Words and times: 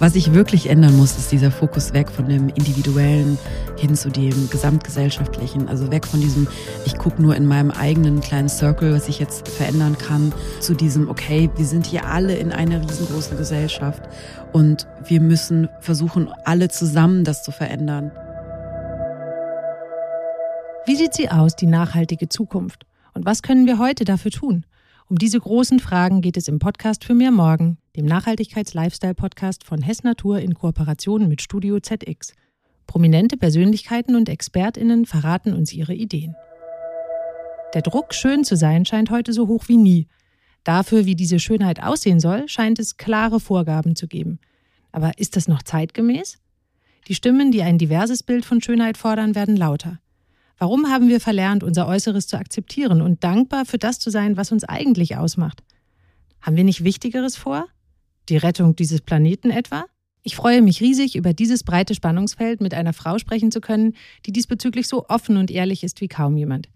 Was 0.00 0.12
sich 0.12 0.32
wirklich 0.32 0.70
ändern 0.70 0.96
muss, 0.96 1.18
ist 1.18 1.32
dieser 1.32 1.50
Fokus 1.50 1.92
weg 1.92 2.08
von 2.08 2.28
dem 2.28 2.48
Individuellen 2.50 3.36
hin 3.76 3.96
zu 3.96 4.10
dem 4.10 4.48
Gesamtgesellschaftlichen. 4.48 5.66
Also 5.66 5.90
weg 5.90 6.06
von 6.06 6.20
diesem, 6.20 6.46
ich 6.84 6.96
gucke 6.96 7.20
nur 7.20 7.34
in 7.34 7.46
meinem 7.46 7.72
eigenen 7.72 8.20
kleinen 8.20 8.48
Circle, 8.48 8.94
was 8.94 9.08
ich 9.08 9.18
jetzt 9.18 9.48
verändern 9.48 9.98
kann, 9.98 10.32
zu 10.60 10.74
diesem, 10.74 11.08
okay, 11.08 11.50
wir 11.56 11.64
sind 11.64 11.84
hier 11.84 12.06
alle 12.06 12.36
in 12.36 12.52
einer 12.52 12.80
riesengroßen 12.80 13.36
Gesellschaft 13.36 14.02
und 14.52 14.86
wir 15.04 15.20
müssen 15.20 15.68
versuchen, 15.80 16.28
alle 16.44 16.68
zusammen 16.68 17.24
das 17.24 17.42
zu 17.42 17.50
verändern. 17.50 18.12
Wie 20.86 20.94
sieht 20.94 21.14
sie 21.14 21.28
aus, 21.28 21.56
die 21.56 21.66
nachhaltige 21.66 22.28
Zukunft? 22.28 22.86
Und 23.14 23.26
was 23.26 23.42
können 23.42 23.66
wir 23.66 23.80
heute 23.80 24.04
dafür 24.04 24.30
tun? 24.30 24.64
Um 25.10 25.18
diese 25.18 25.40
großen 25.40 25.80
Fragen 25.80 26.20
geht 26.20 26.36
es 26.36 26.46
im 26.46 26.60
Podcast 26.60 27.04
für 27.04 27.14
mehr 27.14 27.32
morgen, 27.32 27.78
dem 27.98 28.06
Nachhaltigkeits-Lifestyle-Podcast 28.06 29.64
von 29.64 29.82
Hess 29.82 30.04
Natur 30.04 30.38
in 30.38 30.54
Kooperation 30.54 31.26
mit 31.26 31.42
Studio 31.42 31.80
ZX. 31.80 32.32
Prominente 32.86 33.36
Persönlichkeiten 33.36 34.14
und 34.14 34.28
ExpertInnen 34.28 35.04
verraten 35.04 35.52
uns 35.52 35.72
ihre 35.72 35.94
Ideen. 35.94 36.36
Der 37.74 37.82
Druck, 37.82 38.14
schön 38.14 38.44
zu 38.44 38.56
sein, 38.56 38.84
scheint 38.84 39.10
heute 39.10 39.32
so 39.32 39.48
hoch 39.48 39.64
wie 39.66 39.78
nie. 39.78 40.06
Dafür, 40.62 41.06
wie 41.06 41.16
diese 41.16 41.40
Schönheit 41.40 41.82
aussehen 41.82 42.20
soll, 42.20 42.48
scheint 42.48 42.78
es 42.78 42.98
klare 42.98 43.40
Vorgaben 43.40 43.96
zu 43.96 44.06
geben. 44.06 44.38
Aber 44.92 45.18
ist 45.18 45.34
das 45.34 45.48
noch 45.48 45.64
zeitgemäß? 45.64 46.38
Die 47.08 47.16
Stimmen, 47.16 47.50
die 47.50 47.62
ein 47.62 47.78
diverses 47.78 48.22
Bild 48.22 48.44
von 48.44 48.62
Schönheit 48.62 48.96
fordern, 48.96 49.34
werden 49.34 49.56
lauter. 49.56 49.98
Warum 50.56 50.88
haben 50.88 51.08
wir 51.08 51.18
verlernt, 51.20 51.64
unser 51.64 51.88
Äußeres 51.88 52.28
zu 52.28 52.38
akzeptieren 52.38 53.02
und 53.02 53.24
dankbar 53.24 53.64
für 53.64 53.78
das 53.78 53.98
zu 53.98 54.10
sein, 54.10 54.36
was 54.36 54.52
uns 54.52 54.62
eigentlich 54.62 55.16
ausmacht? 55.16 55.64
Haben 56.40 56.54
wir 56.54 56.64
nicht 56.64 56.84
Wichtigeres 56.84 57.36
vor? 57.36 57.66
Die 58.28 58.36
Rettung 58.36 58.76
dieses 58.76 59.00
Planeten 59.00 59.50
etwa? 59.50 59.86
Ich 60.22 60.36
freue 60.36 60.60
mich 60.60 60.82
riesig, 60.82 61.16
über 61.16 61.32
dieses 61.32 61.64
breite 61.64 61.94
Spannungsfeld 61.94 62.60
mit 62.60 62.74
einer 62.74 62.92
Frau 62.92 63.18
sprechen 63.18 63.50
zu 63.50 63.62
können, 63.62 63.94
die 64.26 64.32
diesbezüglich 64.32 64.86
so 64.86 65.06
offen 65.08 65.38
und 65.38 65.50
ehrlich 65.50 65.82
ist 65.82 66.02
wie 66.02 66.08
kaum 66.08 66.36
jemand. 66.36 66.68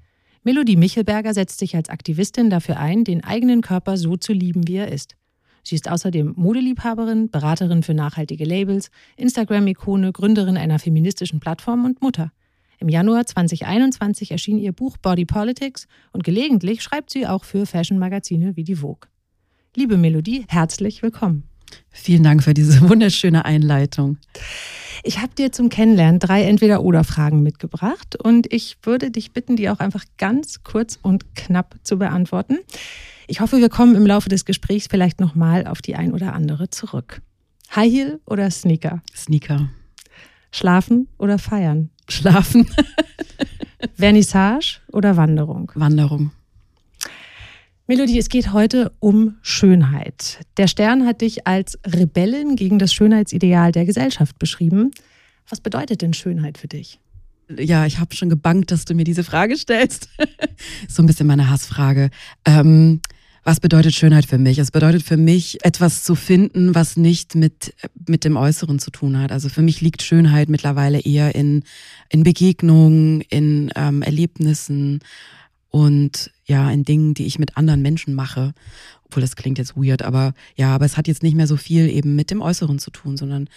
Melodie 0.45 0.77
Michelberger 0.77 1.34
setzt 1.34 1.58
sich 1.58 1.77
als 1.77 1.91
Aktivistin 1.91 2.48
dafür 2.48 2.78
ein, 2.78 3.05
den 3.05 3.23
eigenen 3.23 3.61
Körper 3.61 3.98
so 3.98 4.17
zu 4.17 4.33
lieben, 4.33 4.67
wie 4.67 4.77
er 4.77 4.91
ist. 4.91 5.17
Sie 5.62 5.75
ist 5.75 5.91
außerdem 5.91 6.33
Modeliebhaberin, 6.36 7.30
Beraterin 7.30 7.83
für 7.83 7.95
nachhaltige 7.95 8.45
Labels, 8.45 8.91
Instagram-Ikone, 9.17 10.12
Gründerin 10.12 10.56
einer 10.56 10.78
feministischen 10.78 11.39
Plattform 11.39 11.84
und 11.84 12.00
Mutter. 12.00 12.33
Im 12.78 12.89
Januar 12.89 13.27
2021 13.27 14.33
erschien 14.33 14.58
ihr 14.58 14.73
Buch 14.73 14.97
Body 14.97 15.27
Politics 15.27 15.86
und 16.12 16.25
gelegentlich 16.25 16.83
schreibt 16.83 17.11
sie 17.11 17.27
auch 17.27 17.45
für 17.45 17.67
Fashion-Magazine 17.67 18.56
wie 18.56 18.64
die 18.64 18.77
Vogue. 18.77 19.12
Liebe 19.75 19.97
Melodie, 19.97 20.45
herzlich 20.48 21.03
willkommen. 21.03 21.45
Vielen 21.89 22.23
Dank 22.23 22.42
für 22.42 22.53
diese 22.53 22.83
wunderschöne 22.91 23.47
Einleitung. 23.47 24.19
Ich 25.03 25.19
habe 25.19 25.34
dir 25.34 25.51
zum 25.51 25.70
Kennenlernen 25.70 26.20
drei 26.20 26.45
Entweder-Oder-Fragen 26.45 27.42
mitgebracht 27.42 28.17
und 28.23 28.53
ich 28.53 28.77
würde 28.83 29.11
dich 29.11 29.33
bitten, 29.33 29.56
die 29.56 29.70
auch 29.70 29.79
einfach 29.79 30.05
ganz 30.19 30.62
kurz 30.62 30.98
und 31.01 31.34
knapp 31.34 31.77
zu 31.84 31.97
beantworten. 31.97 32.59
Ich 33.27 33.41
hoffe, 33.41 33.61
wir 33.61 33.70
kommen 33.70 33.97
im 33.97 34.05
Laufe 34.05 34.29
des 34.29 34.45
Gesprächs 34.45 34.89
vielleicht 34.91 35.20
nochmal 35.20 35.67
auf 35.67 35.81
die 35.81 35.97
ein 35.97 36.12
oder 36.12 36.34
andere 36.34 36.69
zurück. 36.69 37.23
High 37.75 37.91
Heel 37.91 38.20
oder 38.27 38.51
Sneaker? 38.51 39.03
Sneaker. 39.17 39.70
Schlafen 40.51 41.09
oder 41.17 41.39
feiern? 41.39 41.89
Schlafen. 42.11 42.69
Vernissage 43.95 44.81
oder 44.92 45.17
Wanderung? 45.17 45.73
Wanderung. 45.75 46.31
Melodie, 47.89 48.19
es 48.19 48.29
geht 48.29 48.53
heute 48.53 48.93
um 49.01 49.37
Schönheit. 49.43 50.41
Der 50.57 50.69
Stern 50.69 51.05
hat 51.05 51.21
dich 51.21 51.49
als 51.49 51.79
Rebellin 51.85 52.55
gegen 52.55 52.79
das 52.79 52.95
Schönheitsideal 52.95 53.73
der 53.73 53.85
Gesellschaft 53.85 54.39
beschrieben. 54.39 54.93
Was 55.48 55.61
bedeutet 55.61 56.01
denn 56.01 56.15
Schönheit 56.15 56.59
für 56.59 56.69
dich? 56.69 57.01
Ja, 57.59 57.85
ich 57.85 57.98
habe 57.98 58.15
schon 58.15 58.31
gebankt, 58.31 58.71
dass 58.71 58.85
du 58.85 58.95
mir 58.95 59.05
diese 59.05 59.25
Frage 59.25 59.57
stellst. 59.57 60.09
so 60.89 61.03
ein 61.03 61.07
bisschen 61.07 61.27
meine 61.27 61.51
Hassfrage. 61.51 62.11
Ähm, 62.45 63.01
was 63.42 63.59
bedeutet 63.59 63.95
Schönheit 63.95 64.27
für 64.27 64.39
mich? 64.39 64.59
Es 64.59 64.71
bedeutet 64.71 65.03
für 65.03 65.17
mich, 65.17 65.65
etwas 65.65 66.05
zu 66.05 66.15
finden, 66.15 66.77
was 66.77 66.97
nicht 66.97 67.35
mit, 67.35 67.75
mit 68.07 68.25
dem 68.25 68.37
Äußeren 68.37 68.79
zu 68.79 68.92
tun 68.92 69.19
hat. 69.19 69.33
Also 69.33 69.48
für 69.48 69.63
mich 69.63 69.81
liegt 69.81 70.03
Schönheit 70.03 70.48
mittlerweile 70.48 71.01
eher 71.01 71.35
in, 71.35 71.65
in 72.09 72.23
Begegnungen, 72.23 73.23
in 73.23 73.73
ähm, 73.75 74.03
Erlebnissen 74.03 75.01
und 75.71 76.31
ja, 76.52 76.70
in 76.70 76.85
Dingen, 76.85 77.14
die 77.14 77.24
ich 77.24 77.39
mit 77.39 77.57
anderen 77.57 77.80
Menschen 77.80 78.13
mache. 78.13 78.52
Obwohl 79.07 79.23
das 79.23 79.36
klingt 79.36 79.57
jetzt 79.57 79.74
weird, 79.74 80.02
aber 80.02 80.35
ja, 80.55 80.74
aber 80.74 80.85
es 80.85 80.98
hat 80.98 81.08
jetzt 81.08 81.23
nicht 81.23 81.35
mehr 81.35 81.46
so 81.46 81.57
viel 81.57 81.89
eben 81.89 82.14
mit 82.14 82.30
dem 82.30 82.42
Äußeren 82.42 82.79
zu 82.79 82.90
tun, 82.90 83.17
sondern 83.17 83.48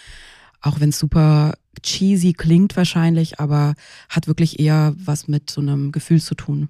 auch 0.61 0.79
wenn 0.79 0.89
es 0.89 0.99
super 0.99 1.55
cheesy 1.83 2.31
klingt 2.31 2.77
wahrscheinlich, 2.77 3.39
aber 3.39 3.75
hat 4.07 4.27
wirklich 4.27 4.59
eher 4.59 4.95
was 4.97 5.27
mit 5.27 5.49
so 5.49 5.59
einem 5.59 5.91
Gefühl 5.91 6.21
zu 6.21 6.35
tun. 6.35 6.69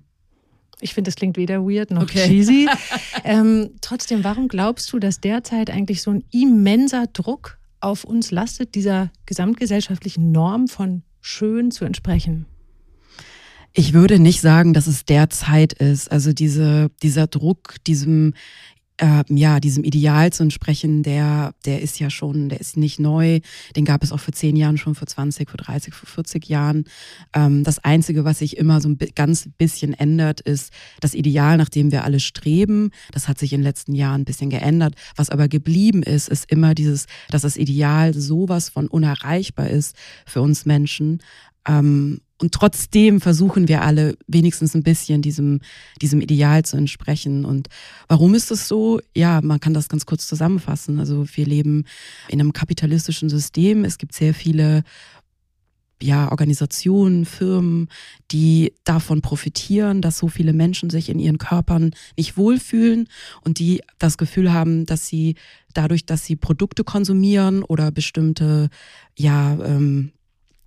Ich 0.81 0.95
finde, 0.95 1.09
das 1.09 1.15
klingt 1.15 1.37
weder 1.37 1.63
weird 1.63 1.91
noch 1.91 2.01
okay. 2.01 2.27
cheesy. 2.27 2.67
ähm, 3.23 3.69
trotzdem, 3.81 4.23
warum 4.23 4.47
glaubst 4.47 4.91
du, 4.91 4.99
dass 4.99 5.21
derzeit 5.21 5.69
eigentlich 5.69 6.01
so 6.01 6.09
ein 6.09 6.23
immenser 6.31 7.05
Druck 7.05 7.59
auf 7.81 8.03
uns 8.03 8.31
lastet, 8.31 8.73
dieser 8.73 9.11
gesamtgesellschaftlichen 9.27 10.31
Norm 10.31 10.67
von 10.67 11.03
schön 11.21 11.69
zu 11.69 11.85
entsprechen? 11.85 12.47
Ich 13.77 13.91
würde 13.91 14.19
nicht 14.19 14.39
sagen, 14.39 14.73
dass 14.73 14.87
es 14.87 15.03
derzeit 15.03 15.73
ist. 15.73 16.09
Also 16.09 16.31
diese, 16.31 16.89
dieser 17.03 17.27
Druck, 17.27 17.75
diesem 17.85 18.33
äh, 18.97 19.25
ja, 19.27 19.59
diesem 19.59 19.83
Ideal 19.83 20.31
zu 20.31 20.43
entsprechen, 20.43 21.03
der, 21.03 21.53
der 21.65 21.81
ist 21.81 21.99
ja 21.99 22.09
schon, 22.09 22.47
der 22.47 22.61
ist 22.61 22.77
nicht 22.77 22.97
neu. 22.97 23.41
Den 23.75 23.83
gab 23.83 24.01
es 24.01 24.13
auch 24.13 24.21
vor 24.21 24.33
zehn 24.33 24.55
Jahren 24.55 24.77
schon, 24.77 24.95
vor 24.95 25.07
20, 25.07 25.49
vor 25.49 25.57
30, 25.57 25.93
vor 25.93 26.07
40 26.07 26.47
Jahren. 26.47 26.85
Ähm, 27.33 27.65
das 27.65 27.79
Einzige, 27.79 28.23
was 28.23 28.39
sich 28.39 28.55
immer 28.55 28.79
so 28.79 28.87
ein 28.87 28.97
ganz 29.13 29.49
bisschen 29.57 29.93
ändert, 29.93 30.39
ist 30.39 30.71
das 31.01 31.13
Ideal, 31.13 31.57
nach 31.57 31.67
dem 31.67 31.91
wir 31.91 32.05
alle 32.05 32.21
streben. 32.21 32.91
Das 33.11 33.27
hat 33.27 33.37
sich 33.37 33.51
in 33.51 33.59
den 33.59 33.65
letzten 33.65 33.93
Jahren 33.93 34.21
ein 34.21 34.25
bisschen 34.25 34.49
geändert. 34.49 34.95
Was 35.17 35.29
aber 35.29 35.49
geblieben 35.49 36.01
ist, 36.01 36.29
ist 36.29 36.49
immer 36.49 36.73
dieses, 36.73 37.07
dass 37.29 37.41
das 37.41 37.57
Ideal 37.57 38.13
sowas 38.13 38.69
von 38.69 38.87
unerreichbar 38.87 39.69
ist 39.69 39.97
für 40.25 40.41
uns 40.41 40.65
Menschen. 40.65 41.21
Ähm, 41.67 42.21
und 42.37 42.51
trotzdem 42.51 43.21
versuchen 43.21 43.69
wir 43.69 43.81
alle 43.81 44.17
wenigstens 44.27 44.75
ein 44.75 44.83
bisschen 44.83 45.21
diesem, 45.21 45.61
diesem 46.01 46.19
Ideal 46.19 46.65
zu 46.65 46.75
entsprechen. 46.75 47.45
Und 47.45 47.69
warum 48.09 48.35
ist 48.35 48.51
das 48.51 48.67
so? 48.67 48.99
Ja, 49.15 49.39
man 49.41 49.61
kann 49.61 49.73
das 49.73 49.87
ganz 49.87 50.05
kurz 50.05 50.27
zusammenfassen. 50.27 50.99
Also 50.99 51.25
wir 51.33 51.45
leben 51.45 51.85
in 52.27 52.41
einem 52.41 52.51
kapitalistischen 52.51 53.29
System. 53.29 53.85
Es 53.85 53.97
gibt 53.97 54.13
sehr 54.13 54.33
viele 54.33 54.83
ja, 56.01 56.29
Organisationen, 56.29 57.23
Firmen, 57.23 57.87
die 58.31 58.73
davon 58.83 59.21
profitieren, 59.21 60.01
dass 60.01 60.17
so 60.17 60.27
viele 60.27 60.51
Menschen 60.51 60.89
sich 60.89 61.07
in 61.07 61.19
ihren 61.19 61.37
Körpern 61.37 61.91
nicht 62.17 62.35
wohlfühlen 62.35 63.07
und 63.41 63.59
die 63.59 63.81
das 63.97 64.17
Gefühl 64.17 64.51
haben, 64.51 64.85
dass 64.85 65.07
sie 65.07 65.35
dadurch, 65.73 66.05
dass 66.05 66.25
sie 66.25 66.35
Produkte 66.35 66.83
konsumieren 66.83 67.63
oder 67.63 67.91
bestimmte 67.91 68.69
ja, 69.17 69.57
ähm, 69.63 70.11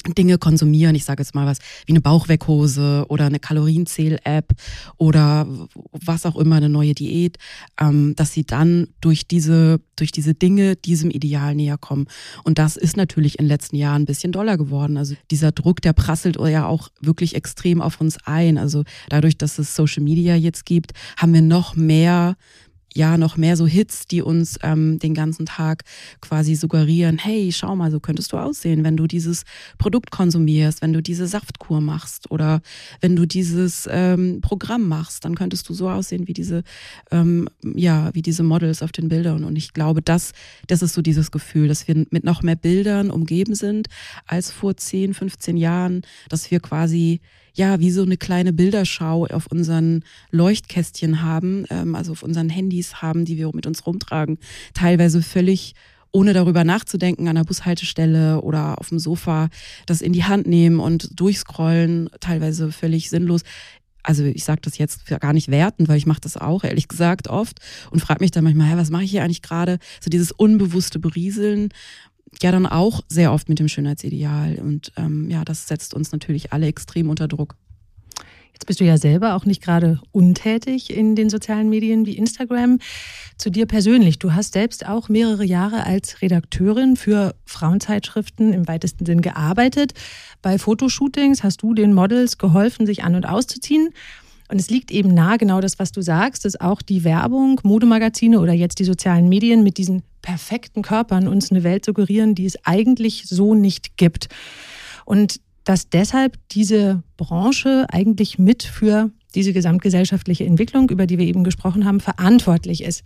Dinge 0.06 0.38
konsumieren, 0.38 0.94
ich 0.94 1.04
sage 1.04 1.22
jetzt 1.22 1.34
mal 1.34 1.47
was, 1.47 1.59
wie 1.86 1.92
eine 1.92 2.00
Bauchweghose 2.00 3.04
oder 3.09 3.26
eine 3.26 3.41
Kalorienzähl-App 3.41 4.53
oder 4.97 5.47
was 5.92 6.25
auch 6.25 6.36
immer, 6.36 6.56
eine 6.56 6.69
neue 6.69 6.94
Diät, 6.94 7.36
ähm, 7.81 8.14
dass 8.16 8.32
sie 8.32 8.44
dann 8.44 8.88
durch 9.00 9.26
diese, 9.26 9.81
durch 9.97 10.12
diese 10.12 10.34
Dinge 10.34 10.76
diesem 10.76 11.10
Ideal 11.10 11.54
näher 11.54 11.78
kommen. 11.78 12.06
Und 12.44 12.59
das 12.59 12.76
ist 12.76 12.97
natürlich 12.97 13.38
in 13.38 13.44
den 13.44 13.48
letzten 13.48 13.76
Jahren 13.76 14.03
ein 14.03 14.06
bisschen 14.06 14.32
doller 14.32 14.56
geworden. 14.56 14.97
Also 14.97 15.14
dieser 15.31 15.53
Druck, 15.53 15.82
der 15.82 15.92
prasselt 15.92 16.36
ja 16.36 16.66
auch 16.66 16.88
wirklich 17.00 17.34
extrem 17.34 17.82
auf 17.82 18.00
uns 18.00 18.19
ein. 18.25 18.56
Also 18.56 18.84
dadurch, 19.09 19.36
dass 19.36 19.59
es 19.59 19.75
Social 19.75 20.03
Media 20.03 20.36
jetzt 20.36 20.65
gibt, 20.65 20.92
haben 21.16 21.34
wir 21.34 21.42
noch 21.42 21.74
mehr 21.74 22.36
ja 22.94 23.16
noch 23.16 23.36
mehr 23.36 23.56
so 23.56 23.66
Hits, 23.66 24.06
die 24.06 24.22
uns 24.22 24.58
ähm, 24.62 24.98
den 24.98 25.14
ganzen 25.14 25.46
Tag 25.46 25.84
quasi 26.20 26.54
suggerieren, 26.54 27.18
hey, 27.18 27.50
schau 27.52 27.76
mal, 27.76 27.90
so 27.90 28.00
könntest 28.00 28.32
du 28.32 28.38
aussehen, 28.38 28.84
wenn 28.84 28.96
du 28.96 29.06
dieses 29.06 29.44
Produkt 29.78 30.10
konsumierst, 30.10 30.82
wenn 30.82 30.92
du 30.92 31.02
diese 31.02 31.26
Saftkur 31.26 31.80
machst 31.80 32.30
oder 32.30 32.60
wenn 33.00 33.16
du 33.16 33.26
dieses 33.26 33.88
ähm, 33.90 34.40
Programm 34.40 34.88
machst, 34.88 35.24
dann 35.24 35.34
könntest 35.34 35.68
du 35.68 35.74
so 35.74 35.88
aussehen 35.88 36.26
wie 36.28 36.32
diese, 36.32 36.62
ähm, 37.10 37.48
ja, 37.62 38.10
wie 38.14 38.22
diese 38.22 38.42
Models 38.42 38.82
auf 38.82 38.92
den 38.92 39.08
Bildern. 39.08 39.44
Und 39.44 39.56
ich 39.56 39.72
glaube, 39.72 40.02
das, 40.02 40.32
das 40.66 40.82
ist 40.82 40.94
so 40.94 41.02
dieses 41.02 41.30
Gefühl, 41.30 41.68
dass 41.68 41.86
wir 41.88 42.06
mit 42.10 42.24
noch 42.24 42.42
mehr 42.42 42.56
Bildern 42.56 43.10
umgeben 43.10 43.54
sind 43.54 43.88
als 44.26 44.50
vor 44.50 44.76
10, 44.76 45.14
15 45.14 45.56
Jahren, 45.56 46.02
dass 46.28 46.50
wir 46.50 46.60
quasi 46.60 47.20
ja, 47.59 47.81
wie 47.81 47.91
so 47.91 48.03
eine 48.03 48.16
kleine 48.16 48.53
Bilderschau 48.53 49.27
auf 49.27 49.49
unseren 49.49 50.05
Leuchtkästchen 50.31 51.22
haben, 51.22 51.65
ähm, 51.71 51.97
also 51.97 52.13
auf 52.13 52.22
unseren 52.22 52.49
Handys 52.49 53.03
haben, 53.03 53.25
die 53.25 53.37
wir 53.37 53.51
mit 53.53 53.66
uns 53.66 53.84
rumtragen, 53.84 54.39
teilweise 54.75 55.22
völlig 55.22 55.75
ohne 56.13 56.33
darüber 56.33 56.65
nachzudenken 56.65 57.28
an 57.28 57.34
der 57.34 57.45
Bushaltestelle 57.45 58.41
oder 58.41 58.78
auf 58.78 58.89
dem 58.89 58.99
Sofa 58.99 59.49
das 59.87 60.01
in 60.01 60.13
die 60.13 60.25
Hand 60.25 60.47
nehmen 60.47 60.78
und 60.81 61.21
durchscrollen, 61.21 62.09
teilweise 62.21 62.72
völlig 62.72 63.10
sinnlos. 63.10 63.43
Also 64.05 64.25
ich 64.25 64.45
sage 64.45 64.60
das 64.63 64.78
jetzt 64.78 65.07
gar 65.07 65.33
nicht 65.33 65.49
werten, 65.49 65.89
weil 65.89 65.99
ich 65.99 66.07
mache 66.07 66.21
das 66.21 66.37
auch, 66.37 66.65
ehrlich 66.65 66.89
gesagt, 66.89 67.28
oft 67.28 67.59
und 67.91 68.01
frage 68.01 68.22
mich 68.22 68.31
dann 68.31 68.45
manchmal, 68.45 68.69
hey, 68.69 68.78
was 68.78 68.91
mache 68.91 69.03
ich 69.03 69.10
hier 69.10 69.22
eigentlich 69.22 69.43
gerade? 69.43 69.78
So 70.01 70.09
dieses 70.09 70.33
unbewusste 70.33 70.99
Berieseln 70.99 71.71
ja 72.42 72.53
dann 72.53 72.66
auch 72.66 73.03
sehr 73.09 73.33
oft 73.33 73.48
mit 73.48 73.59
dem 73.59 73.69
Schönheitsideal. 73.69 74.57
Und 74.57 74.92
ähm, 74.97 75.30
ja, 75.30 75.45
das 75.45 75.69
setzt 75.69 75.95
uns 75.95 76.13
natürlich 76.13 76.53
alle 76.53 76.66
extrem 76.66 77.10
unter 77.10 77.28
Druck. 77.28 77.57
Jetzt 78.59 78.66
bist 78.66 78.80
du 78.80 78.84
ja 78.84 78.98
selber 78.98 79.36
auch 79.36 79.45
nicht 79.45 79.63
gerade 79.63 80.01
untätig 80.10 80.92
in 80.92 81.15
den 81.15 81.30
sozialen 81.30 81.69
Medien 81.69 82.07
wie 82.07 82.16
Instagram. 82.19 82.80
Zu 83.36 83.51
dir 83.51 83.66
persönlich. 83.66 84.19
Du 84.19 84.34
hast 84.34 84.53
selbst 84.53 84.84
auch 84.84 85.09
mehrere 85.09 85.45
Jahre 85.45 85.86
als 85.86 86.22
Redakteurin 86.22 86.97
für 86.97 87.36
Frauenzeitschriften 87.45 88.53
im 88.53 88.66
weitesten 88.66 89.07
Sinn 89.07 89.21
gearbeitet. 89.21 89.95
Bei 90.42 90.59
Fotoshootings 90.59 91.45
hast 91.45 91.63
du 91.63 91.72
den 91.72 91.92
Models 91.92 92.36
geholfen, 92.36 92.84
sich 92.84 93.04
an 93.04 93.15
und 93.15 93.27
auszuziehen. 93.28 93.91
Und 94.50 94.59
es 94.59 94.71
liegt 94.71 94.91
eben 94.91 95.12
nahe, 95.12 95.36
genau 95.39 95.60
das, 95.60 95.78
was 95.78 95.92
du 95.92 96.00
sagst, 96.00 96.45
dass 96.45 96.59
auch 96.60 96.80
die 96.80 97.04
Werbung, 97.04 97.60
Modemagazine 97.65 98.41
oder 98.41 98.53
jetzt 98.53 98.78
die 98.78 98.84
sozialen 98.84 99.28
Medien 99.28 99.62
mit 99.62 99.77
diesen 99.77 100.03
perfekten 100.22 100.83
Körpern 100.83 101.28
uns 101.28 101.50
eine 101.50 101.65
Welt 101.65 101.84
suggerieren, 101.84 102.34
die 102.34 102.47
es 102.47 102.56
eigentlich 102.65 103.24
so 103.27 103.54
nicht 103.54 103.97
gibt. 103.97 104.28
Und 105.04 105.41
dass 105.65 105.91
deshalb 105.91 106.39
diese 106.50 107.03
Branche 107.18 107.86
eigentlich 107.91 108.39
mit 108.39 108.62
für 108.62 109.10
diese 109.34 109.53
gesamtgesellschaftliche 109.53 110.47
Entwicklung, 110.47 110.89
über 110.89 111.06
die 111.06 111.18
wir 111.18 111.27
eben 111.27 111.45
gesprochen 111.45 111.84
haben, 111.84 112.00
verantwortlich 112.00 112.83
ist. 112.83 113.03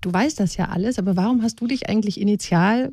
Du 0.00 0.12
weißt 0.12 0.40
das 0.40 0.56
ja 0.56 0.68
alles, 0.68 0.98
aber 0.98 1.14
warum 1.14 1.42
hast 1.42 1.60
du 1.60 1.68
dich 1.68 1.88
eigentlich 1.88 2.20
initial 2.20 2.92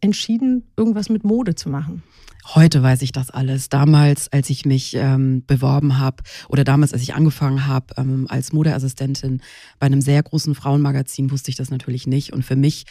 entschieden, 0.00 0.64
irgendwas 0.76 1.08
mit 1.08 1.22
Mode 1.22 1.54
zu 1.54 1.68
machen? 1.68 2.02
Heute 2.46 2.82
weiß 2.82 3.02
ich 3.02 3.12
das 3.12 3.30
alles. 3.30 3.68
Damals, 3.68 4.32
als 4.32 4.48
ich 4.50 4.64
mich 4.64 4.94
ähm, 4.94 5.44
beworben 5.46 5.98
habe 5.98 6.22
oder 6.48 6.64
damals, 6.64 6.92
als 6.92 7.02
ich 7.02 7.14
angefangen 7.14 7.66
habe 7.66 7.86
ähm, 7.98 8.26
als 8.28 8.52
Modeassistentin 8.52 9.42
bei 9.78 9.86
einem 9.86 10.00
sehr 10.00 10.22
großen 10.22 10.54
Frauenmagazin, 10.54 11.30
wusste 11.30 11.50
ich 11.50 11.56
das 11.56 11.70
natürlich 11.70 12.06
nicht. 12.06 12.32
Und 12.32 12.44
für 12.44 12.56
mich, 12.56 12.86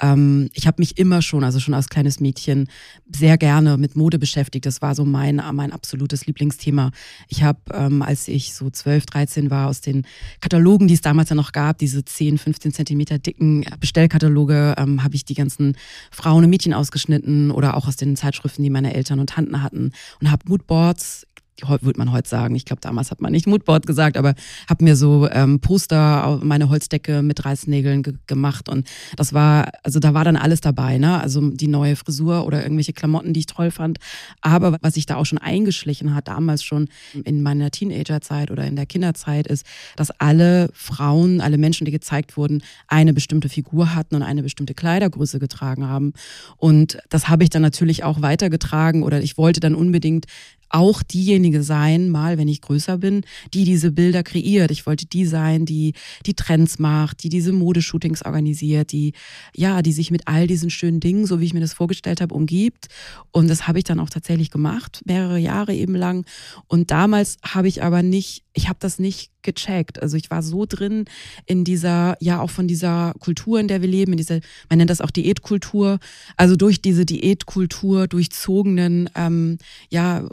ähm, 0.00 0.48
ich 0.54 0.66
habe 0.66 0.80
mich 0.80 0.96
immer 0.98 1.20
schon, 1.22 1.44
also 1.44 1.60
schon 1.60 1.74
als 1.74 1.88
kleines 1.88 2.18
Mädchen, 2.18 2.68
sehr 3.14 3.36
gerne 3.36 3.76
mit 3.76 3.94
Mode 3.94 4.18
beschäftigt. 4.18 4.64
Das 4.64 4.80
war 4.80 4.94
so 4.94 5.04
mein, 5.04 5.42
mein 5.52 5.72
absolutes 5.72 6.26
Lieblingsthema. 6.26 6.90
Ich 7.28 7.42
habe, 7.42 7.60
ähm, 7.72 8.00
als 8.00 8.26
ich 8.26 8.54
so 8.54 8.70
12, 8.70 9.06
13 9.06 9.50
war, 9.50 9.68
aus 9.68 9.82
den 9.82 10.06
Katalogen, 10.40 10.88
die 10.88 10.94
es 10.94 11.02
damals 11.02 11.28
ja 11.28 11.36
noch 11.36 11.52
gab, 11.52 11.78
diese 11.78 12.04
10, 12.04 12.38
15 12.38 12.72
Zentimeter 12.72 13.18
dicken 13.18 13.66
Bestellkataloge, 13.80 14.74
ähm, 14.78 15.04
habe 15.04 15.14
ich 15.14 15.24
die 15.24 15.34
ganzen 15.34 15.76
Frauen 16.10 16.44
und 16.44 16.50
Mädchen 16.50 16.72
ausgeschnitten 16.72 17.50
oder 17.50 17.76
auch 17.76 17.86
aus 17.86 17.96
den 17.96 18.16
Zeitschriften, 18.16 18.62
die 18.62 18.70
meine 18.70 18.93
Eltern 18.94 19.20
und 19.20 19.30
Tanten 19.30 19.62
hatten 19.62 19.92
und 20.20 20.30
habe 20.30 20.48
Moodboards 20.48 21.26
würde 21.62 21.98
man 21.98 22.12
heute 22.12 22.28
sagen. 22.28 22.54
Ich 22.54 22.64
glaube, 22.64 22.80
damals 22.80 23.10
hat 23.10 23.20
man 23.20 23.32
nicht 23.32 23.46
Moodboard 23.46 23.86
gesagt, 23.86 24.16
aber 24.16 24.34
habe 24.68 24.84
mir 24.84 24.96
so 24.96 25.28
ähm, 25.30 25.60
Poster 25.60 26.26
auf 26.26 26.42
meine 26.42 26.68
Holzdecke 26.68 27.22
mit 27.22 27.44
Reißnägeln 27.44 28.02
ge 28.02 28.14
gemacht 28.26 28.68
und 28.68 28.88
das 29.16 29.32
war, 29.32 29.70
also 29.82 30.00
da 30.00 30.14
war 30.14 30.24
dann 30.24 30.36
alles 30.36 30.60
dabei, 30.60 30.98
ne? 30.98 31.20
Also 31.20 31.50
die 31.50 31.68
neue 31.68 31.96
Frisur 31.96 32.46
oder 32.46 32.62
irgendwelche 32.62 32.92
Klamotten, 32.92 33.32
die 33.32 33.40
ich 33.40 33.46
toll 33.46 33.70
fand. 33.70 33.98
Aber 34.40 34.78
was 34.80 34.94
sich 34.94 35.06
da 35.06 35.16
auch 35.16 35.26
schon 35.26 35.38
eingeschlichen 35.38 36.14
hat, 36.14 36.28
damals 36.28 36.62
schon 36.62 36.88
in 37.24 37.42
meiner 37.42 37.70
Teenagerzeit 37.70 38.50
oder 38.50 38.64
in 38.66 38.76
der 38.76 38.86
Kinderzeit, 38.86 39.46
ist, 39.46 39.66
dass 39.96 40.10
alle 40.20 40.70
Frauen, 40.72 41.40
alle 41.40 41.58
Menschen, 41.58 41.84
die 41.84 41.92
gezeigt 41.92 42.36
wurden, 42.36 42.62
eine 42.88 43.12
bestimmte 43.12 43.48
Figur 43.48 43.94
hatten 43.94 44.14
und 44.14 44.22
eine 44.22 44.42
bestimmte 44.42 44.74
Kleidergröße 44.74 45.38
getragen 45.38 45.86
haben. 45.86 46.12
Und 46.56 46.98
das 47.10 47.28
habe 47.28 47.44
ich 47.44 47.50
dann 47.50 47.62
natürlich 47.62 48.04
auch 48.04 48.22
weitergetragen 48.22 49.02
oder 49.02 49.20
ich 49.20 49.36
wollte 49.36 49.60
dann 49.60 49.74
unbedingt 49.74 50.26
auch 50.68 51.02
diejenige 51.02 51.62
sein, 51.62 52.10
mal 52.10 52.38
wenn 52.38 52.48
ich 52.48 52.60
größer 52.60 52.98
bin, 52.98 53.22
die 53.52 53.64
diese 53.64 53.92
Bilder 53.92 54.22
kreiert. 54.22 54.70
Ich 54.70 54.86
wollte 54.86 55.06
die 55.06 55.26
sein, 55.26 55.66
die 55.66 55.94
die 56.26 56.34
Trends 56.34 56.78
macht, 56.78 57.22
die 57.22 57.28
diese 57.28 57.52
Modeshootings 57.52 58.24
organisiert, 58.24 58.92
die 58.92 59.12
ja, 59.54 59.82
die 59.82 59.92
sich 59.92 60.10
mit 60.10 60.26
all 60.26 60.46
diesen 60.46 60.70
schönen 60.70 61.00
Dingen, 61.00 61.26
so 61.26 61.40
wie 61.40 61.44
ich 61.44 61.54
mir 61.54 61.60
das 61.60 61.72
vorgestellt 61.74 62.20
habe, 62.20 62.34
umgibt. 62.34 62.86
Und 63.30 63.48
das 63.48 63.66
habe 63.66 63.78
ich 63.78 63.84
dann 63.84 64.00
auch 64.00 64.10
tatsächlich 64.10 64.50
gemacht, 64.50 65.02
mehrere 65.04 65.38
Jahre 65.38 65.74
eben 65.74 65.94
lang. 65.94 66.24
Und 66.66 66.90
damals 66.90 67.36
habe 67.42 67.68
ich 67.68 67.82
aber 67.82 68.02
nicht, 68.02 68.43
ich 68.54 68.68
habe 68.68 68.78
das 68.80 68.98
nicht 68.98 69.30
gecheckt. 69.42 70.00
Also 70.02 70.16
ich 70.16 70.30
war 70.30 70.42
so 70.42 70.64
drin 70.66 71.04
in 71.44 71.64
dieser, 71.64 72.16
ja 72.20 72.40
auch 72.40 72.50
von 72.50 72.66
dieser 72.66 73.12
Kultur, 73.18 73.60
in 73.60 73.68
der 73.68 73.82
wir 73.82 73.88
leben, 73.88 74.12
in 74.12 74.18
dieser, 74.18 74.40
man 74.70 74.78
nennt 74.78 74.90
das 74.90 75.00
auch 75.00 75.10
Diätkultur, 75.10 75.98
also 76.36 76.56
durch 76.56 76.80
diese 76.80 77.04
Diätkultur 77.04 78.06
durchzogenen, 78.08 79.10
ähm, 79.14 79.58
ja, 79.90 80.26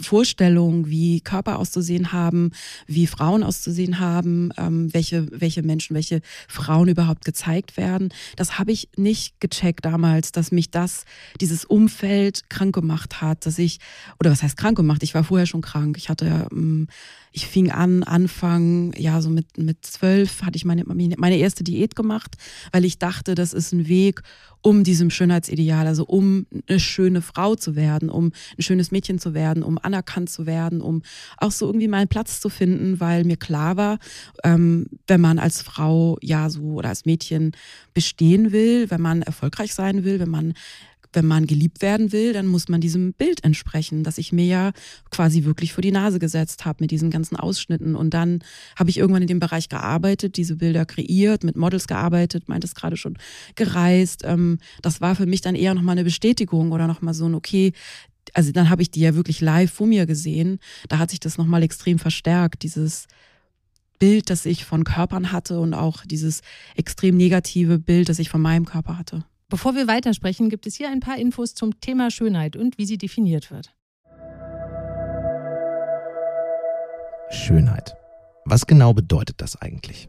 Vorstellungen, 0.00 0.88
wie 0.88 1.20
Körper 1.20 1.58
auszusehen 1.58 2.12
haben, 2.12 2.52
wie 2.86 3.06
Frauen 3.06 3.42
auszusehen 3.42 3.98
haben, 3.98 4.50
ähm, 4.56 4.92
welche, 4.92 5.28
welche 5.40 5.62
Menschen, 5.62 5.94
welche 5.94 6.20
Frauen 6.48 6.88
überhaupt 6.88 7.24
gezeigt 7.24 7.76
werden. 7.76 8.10
Das 8.36 8.58
habe 8.58 8.72
ich 8.72 8.88
nicht 8.96 9.40
gecheckt 9.40 9.84
damals, 9.84 10.32
dass 10.32 10.52
mich 10.52 10.70
das, 10.70 11.04
dieses 11.40 11.64
Umfeld 11.64 12.50
krank 12.50 12.74
gemacht 12.74 13.20
hat, 13.20 13.46
dass 13.46 13.58
ich, 13.58 13.78
oder 14.18 14.30
was 14.30 14.42
heißt 14.42 14.56
krank 14.56 14.76
gemacht? 14.76 15.02
Ich 15.02 15.14
war 15.14 15.24
vorher 15.24 15.46
schon 15.46 15.62
krank. 15.62 15.96
Ich 15.96 16.08
hatte, 16.08 16.48
ähm, 16.52 16.88
ich 17.32 17.46
fing 17.60 17.70
an, 17.70 18.02
Anfang, 18.02 18.94
ja, 18.96 19.20
so 19.20 19.28
mit, 19.28 19.58
mit 19.58 19.84
zwölf 19.84 20.42
hatte 20.42 20.56
ich 20.56 20.64
meine, 20.64 20.84
meine 20.86 21.36
erste 21.36 21.62
Diät 21.62 21.94
gemacht, 21.94 22.36
weil 22.72 22.86
ich 22.86 22.98
dachte, 22.98 23.34
das 23.34 23.52
ist 23.52 23.72
ein 23.72 23.86
Weg, 23.86 24.22
um 24.62 24.82
diesem 24.84 25.10
Schönheitsideal, 25.10 25.86
also 25.86 26.04
um 26.04 26.46
eine 26.68 26.80
schöne 26.80 27.22
Frau 27.22 27.54
zu 27.54 27.76
werden, 27.76 28.08
um 28.08 28.32
ein 28.58 28.62
schönes 28.62 28.90
Mädchen 28.90 29.18
zu 29.18 29.34
werden, 29.34 29.62
um 29.62 29.78
anerkannt 29.78 30.30
zu 30.30 30.46
werden, 30.46 30.80
um 30.80 31.02
auch 31.36 31.50
so 31.50 31.66
irgendwie 31.66 31.88
meinen 31.88 32.08
Platz 32.08 32.40
zu 32.40 32.48
finden, 32.48 33.00
weil 33.00 33.24
mir 33.24 33.36
klar 33.36 33.76
war, 33.76 33.98
ähm, 34.42 34.86
wenn 35.06 35.20
man 35.20 35.38
als 35.38 35.62
Frau 35.62 36.18
ja 36.22 36.48
so 36.50 36.62
oder 36.62 36.90
als 36.90 37.04
Mädchen 37.04 37.52
bestehen 37.94 38.52
will, 38.52 38.90
wenn 38.90 39.00
man 39.00 39.22
erfolgreich 39.22 39.74
sein 39.74 40.04
will, 40.04 40.18
wenn 40.18 40.30
man 40.30 40.54
wenn 41.12 41.26
man 41.26 41.46
geliebt 41.46 41.82
werden 41.82 42.12
will, 42.12 42.32
dann 42.32 42.46
muss 42.46 42.68
man 42.68 42.80
diesem 42.80 43.12
Bild 43.12 43.42
entsprechen, 43.44 44.04
das 44.04 44.18
ich 44.18 44.32
mir 44.32 44.44
ja 44.44 44.72
quasi 45.10 45.44
wirklich 45.44 45.72
vor 45.72 45.82
die 45.82 45.92
Nase 45.92 46.18
gesetzt 46.18 46.64
habe 46.64 46.78
mit 46.80 46.90
diesen 46.90 47.10
ganzen 47.10 47.36
Ausschnitten. 47.36 47.96
Und 47.96 48.14
dann 48.14 48.40
habe 48.76 48.90
ich 48.90 48.98
irgendwann 48.98 49.22
in 49.22 49.28
dem 49.28 49.40
Bereich 49.40 49.68
gearbeitet, 49.68 50.36
diese 50.36 50.56
Bilder 50.56 50.86
kreiert, 50.86 51.44
mit 51.44 51.56
Models 51.56 51.86
gearbeitet, 51.86 52.48
meint 52.48 52.64
es 52.64 52.74
gerade 52.74 52.96
schon 52.96 53.18
gereist. 53.56 54.22
Ähm, 54.24 54.58
das 54.82 55.00
war 55.00 55.16
für 55.16 55.26
mich 55.26 55.40
dann 55.40 55.54
eher 55.54 55.74
nochmal 55.74 55.94
eine 55.94 56.04
Bestätigung 56.04 56.72
oder 56.72 56.86
nochmal 56.86 57.14
so 57.14 57.26
ein, 57.26 57.34
okay, 57.34 57.72
also 58.34 58.52
dann 58.52 58.70
habe 58.70 58.82
ich 58.82 58.90
die 58.90 59.00
ja 59.00 59.14
wirklich 59.14 59.40
live 59.40 59.72
vor 59.72 59.86
mir 59.86 60.06
gesehen. 60.06 60.58
Da 60.88 60.98
hat 60.98 61.10
sich 61.10 61.20
das 61.20 61.38
nochmal 61.38 61.62
extrem 61.62 61.98
verstärkt, 61.98 62.62
dieses 62.62 63.06
Bild, 63.98 64.30
das 64.30 64.46
ich 64.46 64.64
von 64.64 64.84
Körpern 64.84 65.32
hatte 65.32 65.60
und 65.60 65.74
auch 65.74 66.04
dieses 66.06 66.40
extrem 66.74 67.16
negative 67.16 67.78
Bild, 67.78 68.08
das 68.08 68.18
ich 68.18 68.30
von 68.30 68.40
meinem 68.40 68.64
Körper 68.64 68.96
hatte. 68.96 69.24
Bevor 69.50 69.74
wir 69.74 69.88
weitersprechen, 69.88 70.48
gibt 70.48 70.68
es 70.68 70.76
hier 70.76 70.88
ein 70.88 71.00
paar 71.00 71.18
Infos 71.18 71.54
zum 71.54 71.80
Thema 71.80 72.12
Schönheit 72.12 72.54
und 72.54 72.78
wie 72.78 72.86
sie 72.86 72.98
definiert 72.98 73.50
wird. 73.50 73.74
Schönheit. 77.30 77.96
Was 78.44 78.66
genau 78.66 78.94
bedeutet 78.94 79.40
das 79.40 79.60
eigentlich? 79.60 80.08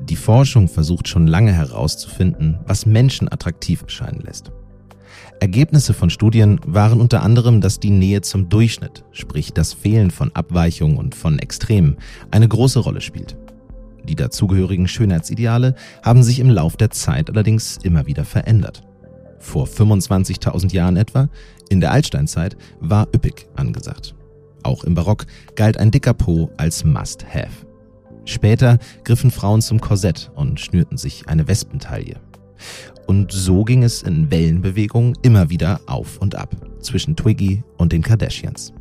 Die 0.00 0.16
Forschung 0.16 0.68
versucht 0.68 1.08
schon 1.08 1.26
lange 1.26 1.52
herauszufinden, 1.52 2.60
was 2.64 2.86
Menschen 2.86 3.30
attraktiv 3.30 3.82
erscheinen 3.82 4.20
lässt. 4.20 4.52
Ergebnisse 5.40 5.92
von 5.92 6.08
Studien 6.08 6.60
waren 6.64 7.00
unter 7.00 7.22
anderem, 7.24 7.60
dass 7.60 7.80
die 7.80 7.90
Nähe 7.90 8.20
zum 8.20 8.48
Durchschnitt, 8.48 9.04
sprich 9.10 9.52
das 9.52 9.72
Fehlen 9.72 10.12
von 10.12 10.34
Abweichungen 10.34 10.98
und 10.98 11.16
von 11.16 11.40
Extremen, 11.40 11.96
eine 12.30 12.46
große 12.46 12.78
Rolle 12.78 13.00
spielt. 13.00 13.36
Die 14.12 14.16
dazugehörigen 14.16 14.88
Schönheitsideale 14.88 15.74
haben 16.02 16.22
sich 16.22 16.38
im 16.38 16.50
Lauf 16.50 16.76
der 16.76 16.90
Zeit 16.90 17.30
allerdings 17.30 17.78
immer 17.82 18.06
wieder 18.06 18.26
verändert. 18.26 18.82
Vor 19.38 19.66
25.000 19.66 20.70
Jahren 20.74 20.98
etwa, 20.98 21.30
in 21.70 21.80
der 21.80 21.92
Altsteinzeit, 21.92 22.58
war 22.78 23.08
üppig 23.14 23.46
angesagt. 23.56 24.14
Auch 24.64 24.84
im 24.84 24.94
Barock 24.94 25.24
galt 25.56 25.78
ein 25.78 25.90
dicker 25.90 26.12
Po 26.12 26.50
als 26.58 26.84
Must-Have. 26.84 27.66
Später 28.26 28.78
griffen 29.04 29.30
Frauen 29.30 29.62
zum 29.62 29.80
Korsett 29.80 30.30
und 30.34 30.60
schnürten 30.60 30.98
sich 30.98 31.26
eine 31.28 31.48
Wespentaille. 31.48 32.16
Und 33.06 33.32
so 33.32 33.64
ging 33.64 33.82
es 33.82 34.02
in 34.02 34.30
Wellenbewegungen 34.30 35.16
immer 35.22 35.48
wieder 35.48 35.80
auf 35.86 36.18
und 36.18 36.34
ab 36.34 36.54
zwischen 36.80 37.16
Twiggy 37.16 37.64
und 37.78 37.92
den 37.92 38.02
Kardashians. 38.02 38.74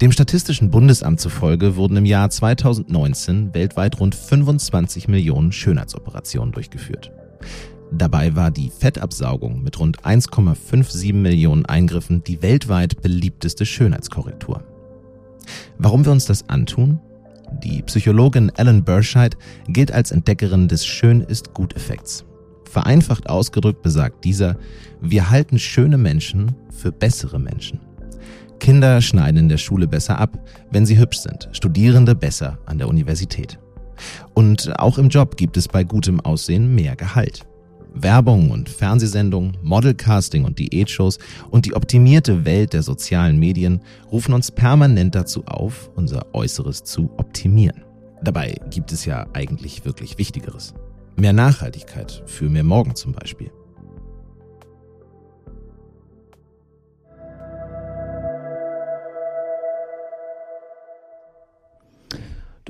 Dem 0.00 0.12
Statistischen 0.12 0.70
Bundesamt 0.70 1.20
zufolge 1.20 1.76
wurden 1.76 1.96
im 1.96 2.04
Jahr 2.04 2.30
2019 2.30 3.54
weltweit 3.54 4.00
rund 4.00 4.14
25 4.14 5.08
Millionen 5.08 5.52
Schönheitsoperationen 5.52 6.52
durchgeführt. 6.52 7.12
Dabei 7.92 8.34
war 8.34 8.50
die 8.50 8.70
Fettabsaugung 8.70 9.62
mit 9.62 9.78
rund 9.78 10.00
1,57 10.02 11.12
Millionen 11.12 11.66
Eingriffen 11.66 12.24
die 12.24 12.40
weltweit 12.40 13.02
beliebteste 13.02 13.66
Schönheitskorrektur. 13.66 14.64
Warum 15.78 16.04
wir 16.04 16.12
uns 16.12 16.24
das 16.24 16.48
antun? 16.48 17.00
Die 17.62 17.82
Psychologin 17.82 18.50
Ellen 18.56 18.82
Burscheid 18.82 19.36
gilt 19.68 19.92
als 19.92 20.10
Entdeckerin 20.10 20.68
des 20.68 20.86
Schön 20.86 21.20
ist 21.20 21.52
gut 21.52 21.76
Effekts. 21.76 22.24
Vereinfacht 22.64 23.28
ausgedrückt 23.28 23.82
besagt 23.82 24.24
dieser, 24.24 24.56
wir 25.02 25.28
halten 25.28 25.58
schöne 25.58 25.98
Menschen 25.98 26.54
für 26.70 26.90
bessere 26.90 27.38
Menschen. 27.38 27.80
Kinder 28.62 29.00
schneiden 29.00 29.40
in 29.40 29.48
der 29.48 29.58
Schule 29.58 29.88
besser 29.88 30.20
ab, 30.20 30.38
wenn 30.70 30.86
sie 30.86 30.96
hübsch 30.96 31.18
sind, 31.18 31.48
Studierende 31.50 32.14
besser 32.14 32.60
an 32.64 32.78
der 32.78 32.86
Universität. 32.86 33.58
Und 34.34 34.78
auch 34.78 34.98
im 34.98 35.08
Job 35.08 35.36
gibt 35.36 35.56
es 35.56 35.66
bei 35.66 35.82
gutem 35.82 36.20
Aussehen 36.20 36.72
mehr 36.72 36.94
Gehalt. 36.94 37.44
Werbung 37.92 38.52
und 38.52 38.68
Fernsehsendungen, 38.68 39.58
Modelcasting 39.62 40.44
und 40.44 40.60
Diätshows 40.60 41.18
und 41.50 41.66
die 41.66 41.74
optimierte 41.74 42.44
Welt 42.44 42.72
der 42.72 42.84
sozialen 42.84 43.36
Medien 43.36 43.80
rufen 44.12 44.32
uns 44.32 44.52
permanent 44.52 45.16
dazu 45.16 45.44
auf, 45.46 45.90
unser 45.96 46.32
Äußeres 46.32 46.84
zu 46.84 47.10
optimieren. 47.16 47.82
Dabei 48.22 48.54
gibt 48.70 48.92
es 48.92 49.04
ja 49.04 49.26
eigentlich 49.32 49.84
wirklich 49.84 50.18
Wichtigeres. 50.18 50.72
Mehr 51.16 51.32
Nachhaltigkeit 51.32 52.22
für 52.26 52.48
mehr 52.48 52.62
Morgen 52.62 52.94
zum 52.94 53.10
Beispiel. 53.10 53.50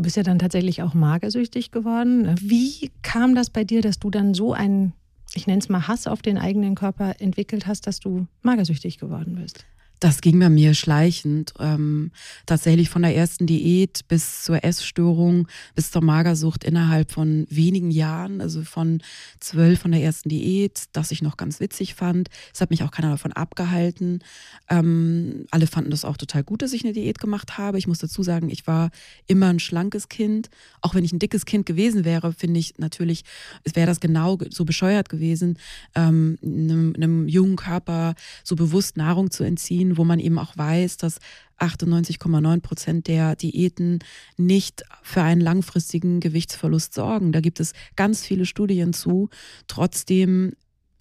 Du 0.03 0.05
bist 0.07 0.17
ja 0.17 0.25
dann 0.25 0.41
tatsächlich 0.41 0.83
auch 0.83 0.95
magersüchtig 0.95 1.71
geworden. 1.71 2.35
Wie 2.41 2.91
kam 3.03 3.37
das 3.37 3.51
bei 3.51 3.63
dir, 3.63 3.83
dass 3.83 4.01
du 4.01 4.11
dann 4.11 4.35
so 4.35 4.53
einen, 4.53 4.95
ich 5.33 5.47
nenne 5.47 5.61
es 5.61 5.69
mal 5.69 5.87
Hass 5.87 6.09
auf 6.09 6.23
den 6.23 6.39
eigenen 6.39 6.75
Körper 6.75 7.21
entwickelt 7.21 7.69
hast, 7.69 7.87
dass 7.87 8.01
du 8.01 8.27
magersüchtig 8.43 8.99
geworden 8.99 9.37
bist? 9.37 9.65
Das 10.03 10.21
ging 10.21 10.41
bei 10.41 10.49
mir 10.49 10.75
schleichend. 10.75 11.55
Ähm, 11.61 12.11
tatsächlich 12.45 12.91
von 12.91 13.03
der 13.03 13.15
ersten 13.15 13.47
Diät 13.47 14.01
bis 14.09 14.43
zur 14.43 14.65
Essstörung, 14.65 15.47
bis 15.77 15.93
zur 15.93 16.03
Magersucht 16.03 16.65
innerhalb 16.65 17.13
von 17.13 17.47
wenigen 17.49 17.93
Jahren. 17.93 18.41
Also 18.41 18.65
von 18.65 19.01
zwölf 19.39 19.79
von 19.83 19.93
der 19.93 20.03
ersten 20.03 20.29
Diät, 20.29 20.87
das 20.93 21.13
ich 21.13 21.23
noch 21.23 21.37
ganz 21.37 21.61
witzig 21.61 21.95
fand. 21.95 22.31
Es 22.53 22.61
hat 22.61 22.71
mich 22.71 22.83
auch 22.83 22.91
keiner 22.91 23.11
davon 23.11 23.33
abgehalten. 23.33 24.25
Ähm, 24.69 25.47
alle 25.53 25.69
fanden 25.69 25.93
das 25.93 26.05
auch 26.05 26.17
total 26.17 26.43
gut, 26.43 26.63
dass 26.63 26.73
ich 26.73 26.83
eine 26.83 26.95
Diät 26.95 27.21
gemacht 27.21 27.57
habe. 27.57 27.79
Ich 27.79 27.87
muss 27.87 28.01
dazu 28.01 28.25
sagen, 28.25 28.51
ich 28.51 28.67
war 28.67 28.91
immer 29.29 29.51
ein 29.51 29.61
schlankes 29.61 30.09
Kind. 30.09 30.51
Auch 30.81 30.97
wenn 30.97 31.05
ich 31.05 31.13
ein 31.13 31.21
dickes 31.21 31.47
Kind 31.47 31.65
gewesen 31.65 32.05
wäre, 32.05 32.33
finde 32.33 32.59
ich 32.59 32.77
natürlich, 32.77 33.23
es 33.63 33.77
wäre 33.77 33.87
das 33.87 34.01
genau 34.01 34.37
so 34.51 34.65
bescheuert 34.65 35.09
gewesen, 35.09 35.61
ähm, 35.95 36.39
einem, 36.43 36.93
einem 36.97 37.29
jungen 37.29 37.55
Körper 37.55 38.17
so 38.43 38.57
bewusst 38.57 38.97
Nahrung 38.97 39.31
zu 39.31 39.45
entziehen 39.45 39.92
wo 39.97 40.05
man 40.05 40.19
eben 40.19 40.39
auch 40.39 40.57
weiß, 40.57 40.97
dass 40.97 41.19
98,9 41.59 42.61
Prozent 42.61 43.07
der 43.07 43.37
Diäten 43.37 44.01
nicht 44.37 44.83
für 45.03 45.23
einen 45.23 45.41
langfristigen 45.41 46.21
Gewichtsverlust 46.21 46.95
sorgen. 46.95 47.33
Da 47.33 47.41
gibt 47.41 47.61
es 47.61 47.73
ganz 47.97 48.27
viele 48.27 48.47
Studien 48.47 48.93
zu. 48.93 49.31
Trotzdem 49.69 50.53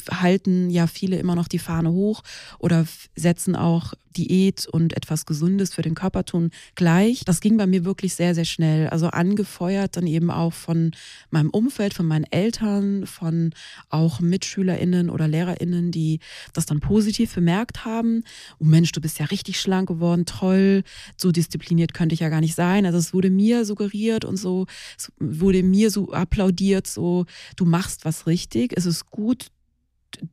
halten 0.10 0.70
ja 0.70 0.88
viele 0.88 1.18
immer 1.18 1.36
noch 1.36 1.48
die 1.48 1.60
Fahne 1.60 1.92
hoch 1.92 2.22
oder 2.60 2.86
setzen 3.16 3.56
auch 3.56 3.94
Diät 4.18 4.68
und 4.68 4.96
etwas 4.96 5.26
Gesundes 5.26 5.74
für 5.74 5.82
den 5.82 5.96
Körper 5.96 6.26
tun 6.26 6.52
gleich. 6.76 7.24
Das 7.26 7.42
ging 7.42 7.58
bei 7.58 7.68
mir 7.68 7.86
wirklich 7.86 8.16
sehr, 8.16 8.36
sehr 8.36 8.46
schnell. 8.46 8.88
Also 8.90 9.08
angefeuert 9.08 9.96
dann 9.98 10.08
eben 10.08 10.32
auch 10.32 10.54
von 10.54 10.92
meinem 11.30 11.50
Umfeld, 11.50 11.94
von 11.94 12.06
meinen 12.08 12.26
Eltern, 12.26 13.06
von 13.06 13.54
auch 13.90 14.20
MitschülerInnen 14.20 15.10
oder 15.10 15.28
LehrerInnen, 15.28 15.92
die 15.92 16.20
das 16.54 16.66
dann 16.66 16.80
positiv 16.80 17.34
bemerkt 17.36 17.86
haben. 17.86 18.24
Oh 18.60 18.66
Mensch, 18.66 18.92
du 18.92 19.02
bist 19.02 19.20
ja 19.20 19.26
richtig 19.26 19.60
schlank 19.60 19.88
geworden, 19.88 20.26
toll, 20.26 20.84
so 21.18 21.32
diszipliniert 21.32 21.94
könnte 21.94 22.14
ich 22.14 22.20
ja 22.20 22.30
gar 22.30 22.42
nicht 22.42 22.56
sein. 22.56 22.86
Also 22.86 22.98
es 22.98 23.14
wurde 23.14 23.30
mir 23.30 23.66
suggeriert 23.66 24.26
und 24.26 24.38
so, 24.38 24.66
es 24.98 25.12
wurde 25.20 25.64
mir 25.64 25.90
so 25.90 26.12
applaudiert, 26.12 26.88
so, 26.88 27.26
du 27.56 27.66
machst 27.66 28.06
was 28.06 28.28
richtig, 28.28 28.74
es 28.76 28.86
ist 28.86 29.10
gut, 29.10 29.48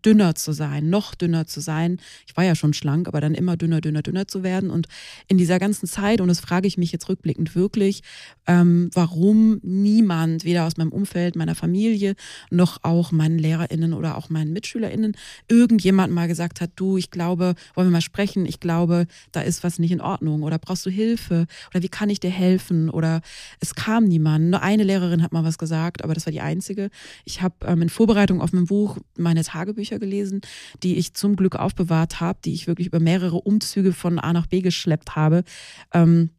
dünner 0.04 0.34
zu 0.34 0.52
sein, 0.52 0.90
noch 0.90 1.14
dünner 1.14 1.46
zu 1.46 1.60
sein. 1.60 1.98
Ich 2.26 2.36
war 2.36 2.44
ja 2.44 2.54
schon 2.54 2.74
schlank, 2.74 3.08
aber 3.08 3.20
dann 3.20 3.34
immer 3.34 3.56
dünner, 3.56 3.80
dünner, 3.80 4.02
dünner 4.02 4.28
zu 4.28 4.42
werden. 4.42 4.70
Und 4.70 4.86
in 5.26 5.38
dieser 5.38 5.58
ganzen 5.58 5.86
Zeit, 5.86 6.20
und 6.20 6.28
das 6.28 6.40
frage 6.40 6.66
ich 6.66 6.78
mich 6.78 6.92
jetzt 6.92 7.08
rückblickend 7.08 7.54
wirklich, 7.54 8.02
ähm, 8.46 8.90
warum 8.94 9.60
niemand, 9.62 10.44
weder 10.44 10.66
aus 10.66 10.76
meinem 10.76 10.92
Umfeld, 10.92 11.36
meiner 11.36 11.54
Familie, 11.54 12.14
noch 12.50 12.78
auch 12.82 13.12
meinen 13.12 13.38
LehrerInnen 13.38 13.92
oder 13.92 14.16
auch 14.16 14.30
meinen 14.30 14.52
MitschülerInnen, 14.52 15.16
irgendjemand 15.48 16.12
mal 16.12 16.28
gesagt 16.28 16.60
hat, 16.60 16.70
du, 16.76 16.96
ich 16.96 17.10
glaube, 17.10 17.54
wollen 17.74 17.88
wir 17.88 17.92
mal 17.92 18.00
sprechen, 18.00 18.46
ich 18.46 18.60
glaube, 18.60 19.06
da 19.32 19.40
ist 19.40 19.64
was 19.64 19.78
nicht 19.78 19.92
in 19.92 20.00
Ordnung 20.00 20.42
oder 20.42 20.58
brauchst 20.58 20.86
du 20.86 20.90
Hilfe 20.90 21.46
oder 21.70 21.82
wie 21.82 21.88
kann 21.88 22.10
ich 22.10 22.20
dir 22.20 22.30
helfen 22.30 22.90
oder 22.90 23.20
es 23.60 23.74
kam 23.74 24.04
niemand. 24.04 24.50
Nur 24.50 24.62
eine 24.62 24.84
Lehrerin 24.84 25.22
hat 25.22 25.32
mal 25.32 25.44
was 25.44 25.58
gesagt, 25.58 26.04
aber 26.04 26.14
das 26.14 26.26
war 26.26 26.32
die 26.32 26.40
einzige. 26.40 26.90
Ich 27.24 27.42
habe 27.42 27.54
ähm, 27.66 27.82
in 27.82 27.88
Vorbereitung 27.88 28.40
auf 28.40 28.52
mein 28.52 28.66
Buch 28.66 28.98
meine 29.16 29.44
Tage 29.44 29.67
Tagebücher 29.68 29.98
gelesen, 29.98 30.40
die 30.82 30.96
ich 30.96 31.14
zum 31.14 31.36
Glück 31.36 31.56
aufbewahrt 31.56 32.20
habe, 32.20 32.38
die 32.44 32.54
ich 32.54 32.66
wirklich 32.66 32.86
über 32.86 33.00
mehrere 33.00 33.36
Umzüge 33.36 33.92
von 33.92 34.18
A 34.18 34.32
nach 34.32 34.46
B 34.46 34.62
geschleppt 34.62 35.14
habe. 35.14 35.44
Ähm, 35.92 36.30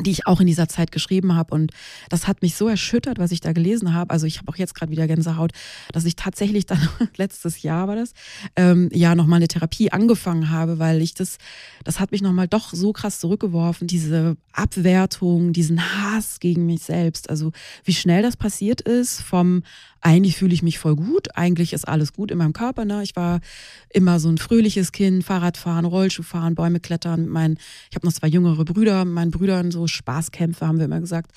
die 0.00 0.10
ich 0.10 0.26
auch 0.26 0.40
in 0.40 0.46
dieser 0.46 0.68
Zeit 0.68 0.90
geschrieben 0.90 1.34
habe. 1.34 1.54
Und 1.54 1.70
das 2.08 2.26
hat 2.26 2.40
mich 2.40 2.54
so 2.56 2.66
erschüttert, 2.66 3.18
was 3.18 3.30
ich 3.30 3.42
da 3.42 3.52
gelesen 3.52 3.92
habe. 3.92 4.10
Also 4.10 4.26
ich 4.26 4.38
habe 4.38 4.48
auch 4.48 4.56
jetzt 4.56 4.74
gerade 4.74 4.90
wieder 4.90 5.06
Gänsehaut, 5.06 5.52
dass 5.92 6.06
ich 6.06 6.16
tatsächlich 6.16 6.64
dann 6.64 6.88
letztes 7.16 7.60
Jahr 7.60 7.88
war 7.88 7.96
das, 7.96 8.14
ähm, 8.56 8.88
ja, 8.90 9.14
nochmal 9.14 9.36
eine 9.36 9.48
Therapie 9.48 9.92
angefangen 9.92 10.48
habe, 10.48 10.78
weil 10.78 11.02
ich 11.02 11.12
das, 11.12 11.36
das 11.84 12.00
hat 12.00 12.10
mich 12.10 12.22
nochmal 12.22 12.48
doch 12.48 12.72
so 12.72 12.94
krass 12.94 13.20
zurückgeworfen, 13.20 13.86
diese 13.86 14.38
Abwertung, 14.54 15.52
diesen 15.52 15.78
Hass 15.80 16.40
gegen 16.40 16.64
mich 16.64 16.82
selbst. 16.82 17.28
Also 17.28 17.52
wie 17.84 17.94
schnell 17.94 18.22
das 18.22 18.38
passiert 18.38 18.80
ist 18.80 19.20
vom 19.20 19.62
eigentlich 20.02 20.36
fühle 20.36 20.52
ich 20.52 20.62
mich 20.62 20.78
voll 20.78 20.96
gut, 20.96 21.36
eigentlich 21.36 21.72
ist 21.72 21.86
alles 21.86 22.12
gut 22.12 22.30
in 22.32 22.38
meinem 22.38 22.52
Körper. 22.52 22.84
Ne? 22.84 23.02
Ich 23.04 23.14
war 23.14 23.40
immer 23.88 24.18
so 24.18 24.28
ein 24.28 24.38
fröhliches 24.38 24.90
Kind, 24.90 25.22
Fahrradfahren, 25.24 25.84
Rollschuhfahren, 25.84 26.56
Bäume 26.56 26.80
klettern. 26.80 27.28
Mein, 27.28 27.56
ich 27.88 27.94
habe 27.94 28.06
noch 28.06 28.12
zwei 28.12 28.26
jüngere 28.26 28.64
Brüder, 28.64 29.04
meinen 29.04 29.30
Brüdern 29.30 29.70
so 29.70 29.86
Spaßkämpfe, 29.86 30.66
haben 30.66 30.78
wir 30.78 30.86
immer 30.86 31.00
gesagt. 31.00 31.30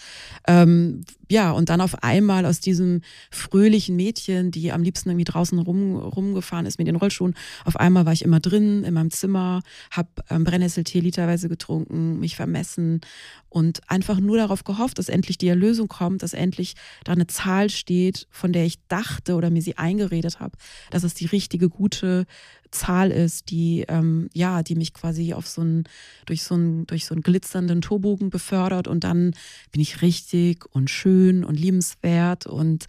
Ähm, 0.47 1.05
ja, 1.29 1.51
und 1.51 1.69
dann 1.69 1.81
auf 1.81 2.03
einmal 2.03 2.45
aus 2.45 2.59
diesem 2.59 3.01
fröhlichen 3.29 3.95
Mädchen, 3.95 4.51
die 4.51 4.71
am 4.71 4.83
liebsten 4.83 5.09
irgendwie 5.09 5.25
draußen 5.25 5.57
rum, 5.59 5.95
rumgefahren 5.95 6.65
ist 6.65 6.77
mit 6.79 6.87
den 6.87 6.95
Rollschuhen, 6.95 7.35
auf 7.65 7.77
einmal 7.77 8.05
war 8.05 8.13
ich 8.13 8.23
immer 8.23 8.39
drin 8.39 8.83
in 8.83 8.93
meinem 8.93 9.11
Zimmer, 9.11 9.61
habe 9.91 10.09
ähm, 10.29 10.43
Brennnesseltee 10.43 10.99
literweise 10.99 11.49
getrunken, 11.49 12.19
mich 12.19 12.35
vermessen 12.35 13.01
und 13.49 13.89
einfach 13.89 14.19
nur 14.19 14.37
darauf 14.37 14.63
gehofft, 14.63 14.99
dass 14.99 15.07
endlich 15.07 15.37
die 15.37 15.47
Erlösung 15.47 15.87
kommt, 15.87 16.23
dass 16.23 16.33
endlich 16.33 16.75
da 17.03 17.13
eine 17.13 17.27
Zahl 17.27 17.69
steht, 17.69 18.27
von 18.29 18.51
der 18.55 18.65
ich 18.65 18.79
dachte 18.87 19.35
oder 19.35 19.49
mir 19.49 19.61
sie 19.61 19.77
eingeredet 19.77 20.39
habe, 20.39 20.57
dass 20.89 21.03
es 21.03 21.13
die 21.13 21.27
richtige, 21.27 21.69
gute 21.69 22.25
Zahl 22.71 23.11
ist, 23.11 23.49
die 23.49 23.85
ähm, 23.87 24.29
ja, 24.33 24.63
die 24.63 24.75
mich 24.75 24.93
quasi 24.93 25.33
auf 25.33 25.47
so 25.47 25.61
einen, 25.61 25.83
durch 26.25 26.43
so 26.43 26.55
einen, 26.55 26.85
durch 26.87 27.05
so 27.05 27.13
einen 27.13 27.23
glitzernden 27.23 27.81
Torbogen 27.81 28.29
befördert 28.29 28.87
und 28.87 29.03
dann 29.03 29.33
bin 29.71 29.81
ich 29.81 30.01
richtig 30.01 30.65
und 30.73 30.89
schön 30.89 31.43
und 31.43 31.59
liebenswert 31.59 32.45
und 32.45 32.85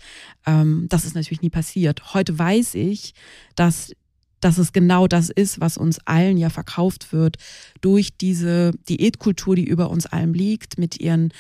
ähm, 0.47 0.87
das 0.89 1.05
ist 1.05 1.15
natürlich 1.15 1.43
nie 1.43 1.51
passiert. 1.51 2.15
Heute 2.15 2.39
weiß 2.39 2.75
ich, 2.75 3.15
dass 3.55 3.93
dass 4.41 4.59
es 4.59 4.73
genau 4.73 5.07
das 5.07 5.31
ist, 5.31 5.61
was 5.61 5.79
uns 5.79 5.99
allen 6.05 6.37
ja 6.37 6.51
verkauft 6.51 7.13
wird 7.13 7.37
durch 7.81 8.17
diese 8.17 8.73
Diätkultur, 8.89 9.57
die 9.57 9.65
über 9.65 9.91
uns 9.91 10.07
allen 10.07 10.35
liegt, 10.35 10.79
mit 10.79 11.01
ihren 11.01 11.33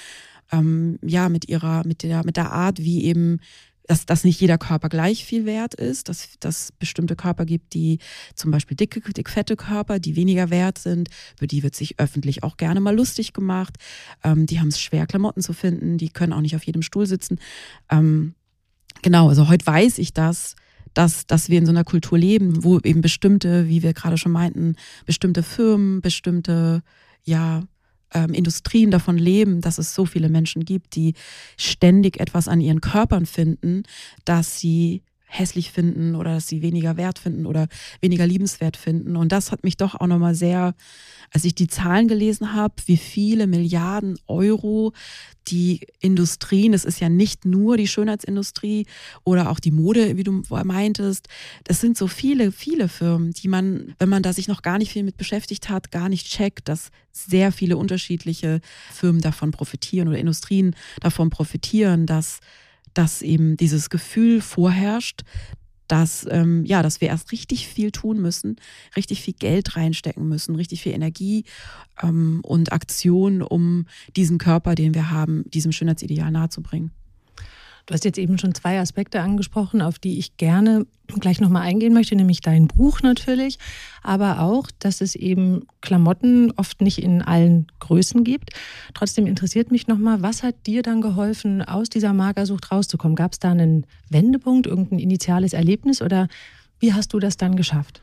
ähm, 0.50 0.98
ja 1.02 1.28
mit 1.28 1.48
ihrer 1.48 1.86
mit 1.86 2.02
der 2.02 2.24
mit 2.24 2.36
der 2.36 2.52
Art, 2.52 2.78
wie 2.78 3.04
eben 3.04 3.40
dass, 3.86 4.06
dass 4.06 4.24
nicht 4.24 4.40
jeder 4.40 4.58
Körper 4.58 4.88
gleich 4.88 5.24
viel 5.24 5.46
wert 5.46 5.74
ist, 5.74 6.08
dass 6.08 6.38
dass 6.40 6.72
bestimmte 6.72 7.16
Körper 7.16 7.44
gibt, 7.44 7.74
die 7.74 7.98
zum 8.34 8.50
Beispiel 8.50 8.76
dicke, 8.76 9.00
dick 9.00 9.30
fette 9.30 9.56
Körper, 9.56 9.98
die 9.98 10.16
weniger 10.16 10.50
wert 10.50 10.78
sind, 10.78 11.08
über 11.38 11.46
die 11.46 11.62
wird 11.62 11.74
sich 11.74 11.98
öffentlich 11.98 12.42
auch 12.42 12.56
gerne 12.56 12.80
mal 12.80 12.94
lustig 12.94 13.32
gemacht. 13.32 13.76
Ähm, 14.22 14.46
die 14.46 14.60
haben 14.60 14.68
es 14.68 14.80
schwer, 14.80 15.06
Klamotten 15.06 15.42
zu 15.42 15.52
finden, 15.52 15.98
die 15.98 16.08
können 16.08 16.32
auch 16.32 16.40
nicht 16.40 16.56
auf 16.56 16.64
jedem 16.64 16.82
Stuhl 16.82 17.06
sitzen. 17.06 17.38
Ähm, 17.90 18.34
genau, 19.02 19.28
also 19.28 19.48
heute 19.48 19.66
weiß 19.66 19.98
ich 19.98 20.12
das, 20.12 20.56
dass, 20.94 21.26
dass 21.26 21.50
wir 21.50 21.58
in 21.58 21.66
so 21.66 21.72
einer 21.72 21.84
Kultur 21.84 22.18
leben, 22.18 22.64
wo 22.64 22.78
eben 22.80 23.02
bestimmte, 23.02 23.68
wie 23.68 23.82
wir 23.82 23.92
gerade 23.92 24.16
schon 24.16 24.32
meinten, 24.32 24.76
bestimmte 25.04 25.42
Firmen, 25.42 26.00
bestimmte, 26.00 26.82
ja, 27.22 27.62
ähm, 28.14 28.32
Industrien 28.32 28.90
davon 28.90 29.18
leben, 29.18 29.60
dass 29.60 29.78
es 29.78 29.94
so 29.94 30.06
viele 30.06 30.28
Menschen 30.28 30.64
gibt, 30.64 30.94
die 30.96 31.14
ständig 31.56 32.20
etwas 32.20 32.48
an 32.48 32.60
ihren 32.60 32.80
Körpern 32.80 33.26
finden, 33.26 33.82
dass 34.24 34.58
sie 34.58 35.02
hässlich 35.26 35.72
finden 35.72 36.14
oder 36.14 36.34
dass 36.34 36.46
sie 36.46 36.62
weniger 36.62 36.96
wert 36.96 37.18
finden 37.18 37.46
oder 37.46 37.66
weniger 38.00 38.26
liebenswert 38.26 38.76
finden. 38.76 39.16
Und 39.16 39.32
das 39.32 39.50
hat 39.52 39.64
mich 39.64 39.76
doch 39.76 39.94
auch 39.96 40.06
nochmal 40.06 40.34
sehr, 40.34 40.74
als 41.32 41.44
ich 41.44 41.54
die 41.54 41.66
Zahlen 41.66 42.08
gelesen 42.08 42.54
habe, 42.54 42.74
wie 42.86 42.96
viele 42.96 43.46
Milliarden 43.46 44.18
Euro 44.26 44.92
die 45.48 45.86
Industrien, 46.00 46.72
das 46.72 46.84
ist 46.84 47.00
ja 47.00 47.08
nicht 47.08 47.44
nur 47.44 47.76
die 47.76 47.86
Schönheitsindustrie 47.86 48.86
oder 49.24 49.50
auch 49.50 49.60
die 49.60 49.70
Mode, 49.70 50.16
wie 50.16 50.24
du 50.24 50.42
meintest, 50.50 51.28
das 51.64 51.80
sind 51.80 51.96
so 51.96 52.08
viele, 52.08 52.50
viele 52.50 52.88
Firmen, 52.88 53.32
die 53.32 53.48
man, 53.48 53.94
wenn 53.98 54.08
man 54.08 54.22
da 54.22 54.32
sich 54.32 54.48
noch 54.48 54.62
gar 54.62 54.78
nicht 54.78 54.92
viel 54.92 55.04
mit 55.04 55.16
beschäftigt 55.16 55.68
hat, 55.68 55.90
gar 55.90 56.08
nicht 56.08 56.26
checkt, 56.26 56.68
dass 56.68 56.90
sehr 57.12 57.52
viele 57.52 57.76
unterschiedliche 57.76 58.60
Firmen 58.92 59.20
davon 59.20 59.50
profitieren 59.50 60.08
oder 60.08 60.18
Industrien 60.18 60.74
davon 61.00 61.30
profitieren, 61.30 62.06
dass 62.06 62.40
dass 62.96 63.22
eben 63.22 63.56
dieses 63.56 63.90
Gefühl 63.90 64.40
vorherrscht, 64.40 65.22
dass, 65.88 66.26
ähm, 66.30 66.64
ja, 66.64 66.82
dass 66.82 67.00
wir 67.00 67.08
erst 67.08 67.30
richtig 67.30 67.68
viel 67.68 67.92
tun 67.92 68.20
müssen, 68.20 68.56
richtig 68.96 69.22
viel 69.22 69.34
Geld 69.34 69.76
reinstecken 69.76 70.28
müssen, 70.28 70.56
richtig 70.56 70.82
viel 70.82 70.92
Energie 70.92 71.44
ähm, 72.02 72.40
und 72.42 72.72
Aktion, 72.72 73.42
um 73.42 73.86
diesen 74.16 74.38
Körper, 74.38 74.74
den 74.74 74.94
wir 74.94 75.10
haben, 75.10 75.44
diesem 75.50 75.72
Schönheitsideal 75.72 76.30
nahezubringen. 76.30 76.90
Du 77.86 77.94
hast 77.94 78.04
jetzt 78.04 78.18
eben 78.18 78.36
schon 78.36 78.52
zwei 78.52 78.80
Aspekte 78.80 79.20
angesprochen, 79.20 79.80
auf 79.80 80.00
die 80.00 80.18
ich 80.18 80.36
gerne 80.36 80.86
gleich 81.20 81.40
nochmal 81.40 81.62
eingehen 81.62 81.94
möchte, 81.94 82.16
nämlich 82.16 82.40
dein 82.40 82.66
Buch 82.66 83.00
natürlich, 83.00 83.60
aber 84.02 84.40
auch, 84.40 84.68
dass 84.80 85.00
es 85.00 85.14
eben 85.14 85.62
Klamotten 85.82 86.52
oft 86.56 86.80
nicht 86.80 86.98
in 86.98 87.22
allen 87.22 87.68
Größen 87.78 88.24
gibt. 88.24 88.50
Trotzdem 88.92 89.28
interessiert 89.28 89.70
mich 89.70 89.86
nochmal, 89.86 90.20
was 90.20 90.42
hat 90.42 90.66
dir 90.66 90.82
dann 90.82 91.00
geholfen, 91.00 91.62
aus 91.62 91.88
dieser 91.88 92.12
Magersucht 92.12 92.72
rauszukommen? 92.72 93.14
Gab 93.14 93.34
es 93.34 93.38
da 93.38 93.52
einen 93.52 93.86
Wendepunkt, 94.10 94.66
irgendein 94.66 94.98
initiales 94.98 95.52
Erlebnis 95.52 96.02
oder 96.02 96.26
wie 96.80 96.92
hast 96.92 97.12
du 97.12 97.20
das 97.20 97.36
dann 97.36 97.54
geschafft? 97.54 98.02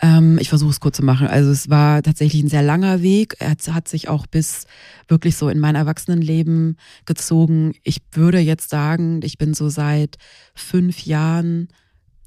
Ähm, 0.00 0.38
ich 0.40 0.48
versuche 0.48 0.70
es 0.70 0.80
kurz 0.80 0.96
zu 0.96 1.04
machen. 1.04 1.26
Also 1.26 1.50
es 1.50 1.68
war 1.68 2.02
tatsächlich 2.02 2.42
ein 2.42 2.48
sehr 2.48 2.62
langer 2.62 3.02
Weg. 3.02 3.36
Er 3.38 3.50
hat, 3.50 3.66
hat 3.68 3.88
sich 3.88 4.08
auch 4.08 4.26
bis 4.26 4.66
wirklich 5.08 5.36
so 5.36 5.48
in 5.48 5.58
mein 5.58 5.74
Erwachsenenleben 5.74 6.76
gezogen. 7.04 7.74
Ich 7.82 7.98
würde 8.12 8.38
jetzt 8.38 8.70
sagen, 8.70 9.20
ich 9.22 9.38
bin 9.38 9.54
so 9.54 9.68
seit 9.68 10.16
fünf 10.54 11.04
Jahren 11.04 11.68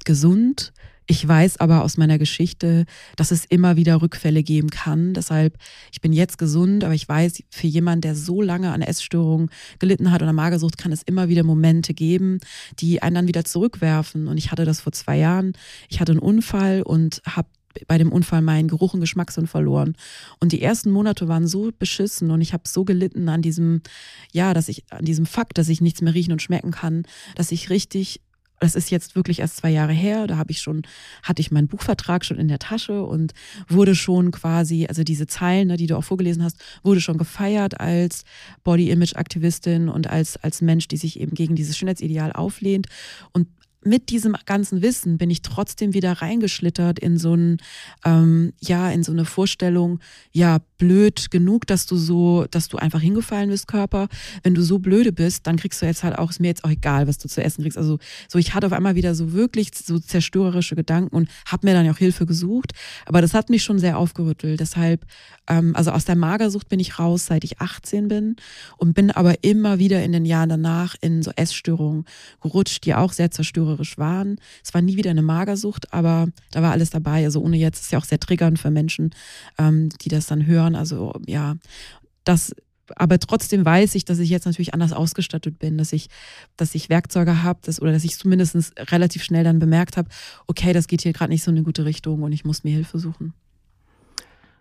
gesund. 0.04 0.72
Ich 1.06 1.26
weiß 1.26 1.58
aber 1.58 1.82
aus 1.82 1.96
meiner 1.96 2.16
Geschichte, 2.16 2.84
dass 3.16 3.32
es 3.32 3.44
immer 3.44 3.76
wieder 3.76 4.00
Rückfälle 4.00 4.42
geben 4.42 4.70
kann. 4.70 5.14
Deshalb, 5.14 5.58
ich 5.90 6.00
bin 6.00 6.12
jetzt 6.12 6.38
gesund, 6.38 6.84
aber 6.84 6.94
ich 6.94 7.08
weiß, 7.08 7.42
für 7.50 7.66
jemanden, 7.66 8.02
der 8.02 8.14
so 8.14 8.40
lange 8.40 8.72
an 8.72 8.82
Essstörungen 8.82 9.50
gelitten 9.78 10.12
hat 10.12 10.22
oder 10.22 10.32
Magersucht, 10.32 10.78
kann 10.78 10.92
es 10.92 11.02
immer 11.02 11.28
wieder 11.28 11.42
Momente 11.42 11.92
geben, 11.92 12.38
die 12.78 13.02
einen 13.02 13.16
dann 13.16 13.28
wieder 13.28 13.44
zurückwerfen. 13.44 14.28
Und 14.28 14.38
ich 14.38 14.52
hatte 14.52 14.64
das 14.64 14.80
vor 14.80 14.92
zwei 14.92 15.18
Jahren. 15.18 15.54
Ich 15.88 16.00
hatte 16.00 16.12
einen 16.12 16.20
Unfall 16.20 16.82
und 16.82 17.20
habe 17.26 17.48
bei 17.86 17.98
dem 17.98 18.12
Unfall 18.12 18.42
meinen 18.42 18.68
Geruch 18.68 18.94
und 18.94 19.00
Geschmackssinn 19.00 19.46
verloren. 19.46 19.96
Und 20.40 20.52
die 20.52 20.62
ersten 20.62 20.90
Monate 20.90 21.28
waren 21.28 21.46
so 21.46 21.70
beschissen 21.78 22.30
und 22.30 22.40
ich 22.40 22.52
habe 22.52 22.64
so 22.66 22.84
gelitten 22.84 23.28
an 23.28 23.42
diesem, 23.42 23.82
ja, 24.32 24.54
dass 24.54 24.68
ich, 24.68 24.84
an 24.90 25.04
diesem 25.04 25.26
Fakt, 25.26 25.58
dass 25.58 25.68
ich 25.68 25.80
nichts 25.80 26.00
mehr 26.00 26.14
riechen 26.14 26.32
und 26.32 26.42
schmecken 26.42 26.70
kann, 26.70 27.04
dass 27.36 27.52
ich 27.52 27.70
richtig 27.70 28.20
das 28.62 28.76
ist 28.76 28.90
jetzt 28.90 29.16
wirklich 29.16 29.40
erst 29.40 29.56
zwei 29.56 29.70
Jahre 29.70 29.92
her. 29.92 30.28
Da 30.28 30.36
habe 30.36 30.52
ich 30.52 30.60
schon, 30.60 30.82
hatte 31.24 31.40
ich 31.40 31.50
meinen 31.50 31.66
Buchvertrag 31.66 32.24
schon 32.24 32.38
in 32.38 32.46
der 32.46 32.60
Tasche 32.60 33.02
und 33.02 33.32
wurde 33.68 33.96
schon 33.96 34.30
quasi, 34.30 34.86
also 34.86 35.02
diese 35.02 35.26
Zeilen, 35.26 35.68
ne, 35.68 35.76
die 35.76 35.88
du 35.88 35.96
auch 35.96 36.04
vorgelesen 36.04 36.44
hast, 36.44 36.58
wurde 36.84 37.00
schon 37.00 37.18
gefeiert 37.18 37.80
als 37.80 38.24
Body-Image-Aktivistin 38.62 39.88
und 39.88 40.08
als, 40.08 40.36
als 40.36 40.60
Mensch, 40.60 40.86
die 40.86 40.96
sich 40.96 41.18
eben 41.18 41.34
gegen 41.34 41.56
dieses 41.56 41.76
Schönheitsideal 41.76 42.32
auflehnt. 42.32 42.86
Und 43.32 43.48
mit 43.84 44.10
diesem 44.10 44.36
ganzen 44.46 44.82
Wissen 44.82 45.18
bin 45.18 45.30
ich 45.30 45.42
trotzdem 45.42 45.94
wieder 45.94 46.12
reingeschlittert 46.12 46.98
in 46.98 47.18
so 47.18 47.34
ein, 47.34 47.58
ähm, 48.04 48.52
ja, 48.60 48.90
in 48.90 49.02
so 49.02 49.12
eine 49.12 49.24
Vorstellung, 49.24 50.00
ja, 50.30 50.60
blöd 50.78 51.30
genug, 51.30 51.66
dass 51.66 51.86
du 51.86 51.96
so, 51.96 52.46
dass 52.50 52.68
du 52.68 52.76
einfach 52.76 53.00
hingefallen 53.00 53.50
bist, 53.50 53.68
Körper. 53.68 54.08
Wenn 54.42 54.54
du 54.54 54.62
so 54.62 54.78
blöde 54.78 55.12
bist, 55.12 55.46
dann 55.46 55.56
kriegst 55.56 55.80
du 55.80 55.86
jetzt 55.86 56.02
halt 56.02 56.18
auch, 56.18 56.30
ist 56.30 56.40
mir 56.40 56.48
jetzt 56.48 56.64
auch 56.64 56.70
egal, 56.70 57.06
was 57.06 57.18
du 57.18 57.28
zu 57.28 57.42
essen 57.42 57.62
kriegst. 57.62 57.78
Also 57.78 57.98
so, 58.28 58.38
ich 58.38 58.54
hatte 58.54 58.66
auf 58.66 58.72
einmal 58.72 58.94
wieder 58.94 59.14
so 59.14 59.32
wirklich 59.32 59.70
so 59.74 59.98
zerstörerische 59.98 60.74
Gedanken 60.74 61.14
und 61.14 61.28
habe 61.46 61.66
mir 61.66 61.74
dann 61.74 61.88
auch 61.88 61.98
Hilfe 61.98 62.26
gesucht. 62.26 62.72
Aber 63.06 63.20
das 63.20 63.34
hat 63.34 63.48
mich 63.48 63.62
schon 63.62 63.78
sehr 63.78 63.98
aufgerüttelt. 63.98 64.58
Deshalb, 64.58 65.06
ähm, 65.48 65.76
also 65.76 65.92
aus 65.92 66.04
der 66.04 66.16
Magersucht 66.16 66.68
bin 66.68 66.80
ich 66.80 66.98
raus, 66.98 67.26
seit 67.26 67.44
ich 67.44 67.60
18 67.60 68.08
bin 68.08 68.36
und 68.76 68.94
bin 68.94 69.10
aber 69.10 69.44
immer 69.44 69.78
wieder 69.78 70.02
in 70.02 70.12
den 70.12 70.24
Jahren 70.24 70.48
danach 70.48 70.96
in 71.00 71.22
so 71.22 71.30
Essstörungen 71.36 72.06
gerutscht, 72.40 72.84
die 72.84 72.94
auch 72.94 73.12
sehr 73.12 73.30
zerstörerisch 73.30 73.71
waren. 73.98 74.36
Es 74.64 74.74
war 74.74 74.82
nie 74.82 74.96
wieder 74.96 75.10
eine 75.10 75.22
Magersucht, 75.22 75.92
aber 75.92 76.28
da 76.50 76.62
war 76.62 76.72
alles 76.72 76.90
dabei. 76.90 77.24
Also 77.24 77.40
ohne 77.40 77.56
jetzt 77.56 77.82
ist 77.82 77.92
ja 77.92 77.98
auch 77.98 78.04
sehr 78.04 78.20
triggernd 78.20 78.58
für 78.58 78.70
Menschen, 78.70 79.14
ähm, 79.58 79.88
die 80.02 80.08
das 80.08 80.26
dann 80.26 80.46
hören. 80.46 80.74
Also 80.74 81.12
ja, 81.26 81.56
das 82.24 82.54
aber 82.96 83.18
trotzdem 83.18 83.64
weiß 83.64 83.94
ich, 83.94 84.04
dass 84.04 84.18
ich 84.18 84.30
jetzt 84.30 84.44
natürlich 84.44 84.74
anders 84.74 84.92
ausgestattet 84.92 85.58
bin, 85.58 85.78
dass 85.78 85.92
ich, 85.92 86.08
dass 86.56 86.74
ich 86.74 86.88
Werkzeuge 86.88 87.42
habe, 87.42 87.60
dass, 87.62 87.80
oder 87.80 87.92
dass 87.92 88.04
ich 88.04 88.18
zumindest 88.18 88.56
relativ 88.90 89.22
schnell 89.24 89.44
dann 89.44 89.58
bemerkt 89.58 89.96
habe, 89.96 90.08
okay, 90.46 90.72
das 90.72 90.88
geht 90.88 91.02
hier 91.02 91.12
gerade 91.12 91.32
nicht 91.32 91.42
so 91.42 91.50
in 91.50 91.56
eine 91.56 91.64
gute 91.64 91.84
Richtung 91.84 92.22
und 92.22 92.32
ich 92.32 92.44
muss 92.44 92.64
mir 92.64 92.72
Hilfe 92.72 92.98
suchen. 92.98 93.34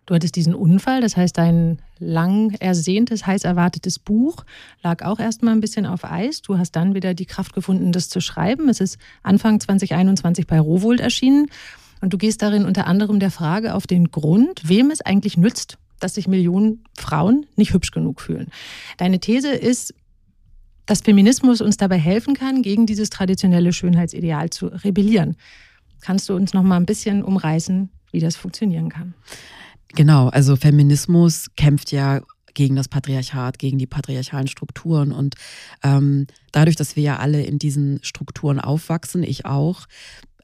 Du 0.05 0.15
hattest 0.15 0.35
diesen 0.35 0.55
Unfall, 0.55 0.99
das 1.01 1.15
heißt, 1.15 1.37
dein 1.37 1.79
lang 1.99 2.55
ersehntes, 2.59 3.27
heiß 3.27 3.43
erwartetes 3.43 3.99
Buch 3.99 4.43
lag 4.81 5.05
auch 5.05 5.19
erstmal 5.19 5.53
ein 5.53 5.61
bisschen 5.61 5.85
auf 5.85 6.03
Eis. 6.03 6.41
Du 6.41 6.57
hast 6.57 6.71
dann 6.75 6.95
wieder 6.95 7.13
die 7.13 7.27
Kraft 7.27 7.53
gefunden, 7.53 7.91
das 7.91 8.09
zu 8.09 8.19
schreiben. 8.19 8.67
Es 8.67 8.81
ist 8.81 8.97
Anfang 9.21 9.59
2021 9.59 10.47
bei 10.47 10.59
Rowold 10.59 10.99
erschienen. 10.99 11.47
Und 12.01 12.13
du 12.13 12.17
gehst 12.17 12.41
darin 12.41 12.65
unter 12.65 12.87
anderem 12.87 13.19
der 13.19 13.29
Frage 13.29 13.75
auf 13.75 13.85
den 13.85 14.09
Grund, 14.09 14.67
wem 14.67 14.89
es 14.89 15.01
eigentlich 15.01 15.37
nützt, 15.37 15.77
dass 15.99 16.15
sich 16.15 16.27
Millionen 16.27 16.83
Frauen 16.97 17.45
nicht 17.55 17.73
hübsch 17.73 17.91
genug 17.91 18.21
fühlen. 18.21 18.47
Deine 18.97 19.19
These 19.19 19.49
ist, 19.49 19.93
dass 20.87 21.01
Feminismus 21.01 21.61
uns 21.61 21.77
dabei 21.77 21.99
helfen 21.99 22.33
kann, 22.33 22.63
gegen 22.63 22.87
dieses 22.87 23.11
traditionelle 23.11 23.71
Schönheitsideal 23.71 24.49
zu 24.49 24.65
rebellieren. 24.67 25.37
Kannst 26.01 26.27
du 26.27 26.35
uns 26.35 26.53
noch 26.53 26.63
mal 26.63 26.77
ein 26.77 26.87
bisschen 26.87 27.23
umreißen, 27.23 27.89
wie 28.11 28.19
das 28.19 28.35
funktionieren 28.35 28.89
kann? 28.89 29.13
Genau, 29.95 30.29
also 30.29 30.55
Feminismus 30.55 31.47
kämpft 31.55 31.91
ja 31.91 32.21
gegen 32.53 32.75
das 32.75 32.87
Patriarchat, 32.87 33.59
gegen 33.59 33.77
die 33.77 33.87
patriarchalen 33.87 34.47
Strukturen. 34.47 35.11
Und 35.11 35.35
ähm, 35.83 36.27
dadurch, 36.51 36.75
dass 36.75 36.95
wir 36.95 37.03
ja 37.03 37.17
alle 37.17 37.43
in 37.43 37.59
diesen 37.59 37.99
Strukturen 38.03 38.59
aufwachsen, 38.59 39.23
ich 39.23 39.45
auch, 39.45 39.87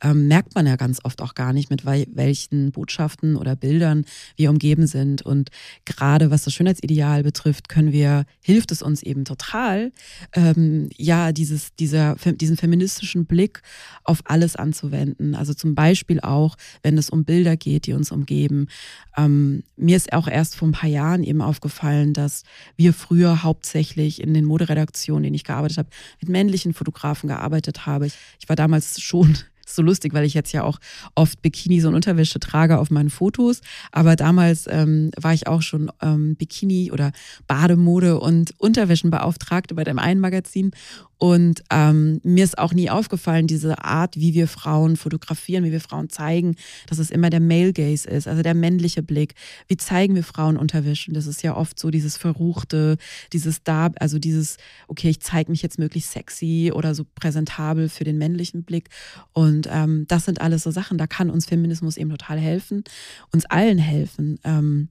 ähm, 0.02 0.28
merkt 0.28 0.56
man 0.56 0.68
ja 0.68 0.76
ganz 0.76 1.00
oft 1.04 1.22
auch 1.22 1.36
gar 1.36 1.54
nicht, 1.54 1.70
mit 1.70 1.86
welchen 1.86 2.72
Botschaften 2.72 3.36
oder 3.36 3.56
Bildern 3.56 4.06
wir 4.36 4.50
umgeben 4.50 4.88
sind. 4.88 5.22
Und 5.22 5.50
gerade 5.86 6.32
was 6.32 6.44
das 6.44 6.54
Schönheitsideal 6.54 7.24
betrifft, 7.24 7.70
können 7.70 7.92
wir, 7.92 8.26
hilft 8.42 8.72
es 8.72 8.82
uns 8.82 9.04
eben 9.04 9.26
total, 9.26 9.92
ähm, 10.34 10.90
ja, 10.96 11.32
dieses, 11.32 11.76
dieser, 11.76 12.16
diesen 12.16 12.58
feministischen 12.58 13.26
Blick 13.26 13.62
auf 14.04 14.22
alles 14.26 14.56
anzuwenden. 14.56 15.36
Also 15.36 15.54
zum 15.54 15.76
Beispiel 15.76 16.20
auch, 16.20 16.56
wenn 16.84 16.98
es 16.98 17.10
um 17.10 17.26
Bilder 17.26 17.58
geht, 17.58 17.88
die 17.88 17.94
uns 17.94 18.12
umgeben. 18.12 18.68
Ähm, 19.16 19.64
mir 19.76 19.98
ist 19.98 20.14
auch 20.14 20.28
erst 20.28 20.56
vor 20.56 20.68
ein 20.68 20.74
paar 20.74 20.90
Jahren 20.90 21.24
eben 21.24 21.42
aufgefallen, 21.42 22.14
dass 22.14 22.44
wir 22.76 22.94
früher 22.94 23.44
hauptsächlich 23.44 24.22
in 24.22 24.34
den 24.34 24.46
Moderedaktionen, 24.46 25.20
in 25.20 25.28
denen 25.28 25.36
ich 25.36 25.44
gearbeitet 25.44 25.78
habe, 25.78 25.90
mit 26.22 26.30
männlichen 26.30 26.74
Fotografen 26.74 27.28
gearbeitet 27.28 27.86
habe. 27.86 28.08
Ich, 28.08 28.14
ich 28.40 28.50
war 28.50 28.56
damals 28.56 29.02
schon 29.02 29.38
so 29.74 29.82
lustig, 29.82 30.14
weil 30.14 30.26
ich 30.26 30.34
jetzt 30.34 30.52
ja 30.52 30.64
auch 30.64 30.80
oft 31.16 31.42
Bikinis 31.42 31.86
und 31.86 31.96
Unterwäsche 31.96 32.40
trage 32.40 32.80
auf 32.80 32.90
meinen 32.90 33.10
Fotos. 33.10 33.62
Aber 33.92 34.16
damals 34.16 34.66
ähm, 34.70 35.12
war 35.20 35.34
ich 35.34 35.48
auch 35.48 35.62
schon 35.62 35.92
ähm, 36.02 36.36
Bikini 36.36 36.92
oder 36.92 37.12
Bademode 37.48 38.20
und 38.20 38.54
Unterwäschenbeauftragte 38.58 39.76
bei 39.76 39.84
dem 39.84 40.00
einen 40.00 40.20
Magazin. 40.20 40.72
Und 41.18 41.64
ähm, 41.72 42.20
mir 42.24 42.44
ist 42.44 42.58
auch 42.58 42.74
nie 42.74 42.90
aufgefallen, 42.90 43.48
diese 43.48 43.84
Art, 43.84 44.16
wie 44.18 44.34
wir 44.34 44.48
Frauen 44.48 44.98
fotografieren, 44.98 45.64
wie 45.64 45.72
wir 45.72 45.82
Frauen 45.82 46.10
zeigen, 46.10 46.56
dass 46.88 47.00
es 47.00 47.10
immer 47.10 47.30
der 47.30 47.40
Male 47.40 47.74
Gaze 47.74 48.08
ist, 48.08 48.28
also 48.28 48.44
der 48.44 48.54
männliche 48.54 49.02
Blick. 49.02 49.34
Wie 49.68 49.78
zeigen 49.78 50.16
wir 50.16 50.24
Frauen 50.24 50.58
Unterwäsche? 50.58 51.12
Das 51.12 51.26
ist 51.26 51.42
ja 51.42 51.56
oft 51.56 51.80
so 51.80 51.90
dieses 51.90 52.18
Verruchte, 52.18 52.98
dieses 53.34 53.64
da, 53.64 53.90
also 54.00 54.20
dieses, 54.20 54.58
okay, 54.88 55.10
ich 55.10 55.22
zeige 55.22 55.52
mich 55.52 55.62
jetzt 55.62 55.80
möglichst 55.80 56.12
sexy 56.12 56.72
oder 56.74 56.94
so 56.94 57.04
präsentabel 57.16 57.90
für 57.90 58.04
den 58.04 58.18
männlichen 58.18 58.64
Blick. 58.64 58.90
Und 59.34 59.68
ähm, 59.72 60.06
das 60.08 60.26
sind 60.26 60.42
alles 60.42 60.64
so 60.64 60.72
Sachen, 60.72 60.98
da 60.98 61.08
kann 61.08 61.30
uns 61.30 61.46
Feminismus 61.46 61.98
eben 61.98 62.12
total 62.12 62.40
helfen, 62.40 62.84
uns 63.32 63.46
allen 63.46 63.80
helfen, 63.80 64.40
ähm, 64.44 64.90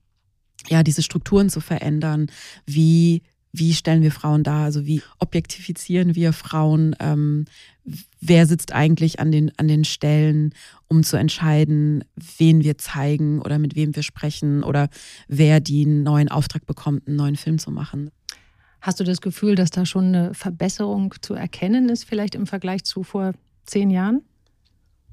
ja, 0.69 0.83
diese 0.83 1.03
Strukturen 1.03 1.51
zu 1.51 1.61
verändern, 1.61 2.29
wie 2.67 3.23
wie 3.53 3.75
stellen 3.75 4.03
wir 4.03 4.13
Frauen 4.13 4.43
dar, 4.43 4.65
also 4.65 4.87
wie 4.87 5.03
objektifizieren 5.19 6.15
wir 6.15 6.33
Frauen, 6.33 6.95
ähm, 7.01 7.47
wer 8.21 8.47
sitzt 8.47 8.73
eigentlich 8.73 9.21
an 9.21 9.33
den, 9.33 9.53
an 9.57 9.69
den 9.69 9.85
Stellen, 9.85 10.53
um 10.89 11.03
zu 11.03 11.17
entscheiden, 11.17 12.05
wen 12.39 12.63
wir 12.65 12.79
zeigen 12.79 13.41
oder 13.41 13.59
mit 13.59 13.77
wem 13.77 13.95
wir 13.97 14.03
sprechen 14.03 14.63
oder 14.63 14.89
wer 15.29 15.61
den 15.61 16.03
neuen 16.03 16.29
Auftrag 16.29 16.67
bekommt, 16.67 17.07
einen 17.07 17.17
neuen 17.17 17.37
Film 17.37 17.59
zu 17.59 17.71
machen. 17.71 18.11
Hast 18.81 19.01
du 19.01 19.05
das 19.05 19.21
Gefühl, 19.21 19.55
dass 19.55 19.71
da 19.71 19.87
schon 19.87 20.07
eine 20.07 20.35
Verbesserung 20.35 21.15
zu 21.21 21.35
erkennen 21.35 21.89
ist, 21.89 22.05
vielleicht 22.05 22.35
im 22.35 22.47
Vergleich 22.47 22.85
zu 22.85 23.03
vor 23.03 23.33
zehn 23.65 23.91
Jahren? 23.91 24.23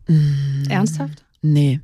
Mmh, 0.08 0.70
Ernsthaft? 0.70 1.24
Nee. 1.42 1.82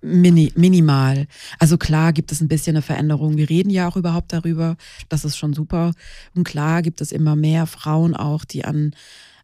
Mini, 0.00 0.52
minimal. 0.56 1.26
Also 1.58 1.78
klar 1.78 2.12
gibt 2.12 2.32
es 2.32 2.40
ein 2.40 2.48
bisschen 2.48 2.76
eine 2.76 2.82
Veränderung. 2.82 3.36
Wir 3.36 3.48
reden 3.48 3.70
ja 3.70 3.88
auch 3.88 3.96
überhaupt 3.96 4.32
darüber. 4.32 4.76
Das 5.08 5.24
ist 5.24 5.36
schon 5.36 5.52
super. 5.52 5.92
Und 6.34 6.44
klar 6.44 6.82
gibt 6.82 7.00
es 7.00 7.12
immer 7.12 7.36
mehr 7.36 7.66
Frauen 7.66 8.16
auch, 8.16 8.44
die 8.44 8.64
an 8.64 8.94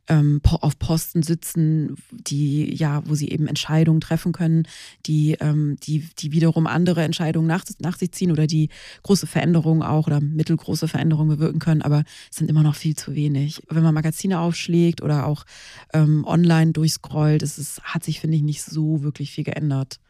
ähm, 0.08 0.40
auf 0.44 0.78
Posten 0.78 1.22
sitzen, 1.22 1.96
die 2.10 2.74
ja, 2.74 3.02
wo 3.06 3.14
sie 3.14 3.28
eben 3.28 3.46
Entscheidungen 3.46 4.00
treffen 4.00 4.32
können, 4.32 4.66
die, 5.06 5.36
ähm, 5.40 5.76
die, 5.82 6.08
die 6.18 6.32
wiederum 6.32 6.66
andere 6.66 7.02
Entscheidungen 7.02 7.46
nach, 7.46 7.64
nach 7.78 7.98
sich 7.98 8.12
ziehen 8.12 8.32
oder 8.32 8.46
die 8.46 8.70
große 9.02 9.26
Veränderungen 9.26 9.82
auch 9.82 10.06
oder 10.06 10.20
mittelgroße 10.20 10.88
Veränderungen 10.88 11.36
bewirken 11.36 11.58
können, 11.58 11.82
aber 11.82 12.04
es 12.30 12.38
sind 12.38 12.50
immer 12.50 12.62
noch 12.62 12.74
viel 12.74 12.96
zu 12.96 13.14
wenig. 13.14 13.62
Wenn 13.68 13.82
man 13.82 13.94
Magazine 13.94 14.40
aufschlägt 14.40 15.02
oder 15.02 15.26
auch 15.26 15.44
ähm, 15.92 16.24
online 16.26 16.72
durchscrollt, 16.72 17.42
es 17.42 17.58
ist, 17.58 17.82
hat 17.82 18.04
sich, 18.04 18.20
finde 18.20 18.36
ich, 18.36 18.42
nicht 18.42 18.62
so 18.62 19.02
wirklich 19.02 19.30
viel 19.30 19.44
geändert. 19.44 20.00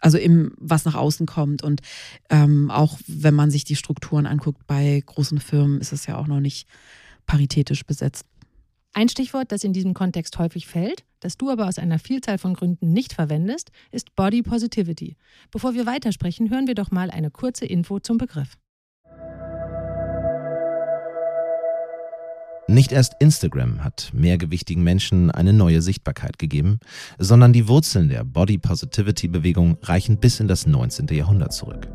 Also 0.00 0.18
im, 0.18 0.52
was 0.58 0.84
nach 0.84 0.94
außen 0.94 1.26
kommt. 1.26 1.62
Und 1.62 1.80
ähm, 2.30 2.70
auch 2.70 2.98
wenn 3.06 3.34
man 3.34 3.50
sich 3.50 3.64
die 3.64 3.76
Strukturen 3.76 4.26
anguckt 4.26 4.66
bei 4.66 5.02
großen 5.04 5.40
Firmen, 5.40 5.80
ist 5.80 5.92
es 5.92 6.06
ja 6.06 6.16
auch 6.16 6.26
noch 6.26 6.40
nicht 6.40 6.68
paritätisch 7.26 7.84
besetzt. 7.84 8.24
Ein 8.92 9.10
Stichwort, 9.10 9.52
das 9.52 9.62
in 9.62 9.74
diesem 9.74 9.92
Kontext 9.92 10.38
häufig 10.38 10.66
fällt, 10.66 11.04
das 11.20 11.36
du 11.36 11.50
aber 11.50 11.68
aus 11.68 11.78
einer 11.78 11.98
Vielzahl 11.98 12.38
von 12.38 12.54
Gründen 12.54 12.94
nicht 12.94 13.12
verwendest, 13.12 13.70
ist 13.90 14.14
Body 14.16 14.42
Positivity. 14.42 15.16
Bevor 15.50 15.74
wir 15.74 15.84
weitersprechen, 15.84 16.48
hören 16.48 16.66
wir 16.66 16.74
doch 16.74 16.90
mal 16.90 17.10
eine 17.10 17.30
kurze 17.30 17.66
Info 17.66 18.00
zum 18.00 18.16
Begriff. 18.16 18.56
Nicht 22.68 22.90
erst 22.90 23.14
Instagram 23.20 23.84
hat 23.84 24.10
mehrgewichtigen 24.12 24.82
Menschen 24.82 25.30
eine 25.30 25.52
neue 25.52 25.80
Sichtbarkeit 25.80 26.36
gegeben, 26.36 26.80
sondern 27.16 27.52
die 27.52 27.68
Wurzeln 27.68 28.08
der 28.08 28.24
Body 28.24 28.58
Positivity 28.58 29.28
Bewegung 29.28 29.78
reichen 29.82 30.18
bis 30.18 30.40
in 30.40 30.48
das 30.48 30.66
19. 30.66 31.06
Jahrhundert 31.12 31.52
zurück. 31.52 31.86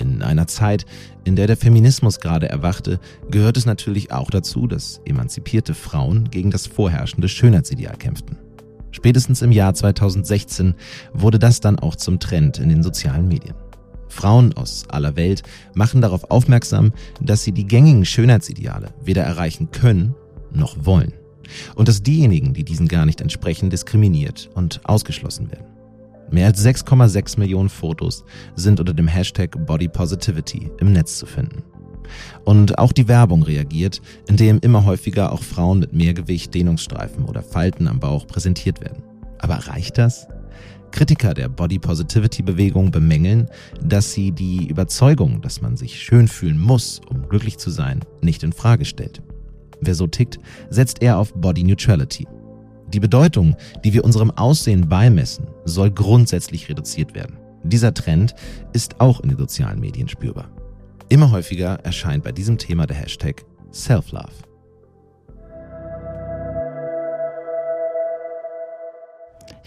In 0.00 0.22
einer 0.22 0.48
Zeit, 0.48 0.84
in 1.22 1.36
der 1.36 1.46
der 1.46 1.56
Feminismus 1.56 2.18
gerade 2.18 2.48
erwachte, 2.48 2.98
gehört 3.30 3.56
es 3.56 3.66
natürlich 3.66 4.10
auch 4.10 4.30
dazu, 4.30 4.66
dass 4.66 5.00
emanzipierte 5.04 5.74
Frauen 5.74 6.28
gegen 6.28 6.50
das 6.50 6.66
vorherrschende 6.66 7.28
Schönheitsideal 7.28 7.96
kämpften. 7.96 8.36
Spätestens 8.90 9.42
im 9.42 9.52
Jahr 9.52 9.74
2016 9.74 10.74
wurde 11.12 11.38
das 11.38 11.60
dann 11.60 11.78
auch 11.78 11.94
zum 11.94 12.18
Trend 12.18 12.58
in 12.58 12.68
den 12.68 12.82
sozialen 12.82 13.28
Medien. 13.28 13.54
Frauen 14.10 14.52
aus 14.52 14.84
aller 14.88 15.16
Welt 15.16 15.42
machen 15.74 16.00
darauf 16.00 16.30
aufmerksam, 16.30 16.92
dass 17.20 17.42
sie 17.42 17.52
die 17.52 17.66
gängigen 17.66 18.04
Schönheitsideale 18.04 18.92
weder 19.02 19.22
erreichen 19.22 19.70
können 19.70 20.14
noch 20.52 20.84
wollen. 20.84 21.12
Und 21.74 21.88
dass 21.88 22.02
diejenigen, 22.02 22.54
die 22.54 22.64
diesen 22.64 22.88
gar 22.88 23.06
nicht 23.06 23.20
entsprechen, 23.20 23.70
diskriminiert 23.70 24.50
und 24.54 24.80
ausgeschlossen 24.84 25.50
werden. 25.50 25.66
Mehr 26.30 26.46
als 26.46 26.64
6,6 26.64 27.38
Millionen 27.40 27.68
Fotos 27.68 28.24
sind 28.54 28.78
unter 28.78 28.94
dem 28.94 29.08
Hashtag 29.08 29.66
Body 29.66 29.88
Positivity 29.88 30.70
im 30.78 30.92
Netz 30.92 31.18
zu 31.18 31.26
finden. 31.26 31.64
Und 32.44 32.78
auch 32.78 32.92
die 32.92 33.08
Werbung 33.08 33.42
reagiert, 33.42 34.00
indem 34.28 34.58
immer 34.60 34.84
häufiger 34.84 35.32
auch 35.32 35.42
Frauen 35.42 35.80
mit 35.80 35.92
Mehrgewicht, 35.92 36.54
Dehnungsstreifen 36.54 37.24
oder 37.24 37.42
Falten 37.42 37.88
am 37.88 38.00
Bauch 38.00 38.26
präsentiert 38.26 38.80
werden. 38.80 39.02
Aber 39.38 39.54
reicht 39.54 39.98
das? 39.98 40.28
Kritiker 40.90 41.34
der 41.34 41.48
Body 41.48 41.78
Positivity 41.78 42.42
Bewegung 42.42 42.90
bemängeln, 42.90 43.48
dass 43.82 44.12
sie 44.12 44.32
die 44.32 44.68
Überzeugung, 44.68 45.40
dass 45.42 45.60
man 45.60 45.76
sich 45.76 46.00
schön 46.00 46.28
fühlen 46.28 46.58
muss, 46.58 47.00
um 47.08 47.28
glücklich 47.28 47.58
zu 47.58 47.70
sein, 47.70 48.00
nicht 48.20 48.42
in 48.42 48.52
Frage 48.52 48.84
stellt. 48.84 49.22
Wer 49.80 49.94
so 49.94 50.06
tickt, 50.06 50.38
setzt 50.68 51.02
eher 51.02 51.18
auf 51.18 51.32
Body 51.34 51.64
Neutrality. 51.64 52.26
Die 52.92 53.00
Bedeutung, 53.00 53.56
die 53.84 53.92
wir 53.92 54.04
unserem 54.04 54.30
Aussehen 54.32 54.88
beimessen, 54.88 55.46
soll 55.64 55.90
grundsätzlich 55.90 56.68
reduziert 56.68 57.14
werden. 57.14 57.38
Dieser 57.62 57.94
Trend 57.94 58.34
ist 58.72 59.00
auch 59.00 59.20
in 59.20 59.28
den 59.28 59.38
sozialen 59.38 59.80
Medien 59.80 60.08
spürbar. 60.08 60.50
Immer 61.08 61.30
häufiger 61.30 61.78
erscheint 61.84 62.24
bei 62.24 62.32
diesem 62.32 62.58
Thema 62.58 62.86
der 62.86 62.96
Hashtag 62.96 63.44
Self-Love. 63.72 64.49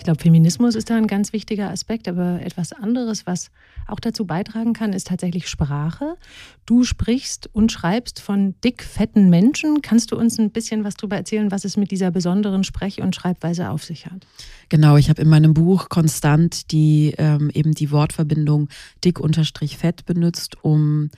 Ich 0.03 0.05
glaube, 0.05 0.21
Feminismus 0.21 0.75
ist 0.75 0.89
da 0.89 0.97
ein 0.97 1.07
ganz 1.07 1.31
wichtiger 1.31 1.69
Aspekt, 1.69 2.09
aber 2.09 2.41
etwas 2.41 2.73
anderes, 2.73 3.25
was 3.25 3.51
auch 3.87 4.01
dazu 4.01 4.25
beitragen 4.25 4.73
kann, 4.73 4.91
ist 4.91 5.07
tatsächlich 5.07 5.47
Sprache. 5.47 6.17
Du 6.65 6.83
sprichst 6.83 7.49
und 7.53 7.71
schreibst 7.71 8.19
von 8.19 8.53
dick, 8.65 8.83
fetten 8.83 9.29
Menschen. 9.29 9.81
Kannst 9.81 10.11
du 10.11 10.17
uns 10.17 10.37
ein 10.39 10.51
bisschen 10.51 10.83
was 10.83 10.95
darüber 10.95 11.15
erzählen, 11.15 11.51
was 11.51 11.63
es 11.63 11.77
mit 11.77 11.89
dieser 11.89 12.11
besonderen 12.11 12.65
Sprech- 12.65 12.99
und 13.01 13.15
Schreibweise 13.15 13.69
auf 13.69 13.85
sich 13.85 14.05
hat? 14.07 14.27
Genau, 14.67 14.97
ich 14.97 15.09
habe 15.09 15.21
in 15.21 15.29
meinem 15.29 15.53
Buch 15.53 15.87
konstant 15.87 16.73
die 16.73 17.15
ähm, 17.17 17.49
eben 17.53 17.71
die 17.71 17.89
Wortverbindung 17.89 18.67
dick-fett 19.05 20.05
benutzt, 20.05 20.57
um 20.63 21.11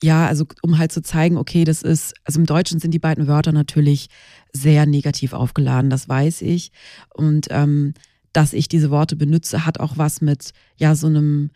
ja, 0.00 0.26
also 0.26 0.46
um 0.62 0.78
halt 0.78 0.92
zu 0.92 1.00
zeigen, 1.00 1.36
okay, 1.36 1.64
das 1.64 1.82
ist, 1.82 2.14
also 2.24 2.40
im 2.40 2.46
Deutschen 2.46 2.80
sind 2.80 2.92
die 2.92 2.98
beiden 2.98 3.28
Wörter 3.28 3.52
natürlich 3.52 4.08
sehr 4.52 4.84
negativ 4.84 5.32
aufgeladen, 5.32 5.90
das 5.90 6.08
weiß 6.08 6.42
ich. 6.42 6.72
Und 7.14 7.46
ähm, 7.50 7.94
dass 8.32 8.52
ich 8.52 8.68
diese 8.68 8.90
Worte 8.90 9.16
benutze, 9.16 9.66
hat 9.66 9.80
auch 9.80 9.98
was 9.98 10.20
mit 10.20 10.52
ja 10.76 10.94
so 10.94 11.06
einem 11.06 11.50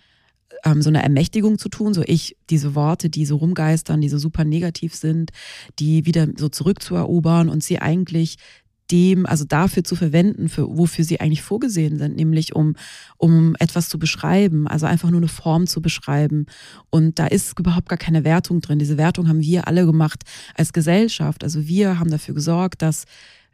ähm, 0.65 0.83
so 0.83 0.89
einer 0.89 1.03
Ermächtigung 1.03 1.59
zu 1.59 1.69
tun, 1.69 1.95
so 1.95 2.03
ich 2.05 2.37
diese 2.51 2.75
Worte, 2.75 3.11
die 3.11 3.27
so 3.27 3.37
rumgeistern, 3.37 4.01
die 4.01 4.09
so 4.09 4.19
super 4.19 4.45
negativ 4.45 4.95
sind, 4.95 5.31
die 5.79 6.07
wieder 6.07 6.29
so 6.37 6.49
zurückzuerobern 6.49 7.49
und 7.49 7.62
sie 7.62 7.79
eigentlich 7.79 8.37
dem, 8.91 9.27
also 9.27 9.45
dafür 9.45 9.85
zu 9.85 9.97
verwenden, 9.97 10.49
für, 10.49 10.77
wofür 10.77 11.05
sie 11.05 11.21
eigentlich 11.21 11.43
vorgesehen 11.43 11.99
sind, 11.99 12.17
nämlich 12.17 12.55
um, 12.55 12.75
um 13.17 13.57
etwas 13.59 13.89
zu 13.89 13.99
beschreiben, 13.99 14.69
also 14.69 14.87
einfach 14.87 15.11
nur 15.11 15.21
eine 15.21 15.29
Form 15.29 15.67
zu 15.67 15.83
beschreiben. 15.83 16.47
Und 16.91 17.19
da 17.19 17.27
ist 17.27 17.59
überhaupt 17.59 17.89
gar 17.89 17.99
keine 17.99 18.25
Wertung 18.25 18.61
drin. 18.61 18.79
Diese 18.79 18.97
Wertung 18.97 19.29
haben 19.29 19.43
wir 19.43 19.67
alle 19.67 19.87
gemacht 19.87 20.23
als 20.55 20.73
Gesellschaft. 20.73 21.43
Also 21.43 21.67
wir 21.67 21.99
haben 21.99 22.11
dafür 22.11 22.35
gesorgt, 22.35 22.83
dass 22.83 23.05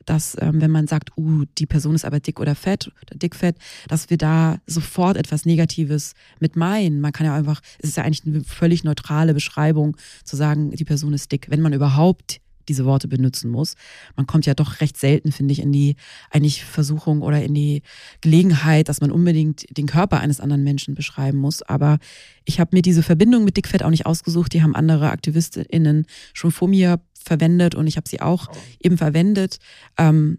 dass 0.07 0.37
ähm, 0.41 0.61
wenn 0.61 0.71
man 0.71 0.87
sagt, 0.87 1.11
uh, 1.17 1.45
die 1.59 1.67
Person 1.67 1.95
ist 1.95 2.05
aber 2.05 2.21
dick 2.21 2.41
oder 2.41 2.55
fett 2.55 2.91
oder 3.03 3.19
dickfett, 3.19 3.57
dass 3.89 4.11
wir 4.11 4.19
da 4.19 4.59
sofort 4.67 5.17
etwas 5.17 5.45
Negatives 5.45 6.15
mit 6.41 6.57
meinen. 6.57 7.01
Man 7.01 7.13
kann 7.13 7.27
ja 7.27 7.35
einfach, 7.35 7.61
es 7.79 7.91
ist 7.91 7.97
ja 7.97 8.05
eigentlich 8.05 8.27
eine 8.27 8.45
völlig 8.45 8.85
neutrale 8.85 9.35
Beschreibung 9.35 9.97
zu 10.25 10.37
sagen, 10.37 10.71
die 10.71 10.85
Person 10.85 11.13
ist 11.13 11.31
dick, 11.33 11.47
wenn 11.51 11.61
man 11.61 11.73
überhaupt 11.73 12.41
diese 12.69 12.85
Worte 12.85 13.09
benutzen 13.09 13.51
muss. 13.51 13.75
Man 14.17 14.27
kommt 14.27 14.47
ja 14.47 14.55
doch 14.55 14.81
recht 14.81 14.97
selten, 14.97 15.33
finde 15.33 15.53
ich, 15.53 15.61
in 15.61 15.73
die 15.73 15.97
eigentlich 16.31 16.65
Versuchung 16.65 17.23
oder 17.23 17.43
in 17.43 17.55
die 17.55 17.83
Gelegenheit, 18.21 18.89
dass 18.89 19.01
man 19.01 19.11
unbedingt 19.11 19.67
den 19.77 19.87
Körper 19.87 20.21
eines 20.21 20.41
anderen 20.41 20.65
Menschen 20.65 20.95
beschreiben 20.95 21.39
muss. 21.39 21.63
Aber 21.63 21.99
ich 22.45 22.61
habe 22.61 22.75
mir 22.77 22.83
diese 22.83 23.03
Verbindung 23.03 23.45
mit 23.45 23.57
Dickfett 23.57 23.83
auch 23.83 23.91
nicht 23.91 24.07
ausgesucht. 24.07 24.53
Die 24.53 24.63
haben 24.63 24.75
andere 24.75 25.11
AktivistInnen 25.11 26.07
schon 26.33 26.51
vor 26.51 26.69
mir 26.69 27.01
verwendet 27.23 27.75
und 27.75 27.87
ich 27.87 27.97
habe 27.97 28.09
sie 28.09 28.21
auch 28.21 28.49
eben 28.81 28.99
verwendet. 28.99 29.59
Ähm, 29.99 30.39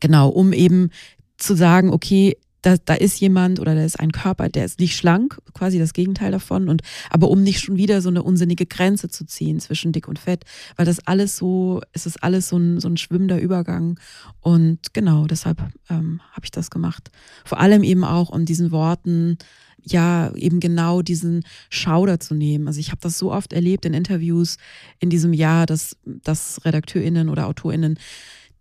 genau, 0.00 0.28
um 0.28 0.52
eben 0.52 0.90
zu 1.36 1.54
sagen, 1.54 1.90
okay, 1.90 2.36
da, 2.62 2.76
da 2.82 2.94
ist 2.94 3.20
jemand 3.20 3.60
oder 3.60 3.74
da 3.74 3.84
ist 3.84 3.98
ein 4.00 4.12
Körper, 4.12 4.48
der 4.48 4.64
ist 4.64 4.78
nicht 4.78 4.96
schlank, 4.96 5.38
quasi 5.52 5.78
das 5.78 5.92
Gegenteil 5.92 6.30
davon. 6.30 6.68
Und 6.68 6.82
aber 7.10 7.28
um 7.28 7.42
nicht 7.42 7.60
schon 7.60 7.76
wieder 7.76 8.00
so 8.00 8.08
eine 8.08 8.22
unsinnige 8.22 8.66
Grenze 8.66 9.08
zu 9.08 9.26
ziehen 9.26 9.60
zwischen 9.60 9.92
dick 9.92 10.08
und 10.08 10.18
fett, 10.18 10.44
weil 10.76 10.86
das 10.86 11.06
alles 11.06 11.36
so, 11.36 11.80
es 11.92 12.06
ist 12.06 12.22
alles 12.22 12.48
so 12.48 12.56
ein, 12.56 12.80
so 12.80 12.88
ein 12.88 12.96
schwimmender 12.96 13.40
Übergang. 13.40 13.98
Und 14.40 14.94
genau, 14.94 15.26
deshalb 15.26 15.60
ähm, 15.90 16.20
habe 16.32 16.44
ich 16.44 16.52
das 16.52 16.70
gemacht. 16.70 17.10
Vor 17.44 17.58
allem 17.60 17.82
eben 17.82 18.04
auch 18.04 18.30
um 18.30 18.44
diesen 18.44 18.70
Worten 18.70 19.38
ja 19.84 20.32
eben 20.36 20.60
genau 20.60 21.02
diesen 21.02 21.44
Schauder 21.68 22.20
zu 22.20 22.34
nehmen. 22.34 22.68
Also 22.68 22.78
ich 22.78 22.90
habe 22.90 23.00
das 23.00 23.18
so 23.18 23.32
oft 23.32 23.52
erlebt 23.52 23.84
in 23.84 23.94
Interviews 23.94 24.58
in 25.00 25.10
diesem 25.10 25.32
Jahr, 25.32 25.66
dass, 25.66 25.96
dass 26.04 26.64
RedakteurInnen 26.64 27.28
oder 27.28 27.48
AutorInnen 27.48 27.98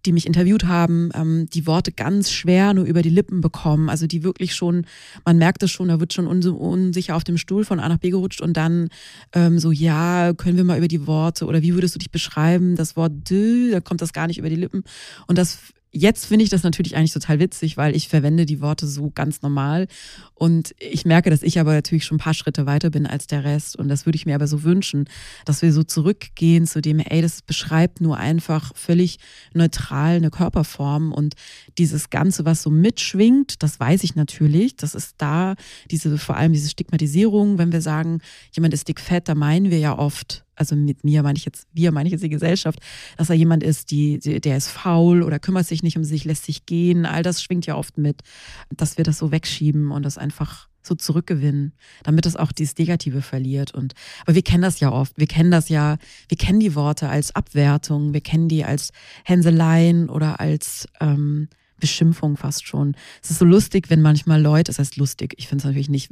die 0.05 0.11
mich 0.11 0.25
interviewt 0.25 0.65
haben, 0.65 1.09
ähm, 1.13 1.47
die 1.53 1.67
Worte 1.67 1.91
ganz 1.91 2.31
schwer 2.31 2.73
nur 2.73 2.85
über 2.85 3.01
die 3.01 3.09
Lippen 3.09 3.41
bekommen. 3.41 3.89
Also 3.89 4.07
die 4.07 4.23
wirklich 4.23 4.55
schon, 4.55 4.85
man 5.25 5.37
merkt 5.37 5.63
es 5.63 5.71
schon, 5.71 5.87
da 5.89 5.99
wird 5.99 6.13
schon 6.13 6.27
unsicher 6.27 7.15
auf 7.15 7.23
dem 7.23 7.37
Stuhl 7.37 7.63
von 7.65 7.79
A 7.79 7.89
nach 7.89 7.97
B 7.97 8.09
gerutscht 8.09 8.41
und 8.41 8.57
dann 8.57 8.89
ähm, 9.33 9.59
so, 9.59 9.71
ja, 9.71 10.33
können 10.33 10.57
wir 10.57 10.63
mal 10.63 10.77
über 10.77 10.87
die 10.87 11.07
Worte 11.07 11.45
oder 11.45 11.61
wie 11.61 11.73
würdest 11.73 11.95
du 11.95 11.99
dich 11.99 12.11
beschreiben? 12.11 12.75
Das 12.75 12.95
Wort 12.95 13.29
de, 13.29 13.71
da 13.71 13.79
kommt 13.79 14.01
das 14.01 14.13
gar 14.13 14.27
nicht 14.27 14.37
über 14.37 14.49
die 14.49 14.55
Lippen. 14.55 14.83
Und 15.27 15.37
das 15.37 15.59
Jetzt 15.93 16.25
finde 16.25 16.43
ich 16.43 16.49
das 16.49 16.63
natürlich 16.63 16.95
eigentlich 16.95 17.11
total 17.11 17.39
witzig, 17.39 17.75
weil 17.75 17.97
ich 17.97 18.07
verwende 18.07 18.45
die 18.45 18.61
Worte 18.61 18.87
so 18.87 19.11
ganz 19.13 19.41
normal. 19.41 19.87
Und 20.35 20.73
ich 20.79 21.03
merke, 21.03 21.29
dass 21.29 21.43
ich 21.43 21.59
aber 21.59 21.73
natürlich 21.73 22.05
schon 22.05 22.15
ein 22.15 22.21
paar 22.21 22.33
Schritte 22.33 22.65
weiter 22.65 22.89
bin 22.89 23.05
als 23.05 23.27
der 23.27 23.43
Rest. 23.43 23.75
Und 23.75 23.89
das 23.89 24.05
würde 24.05 24.15
ich 24.15 24.25
mir 24.25 24.35
aber 24.35 24.47
so 24.47 24.63
wünschen, 24.63 25.09
dass 25.43 25.61
wir 25.61 25.73
so 25.73 25.83
zurückgehen 25.83 26.65
zu 26.65 26.81
dem, 26.81 26.99
ey, 26.99 27.21
das 27.21 27.41
beschreibt 27.41 27.99
nur 27.99 28.15
einfach 28.15 28.71
völlig 28.73 29.19
neutral 29.53 30.15
eine 30.15 30.29
Körperform. 30.29 31.11
Und 31.11 31.35
dieses 31.77 32.09
Ganze, 32.09 32.45
was 32.45 32.63
so 32.63 32.69
mitschwingt, 32.69 33.61
das 33.61 33.77
weiß 33.77 34.05
ich 34.05 34.15
natürlich, 34.15 34.77
das 34.77 34.95
ist 34.95 35.15
da, 35.17 35.55
diese, 35.91 36.17
vor 36.17 36.37
allem 36.37 36.53
diese 36.53 36.69
Stigmatisierung, 36.69 37.57
wenn 37.57 37.73
wir 37.73 37.81
sagen, 37.81 38.21
jemand 38.53 38.73
ist 38.73 38.87
dick 38.87 39.01
fett, 39.01 39.27
da 39.27 39.35
meinen 39.35 39.69
wir 39.69 39.79
ja 39.79 39.99
oft, 39.99 40.45
also 40.61 40.75
mit 40.75 41.03
mir 41.03 41.23
meine 41.23 41.37
ich 41.37 41.45
jetzt, 41.45 41.67
wir 41.73 41.91
meine 41.91 42.07
ich 42.07 42.11
jetzt 42.11 42.23
die 42.23 42.29
Gesellschaft, 42.29 42.79
dass 43.17 43.27
da 43.27 43.33
jemand 43.33 43.63
ist, 43.63 43.91
die, 43.91 44.19
der 44.19 44.57
ist 44.57 44.69
faul 44.69 45.23
oder 45.23 45.39
kümmert 45.39 45.65
sich 45.65 45.83
nicht 45.83 45.97
um 45.97 46.03
sich, 46.03 46.23
lässt 46.23 46.45
sich 46.45 46.65
gehen. 46.65 47.05
All 47.05 47.23
das 47.23 47.41
schwingt 47.41 47.65
ja 47.65 47.75
oft 47.75 47.97
mit, 47.97 48.21
dass 48.69 48.97
wir 48.97 49.03
das 49.03 49.17
so 49.17 49.31
wegschieben 49.31 49.91
und 49.91 50.03
das 50.03 50.17
einfach 50.17 50.69
so 50.83 50.95
zurückgewinnen, 50.95 51.73
damit 52.03 52.25
es 52.25 52.35
auch 52.35 52.51
dieses 52.51 52.77
Negative 52.77 53.21
verliert. 53.21 53.73
Und 53.73 53.93
aber 54.21 54.35
wir 54.35 54.41
kennen 54.41 54.63
das 54.63 54.79
ja 54.79 54.91
oft. 54.91 55.17
Wir 55.17 55.27
kennen 55.27 55.51
das 55.51 55.69
ja, 55.69 55.97
wir 56.27 56.37
kennen 56.37 56.59
die 56.59 56.75
Worte 56.75 57.09
als 57.09 57.35
Abwertung, 57.35 58.13
wir 58.13 58.21
kennen 58.21 58.47
die 58.47 58.63
als 58.63 58.91
Hänseleien 59.23 60.09
oder 60.09 60.39
als 60.39 60.87
ähm, 60.99 61.49
Beschimpfung 61.81 62.37
fast 62.37 62.65
schon. 62.65 62.95
Es 63.21 63.31
ist 63.31 63.39
so 63.39 63.45
lustig, 63.45 63.89
wenn 63.89 64.01
manchmal 64.01 64.41
Leute, 64.41 64.71
das 64.71 64.79
heißt 64.79 64.95
lustig, 64.95 65.33
ich 65.37 65.49
finde 65.49 65.63
es 65.63 65.65
natürlich 65.65 65.89
nicht 65.89 66.11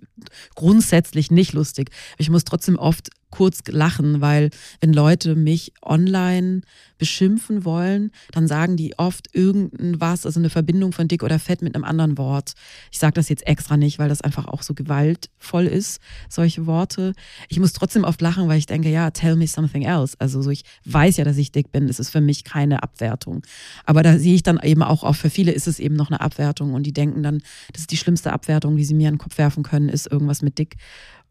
grundsätzlich 0.56 1.32
nicht 1.32 1.54
lustig. 1.54 1.92
Ich 2.18 2.30
muss 2.30 2.44
trotzdem 2.44 2.78
oft 2.78 3.10
kurz 3.32 3.62
lachen, 3.68 4.22
weil 4.22 4.50
wenn 4.82 4.94
Leute 4.94 5.36
mich 5.36 5.72
online 5.82 6.62
beschimpfen 6.98 7.64
wollen, 7.64 8.12
dann 8.32 8.48
sagen 8.48 8.76
die 8.76 8.98
oft 8.98 9.34
irgendwas, 9.34 10.26
also 10.26 10.40
eine 10.40 10.50
Verbindung 10.50 10.92
von 10.92 11.08
dick 11.08 11.24
oder 11.24 11.40
fett 11.40 11.62
mit 11.62 11.76
einem 11.76 11.86
anderen 11.86 12.18
Wort. 12.18 12.54
Ich 12.92 13.00
sage 13.00 13.14
das 13.14 13.30
jetzt 13.30 13.48
extra 13.48 13.78
nicht, 13.78 14.00
weil 14.00 14.10
das 14.10 14.22
einfach 14.22 14.48
auch 14.48 14.64
so 14.64 14.74
gewaltvoll 14.74 15.66
ist, 15.66 16.02
solche 16.28 16.66
Worte. 16.66 17.14
Ich 17.48 17.60
muss 17.60 17.74
trotzdem 17.74 18.04
oft 18.04 18.22
lachen, 18.22 18.48
weil 18.48 18.58
ich 18.58 18.66
denke, 18.66 18.90
ja, 18.90 19.12
tell 19.12 19.36
me 19.36 19.48
something 19.48 19.84
else. 19.84 20.16
Also 20.20 20.42
so, 20.42 20.50
ich 20.50 20.64
weiß 20.86 21.18
ja, 21.18 21.24
dass 21.24 21.38
ich 21.38 21.52
dick 21.52 21.72
bin. 21.72 21.88
Es 21.88 22.00
ist 22.00 22.10
für 22.10 22.22
mich 22.22 22.44
keine 22.44 22.84
Abwertung. 22.84 23.44
Aber 23.86 24.04
da 24.04 24.18
sehe 24.18 24.36
ich 24.36 24.44
dann 24.44 24.60
eben 24.62 24.84
auch, 24.84 25.04
auch 25.04 25.16
für 25.16 25.30
viele 25.30 25.54
ist 25.60 25.68
es 25.68 25.80
eben 25.80 25.96
noch 25.96 26.10
eine 26.10 26.22
Abwertung 26.22 26.74
und 26.74 26.84
die 26.84 26.94
denken 26.94 27.22
dann, 27.22 27.42
das 27.74 27.82
ist 27.82 27.92
die 27.92 27.98
schlimmste 27.98 28.34
Abwertung, 28.34 28.78
die 28.78 28.86
sie 28.86 28.94
mir 28.94 29.10
in 29.10 29.16
den 29.16 29.20
Kopf 29.20 29.38
werfen 29.38 29.64
können, 29.64 29.90
ist 29.90 30.12
irgendwas 30.12 30.42
mit 30.42 30.58
dick 30.58 30.78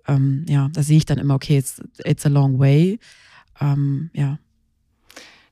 ähm, 0.09 0.45
ja, 0.49 0.69
da 0.73 0.83
sehe 0.83 0.97
ich 0.97 1.07
dann 1.07 1.19
immer, 1.19 1.35
okay, 1.35 1.59
it's, 1.59 1.81
it's 2.05 2.27
a 2.27 2.31
long 2.31 2.59
way. 2.59 2.99
Ähm, 3.61 4.11
ja. 4.15 4.39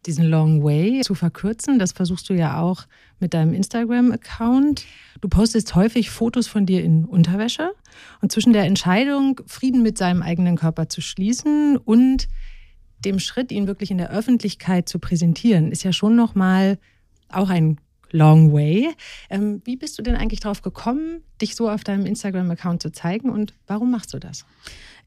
Diesen 0.07 0.27
Long 0.27 0.63
Way 0.63 1.01
zu 1.03 1.17
verkürzen, 1.17 1.81
das 1.81 1.91
versuchst 1.91 2.31
du 2.31 2.35
ja 2.35 2.61
auch 2.61 2.87
mit 3.19 3.35
deinem 3.35 3.53
Instagram-Account. 3.53 4.85
Du 5.21 5.29
postest 5.29 5.75
häufig 5.75 6.11
Fotos 6.11 6.47
von 6.47 6.65
dir 6.65 6.85
in 6.85 7.05
Unterwäsche 7.05 7.73
und 8.23 8.31
zwischen 8.31 8.53
der 8.53 8.65
Entscheidung, 8.65 9.41
Frieden 9.47 9.83
mit 9.83 9.99
seinem 9.99 10.23
eigenen 10.23 10.57
Körper 10.57 10.89
zu 10.89 11.01
schließen 11.01 11.77
und 11.77 12.29
dem 13.05 13.19
Schritt, 13.19 13.51
ihn 13.51 13.67
wirklich 13.67 13.91
in 13.91 13.99
der 13.99 14.11
Öffentlichkeit 14.11 14.89
zu 14.89 15.01
präsentieren, 15.01 15.73
ist 15.73 15.83
ja 15.83 15.93
schon 15.93 16.15
nochmal 16.15 16.79
auch 17.29 17.51
ein 17.51 17.79
long 18.11 18.53
way. 18.53 18.89
Ähm, 19.31 19.63
wie 19.65 19.77
bist 19.77 19.99
du 19.99 20.03
denn 20.03 20.17
eigentlich 20.17 20.41
darauf 20.41 20.63
gekommen, 20.63 21.23
dich 21.41 21.55
so 21.57 21.71
auf 21.71 21.85
deinem 21.85 22.07
Instagram-Account 22.07 22.83
zu 22.83 22.93
zeigen 22.93 23.31
und 23.31 23.55
warum 23.67 23.91
machst 23.91 24.15
du 24.15 24.19
das? 24.19 24.45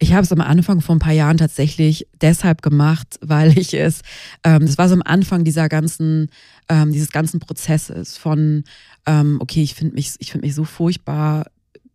Ich 0.01 0.13
habe 0.13 0.23
es 0.23 0.31
am 0.31 0.39
Anfang 0.39 0.79
vor 0.79 0.95
ein 0.95 0.99
paar 0.99 1.13
Jahren 1.13 1.37
tatsächlich 1.37 2.07
deshalb 2.21 2.61
gemacht, 2.61 3.19
weil 3.21 3.57
ich 3.57 3.73
es, 3.73 4.01
ähm, 4.43 4.65
das 4.65 4.77
war 4.77 4.87
so 4.87 4.95
am 4.95 5.01
Anfang 5.03 5.43
dieser 5.43 5.67
ganzen, 5.67 6.29
ähm, 6.69 6.93
dieses 6.93 7.11
ganzen 7.11 7.39
Prozesses 7.41 8.17
von, 8.17 8.63
ähm, 9.05 9.37
okay, 9.41 9.61
ich 9.61 9.75
finde 9.75 9.95
mich, 9.95 10.13
ich 10.19 10.31
finde 10.31 10.47
mich 10.47 10.55
so 10.55 10.63
furchtbar 10.63 11.45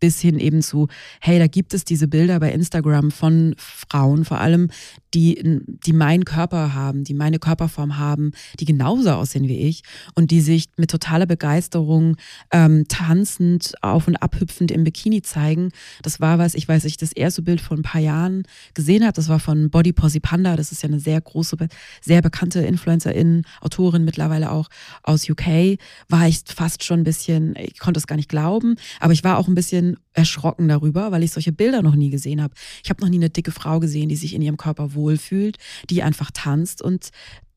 bis 0.01 0.21
hin 0.21 0.39
eben 0.39 0.61
zu, 0.61 0.89
hey, 1.21 1.39
da 1.39 1.47
gibt 1.47 1.73
es 1.73 1.85
diese 1.87 2.09
Bilder 2.09 2.39
bei 2.39 2.53
Instagram 2.53 3.11
von 3.11 3.55
Frauen 3.57 4.27
vor 4.27 4.39
allem, 4.39 4.71
die, 5.15 5.61
die 5.67 5.93
meinen 5.93 6.25
Körper 6.25 6.75
haben, 6.75 7.05
die 7.05 7.15
meine 7.15 7.39
Körperform 7.39 7.99
haben, 7.99 8.33
die 8.59 8.65
genauso 8.65 9.13
aussehen 9.13 9.49
wie 9.49 9.59
ich 9.59 9.83
und 10.15 10.31
die 10.31 10.41
sich 10.41 10.67
mit 10.77 10.91
totaler 10.91 11.27
Begeisterung 11.27 12.17
ähm, 12.51 12.87
tanzend 12.89 13.75
auf 13.81 14.09
und 14.09 14.17
abhüpfend 14.17 14.71
im 14.71 14.85
Bikini 14.85 15.23
zeigen. 15.23 15.71
Das 16.03 16.21
war 16.21 16.39
was, 16.39 16.55
ich 16.55 16.69
weiß, 16.69 16.85
ich 16.85 16.97
das 16.97 17.13
erste 17.13 17.43
Bild 17.43 17.61
vor 17.61 17.77
ein 17.77 17.83
paar 17.83 18.01
Jahren 18.01 18.43
gesehen 18.75 19.05
habe, 19.05 19.13
das 19.13 19.29
war 19.29 19.39
von 19.39 19.71
Body 19.71 19.93
Posy 19.93 20.21
Panda, 20.21 20.57
das 20.57 20.73
ist 20.73 20.83
ja 20.83 20.89
eine 20.89 21.01
sehr 21.01 21.21
große, 21.21 21.57
sehr 22.01 22.23
bekannte 22.23 22.61
Influencerin, 22.61 23.43
Autorin 23.61 24.05
mittlerweile 24.05 24.51
auch 24.51 24.69
aus 25.03 25.29
UK, 25.29 25.79
war 26.09 26.27
ich 26.27 26.41
fast 26.47 26.83
schon 26.85 27.01
ein 27.01 27.05
bisschen, 27.05 27.55
ich 27.57 27.79
konnte 27.79 27.99
es 27.99 28.07
gar 28.07 28.17
nicht 28.17 28.29
glauben, 28.29 28.77
aber 29.01 29.13
ich 29.13 29.25
war 29.25 29.39
auch 29.39 29.49
ein 29.49 29.55
bisschen 29.55 29.97
erschrocken 30.13 30.69
darüber, 30.69 31.13
weil 31.13 31.23
ich 31.23 31.33
solche 31.33 31.53
Bilder 31.53 31.83
noch 31.83 31.97
nie 31.97 32.11
gesehen 32.11 32.41
habe. 32.43 32.55
Ich 32.83 32.91
habe 32.91 33.03
noch 33.03 33.09
nie 33.09 33.17
eine 33.17 33.31
dicke 33.31 33.51
Frau 33.51 33.81
gesehen, 33.81 34.09
die 34.09 34.17
sich 34.17 34.35
in 34.35 34.43
ihrem 34.43 34.57
Körper 34.57 34.95
wohlfühlt, 35.05 35.59
die 35.91 36.03
einfach 36.03 36.31
tanzt 36.33 36.81
und 36.81 37.11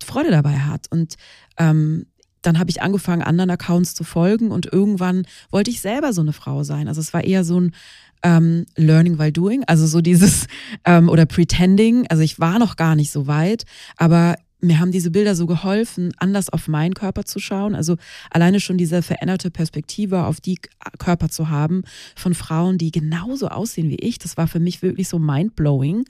Freude 0.04 0.32
dabei 0.32 0.60
hat. 0.60 0.88
Und 0.92 1.16
ähm, 1.58 2.06
dann 2.42 2.60
habe 2.60 2.70
ich 2.70 2.82
angefangen, 2.82 3.22
anderen 3.22 3.50
Accounts 3.50 3.96
zu 3.96 4.04
folgen 4.04 4.52
und 4.52 4.68
irgendwann 4.72 5.24
wollte 5.50 5.72
ich 5.72 5.82
selber 5.82 6.14
so 6.14 6.22
eine 6.22 6.34
Frau 6.34 6.64
sein. 6.64 6.88
Also 6.88 7.02
es 7.02 7.14
war 7.14 7.24
eher 7.24 7.44
so 7.44 7.60
ein 7.60 7.74
ähm, 8.24 8.66
Learning 8.76 9.18
while 9.20 9.32
doing, 9.32 9.64
also 9.66 9.88
so 9.88 10.02
dieses 10.02 10.48
ähm, 10.86 11.10
oder 11.10 11.26
Pretending. 11.26 12.06
Also 12.10 12.24
ich 12.24 12.40
war 12.40 12.60
noch 12.60 12.76
gar 12.76 12.96
nicht 12.96 13.12
so 13.12 13.28
weit, 13.28 13.64
aber 13.98 14.36
mir 14.60 14.80
haben 14.80 14.92
diese 14.92 15.12
Bilder 15.12 15.36
so 15.36 15.46
geholfen, 15.46 16.14
anders 16.18 16.50
auf 16.50 16.68
meinen 16.68 16.94
Körper 16.94 17.26
zu 17.26 17.40
schauen. 17.40 17.76
Also 17.76 17.98
alleine 18.32 18.60
schon 18.60 18.78
diese 18.78 19.02
veränderte 19.04 19.52
Perspektive 19.52 20.26
auf 20.26 20.42
die 20.42 20.58
Körper 20.98 21.30
zu 21.30 21.50
haben 21.50 21.84
von 22.16 22.34
Frauen, 22.34 22.78
die 22.78 22.92
genauso 22.92 23.50
aussehen 23.50 23.90
wie 23.90 24.00
ich. 24.00 24.18
Das 24.18 24.36
war 24.36 24.48
für 24.48 24.60
mich 24.60 24.82
wirklich 24.82 25.10
so 25.10 25.20
mindblowing. 25.20 26.06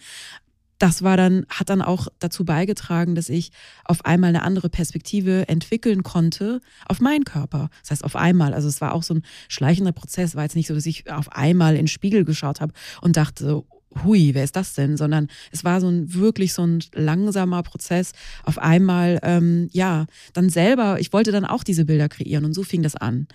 Das 0.80 1.02
war 1.02 1.18
dann, 1.18 1.46
hat 1.50 1.70
dann 1.70 1.82
auch 1.82 2.08
dazu 2.20 2.46
beigetragen, 2.46 3.16
dass 3.16 3.30
ich 3.30 3.52
auf 3.84 4.06
einmal 4.06 4.30
eine 4.30 4.44
andere 4.44 4.70
Perspektive 4.70 5.48
entwickeln 5.48 6.04
konnte 6.04 6.62
auf 6.86 7.00
meinen 7.00 7.24
Körper. 7.24 7.70
Das 7.82 7.92
heißt, 7.92 8.04
auf 8.04 8.16
einmal, 8.16 8.54
also 8.54 8.68
es 8.68 8.82
war 8.82 8.94
auch 8.94 9.04
so 9.04 9.16
ein 9.16 9.24
schleichender 9.48 9.92
Prozess, 9.92 10.36
war 10.36 10.44
jetzt 10.44 10.56
nicht 10.56 10.68
so, 10.68 10.76
dass 10.76 10.86
ich 10.86 11.10
auf 11.12 11.32
einmal 11.32 11.74
in 11.74 11.84
den 11.84 11.88
Spiegel 11.88 12.26
geschaut 12.26 12.62
habe 12.62 12.74
und 13.02 13.18
dachte, 13.18 13.64
hui, 14.04 14.34
wer 14.34 14.44
ist 14.44 14.56
das 14.56 14.74
denn? 14.74 14.98
Sondern 14.98 15.28
es 15.52 15.64
war 15.64 15.82
so 15.82 15.88
ein 15.88 16.14
wirklich 16.14 16.54
so 16.54 16.64
ein 16.64 16.84
langsamer 16.94 17.64
Prozess. 17.64 18.12
Auf 18.44 18.60
einmal, 18.60 19.20
ähm, 19.24 19.70
ja, 19.72 20.06
dann 20.34 20.50
selber, 20.50 21.00
ich 21.00 21.14
wollte 21.14 21.32
dann 21.32 21.46
auch 21.46 21.64
diese 21.64 21.86
Bilder 21.86 22.10
kreieren 22.10 22.46
und 22.46 22.54
so 22.54 22.64
fing 22.64 22.84
das 22.84 22.96
an. 22.96 23.28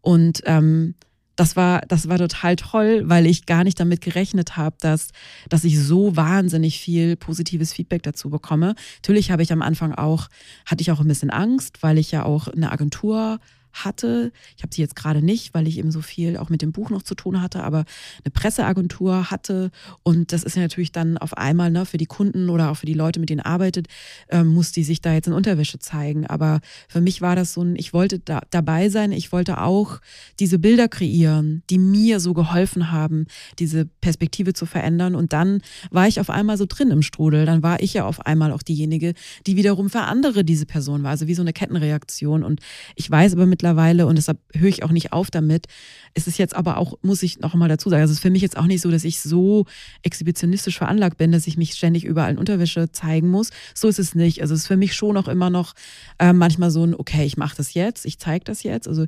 Und 0.00 0.42
ähm, 0.44 0.94
das 1.40 1.56
war, 1.56 1.80
das 1.88 2.06
war 2.06 2.18
total 2.18 2.54
toll, 2.56 3.04
weil 3.06 3.24
ich 3.24 3.46
gar 3.46 3.64
nicht 3.64 3.80
damit 3.80 4.02
gerechnet 4.02 4.58
habe, 4.58 4.76
dass, 4.78 5.08
dass 5.48 5.64
ich 5.64 5.80
so 5.80 6.14
wahnsinnig 6.14 6.78
viel 6.78 7.16
positives 7.16 7.72
Feedback 7.72 8.02
dazu 8.02 8.28
bekomme. 8.28 8.74
Natürlich 8.96 9.30
habe 9.30 9.42
ich 9.42 9.50
am 9.50 9.62
Anfang 9.62 9.94
auch, 9.94 10.28
hatte 10.66 10.82
ich 10.82 10.90
auch 10.90 11.00
ein 11.00 11.08
bisschen 11.08 11.30
Angst, 11.30 11.82
weil 11.82 11.96
ich 11.96 12.10
ja 12.10 12.26
auch 12.26 12.48
eine 12.48 12.70
Agentur 12.70 13.40
hatte. 13.72 14.32
Ich 14.56 14.62
habe 14.62 14.74
sie 14.74 14.82
jetzt 14.82 14.96
gerade 14.96 15.22
nicht, 15.22 15.54
weil 15.54 15.66
ich 15.66 15.78
eben 15.78 15.90
so 15.90 16.00
viel 16.00 16.36
auch 16.36 16.48
mit 16.48 16.62
dem 16.62 16.72
Buch 16.72 16.90
noch 16.90 17.02
zu 17.02 17.14
tun 17.14 17.40
hatte, 17.40 17.62
aber 17.62 17.84
eine 18.24 18.30
Presseagentur 18.32 19.30
hatte. 19.30 19.70
Und 20.02 20.32
das 20.32 20.42
ist 20.42 20.56
ja 20.56 20.62
natürlich 20.62 20.92
dann 20.92 21.18
auf 21.18 21.36
einmal 21.36 21.70
ne, 21.70 21.86
für 21.86 21.98
die 21.98 22.06
Kunden 22.06 22.50
oder 22.50 22.70
auch 22.70 22.76
für 22.76 22.86
die 22.86 22.94
Leute, 22.94 23.20
mit 23.20 23.30
denen 23.30 23.40
arbeitet, 23.40 23.88
äh, 24.28 24.42
muss 24.42 24.72
die 24.72 24.84
sich 24.84 25.00
da 25.00 25.12
jetzt 25.12 25.26
in 25.26 25.32
Unterwäsche 25.32 25.78
zeigen. 25.78 26.26
Aber 26.26 26.60
für 26.88 27.00
mich 27.00 27.20
war 27.20 27.36
das 27.36 27.52
so 27.52 27.62
ein, 27.62 27.76
ich 27.76 27.92
wollte 27.92 28.18
da, 28.18 28.42
dabei 28.50 28.88
sein, 28.88 29.12
ich 29.12 29.32
wollte 29.32 29.60
auch 29.60 30.00
diese 30.38 30.58
Bilder 30.58 30.88
kreieren, 30.88 31.62
die 31.70 31.78
mir 31.78 32.20
so 32.20 32.34
geholfen 32.34 32.90
haben, 32.90 33.26
diese 33.58 33.86
Perspektive 34.00 34.52
zu 34.52 34.66
verändern. 34.66 35.14
Und 35.14 35.32
dann 35.32 35.62
war 35.90 36.08
ich 36.08 36.20
auf 36.20 36.30
einmal 36.30 36.56
so 36.56 36.66
drin 36.68 36.90
im 36.90 37.02
Strudel. 37.02 37.46
Dann 37.46 37.62
war 37.62 37.80
ich 37.80 37.94
ja 37.94 38.04
auf 38.04 38.26
einmal 38.26 38.52
auch 38.52 38.62
diejenige, 38.62 39.14
die 39.46 39.56
wiederum 39.56 39.90
für 39.90 40.02
andere 40.02 40.44
diese 40.44 40.66
Person 40.66 41.02
war. 41.02 41.10
Also 41.10 41.26
wie 41.26 41.34
so 41.34 41.42
eine 41.42 41.52
Kettenreaktion. 41.52 42.42
Und 42.42 42.60
ich 42.96 43.10
weiß 43.10 43.34
aber 43.34 43.46
mit 43.46 43.59
mittlerweile 43.60 44.06
und 44.06 44.16
deshalb 44.16 44.38
höre 44.54 44.68
ich 44.68 44.82
auch 44.82 44.90
nicht 44.90 45.12
auf 45.12 45.30
damit. 45.30 45.66
Es 46.14 46.26
ist 46.26 46.38
jetzt 46.38 46.56
aber 46.56 46.78
auch, 46.78 46.94
muss 47.02 47.22
ich 47.22 47.40
noch 47.40 47.54
mal 47.54 47.68
dazu 47.68 47.90
sagen, 47.90 48.00
also 48.00 48.12
es 48.12 48.18
ist 48.18 48.22
für 48.22 48.30
mich 48.30 48.42
jetzt 48.42 48.56
auch 48.56 48.66
nicht 48.66 48.80
so, 48.80 48.90
dass 48.90 49.04
ich 49.04 49.20
so 49.20 49.66
exhibitionistisch 50.02 50.78
veranlagt 50.78 51.18
bin, 51.18 51.30
dass 51.30 51.46
ich 51.46 51.58
mich 51.58 51.74
ständig 51.74 52.04
überall 52.04 52.32
in 52.32 52.38
Unterwäsche 52.38 52.90
zeigen 52.90 53.28
muss. 53.28 53.50
So 53.74 53.88
ist 53.88 53.98
es 53.98 54.14
nicht. 54.14 54.40
Also 54.40 54.54
es 54.54 54.60
ist 54.60 54.66
für 54.66 54.78
mich 54.78 54.94
schon 54.94 55.16
auch 55.18 55.28
immer 55.28 55.50
noch 55.50 55.74
äh, 56.18 56.32
manchmal 56.32 56.70
so 56.70 56.84
ein, 56.84 56.94
okay, 56.94 57.24
ich 57.24 57.36
mache 57.36 57.56
das 57.56 57.74
jetzt, 57.74 58.06
ich 58.06 58.18
zeige 58.18 58.44
das 58.44 58.62
jetzt. 58.62 58.88
Also 58.88 59.04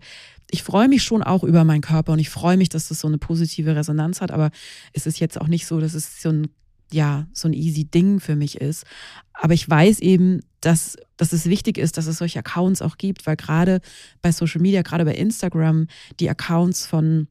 ich 0.50 0.62
freue 0.62 0.88
mich 0.88 1.02
schon 1.02 1.22
auch 1.22 1.44
über 1.44 1.64
meinen 1.64 1.80
Körper 1.80 2.12
und 2.12 2.18
ich 2.18 2.28
freue 2.28 2.58
mich, 2.58 2.68
dass 2.68 2.88
das 2.88 3.00
so 3.00 3.08
eine 3.08 3.18
positive 3.18 3.74
Resonanz 3.74 4.20
hat, 4.20 4.30
aber 4.30 4.50
es 4.92 5.06
ist 5.06 5.18
jetzt 5.18 5.40
auch 5.40 5.48
nicht 5.48 5.66
so, 5.66 5.80
dass 5.80 5.94
es 5.94 6.20
so 6.20 6.28
ein 6.28 6.48
ja, 6.92 7.26
so 7.32 7.48
ein 7.48 7.54
easy 7.54 7.86
Ding 7.86 8.20
für 8.20 8.36
mich 8.36 8.60
ist. 8.60 8.84
Aber 9.32 9.54
ich 9.54 9.66
weiß 9.66 10.00
eben, 10.00 10.40
dass, 10.62 10.96
dass 11.18 11.32
es 11.32 11.46
wichtig 11.46 11.76
ist, 11.76 11.98
dass 11.98 12.06
es 12.06 12.18
solche 12.18 12.38
Accounts 12.38 12.80
auch 12.80 12.96
gibt, 12.96 13.26
weil 13.26 13.36
gerade 13.36 13.80
bei 14.22 14.32
Social 14.32 14.62
Media, 14.62 14.82
gerade 14.82 15.04
bei 15.04 15.14
Instagram, 15.14 15.88
die 16.20 16.30
Accounts 16.30 16.86
von 16.86 17.28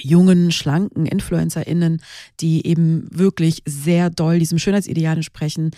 jungen, 0.00 0.52
schlanken 0.52 1.06
InfluencerInnen, 1.06 2.00
die 2.40 2.64
eben 2.66 3.08
wirklich 3.10 3.62
sehr 3.66 4.10
doll 4.10 4.38
diesem 4.38 4.58
Schönheitsideal 4.58 5.16
entsprechen, 5.16 5.72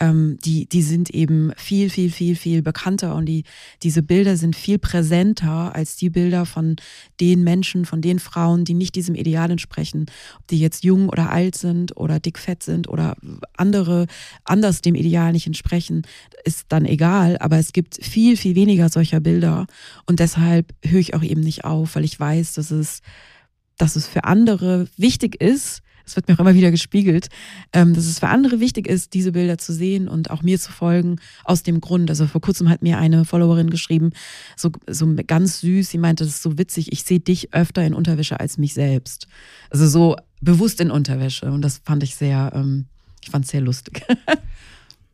ähm, 0.00 0.38
die, 0.44 0.66
die 0.66 0.82
sind 0.82 1.10
eben 1.10 1.52
viel, 1.56 1.90
viel, 1.90 2.10
viel, 2.10 2.34
viel 2.34 2.62
bekannter 2.62 3.14
und 3.14 3.26
die, 3.26 3.44
diese 3.82 4.02
Bilder 4.02 4.36
sind 4.36 4.56
viel 4.56 4.78
präsenter 4.78 5.74
als 5.74 5.96
die 5.96 6.10
Bilder 6.10 6.46
von 6.46 6.76
den 7.20 7.44
Menschen, 7.44 7.84
von 7.84 8.00
den 8.00 8.18
Frauen, 8.18 8.64
die 8.64 8.74
nicht 8.74 8.94
diesem 8.96 9.14
Ideal 9.14 9.50
entsprechen. 9.50 10.06
Ob 10.38 10.46
die 10.48 10.58
jetzt 10.58 10.84
jung 10.84 11.10
oder 11.10 11.30
alt 11.30 11.54
sind 11.54 11.96
oder 11.96 12.18
dickfett 12.18 12.62
sind 12.62 12.88
oder 12.88 13.16
andere 13.56 14.06
anders 14.44 14.80
dem 14.80 14.94
Ideal 14.94 15.32
nicht 15.32 15.46
entsprechen, 15.46 16.02
ist 16.44 16.64
dann 16.70 16.86
egal. 16.86 17.36
Aber 17.38 17.58
es 17.58 17.72
gibt 17.72 18.02
viel, 18.02 18.36
viel 18.36 18.54
weniger 18.54 18.88
solcher 18.88 19.20
Bilder 19.20 19.66
und 20.06 20.18
deshalb 20.18 20.74
höre 20.82 21.00
ich 21.00 21.14
auch 21.14 21.22
eben 21.22 21.42
nicht 21.42 21.64
auf, 21.64 21.94
weil 21.94 22.04
ich 22.04 22.18
weiß, 22.18 22.54
dass 22.54 22.70
es, 22.70 23.02
dass 23.76 23.96
es 23.96 24.06
für 24.06 24.24
andere 24.24 24.88
wichtig 24.96 25.40
ist, 25.42 25.82
es 26.10 26.16
wird 26.16 26.28
mir 26.28 26.34
auch 26.34 26.40
immer 26.40 26.54
wieder 26.54 26.70
gespiegelt, 26.70 27.28
ähm, 27.72 27.94
dass 27.94 28.06
es 28.06 28.18
für 28.18 28.28
andere 28.28 28.60
wichtig 28.60 28.86
ist, 28.86 29.14
diese 29.14 29.32
Bilder 29.32 29.58
zu 29.58 29.72
sehen 29.72 30.08
und 30.08 30.30
auch 30.30 30.42
mir 30.42 30.58
zu 30.58 30.72
folgen, 30.72 31.16
aus 31.44 31.62
dem 31.62 31.80
Grund. 31.80 32.10
Also 32.10 32.26
vor 32.26 32.40
kurzem 32.40 32.68
hat 32.68 32.82
mir 32.82 32.98
eine 32.98 33.24
Followerin 33.24 33.70
geschrieben, 33.70 34.10
so, 34.56 34.70
so 34.88 35.06
ganz 35.26 35.60
süß, 35.60 35.88
sie 35.88 35.98
meinte, 35.98 36.24
das 36.24 36.34
ist 36.34 36.42
so 36.42 36.58
witzig, 36.58 36.92
ich 36.92 37.04
sehe 37.04 37.20
dich 37.20 37.54
öfter 37.54 37.84
in 37.84 37.94
Unterwäsche 37.94 38.40
als 38.40 38.58
mich 38.58 38.74
selbst. 38.74 39.28
Also 39.70 39.86
so 39.86 40.16
bewusst 40.40 40.80
in 40.80 40.90
Unterwäsche. 40.90 41.50
Und 41.50 41.62
das 41.62 41.80
fand 41.84 42.02
ich 42.02 42.16
sehr, 42.16 42.52
ähm, 42.54 42.86
ich 43.22 43.30
fand 43.30 43.44
es 43.44 43.50
sehr 43.50 43.60
lustig. 43.60 44.02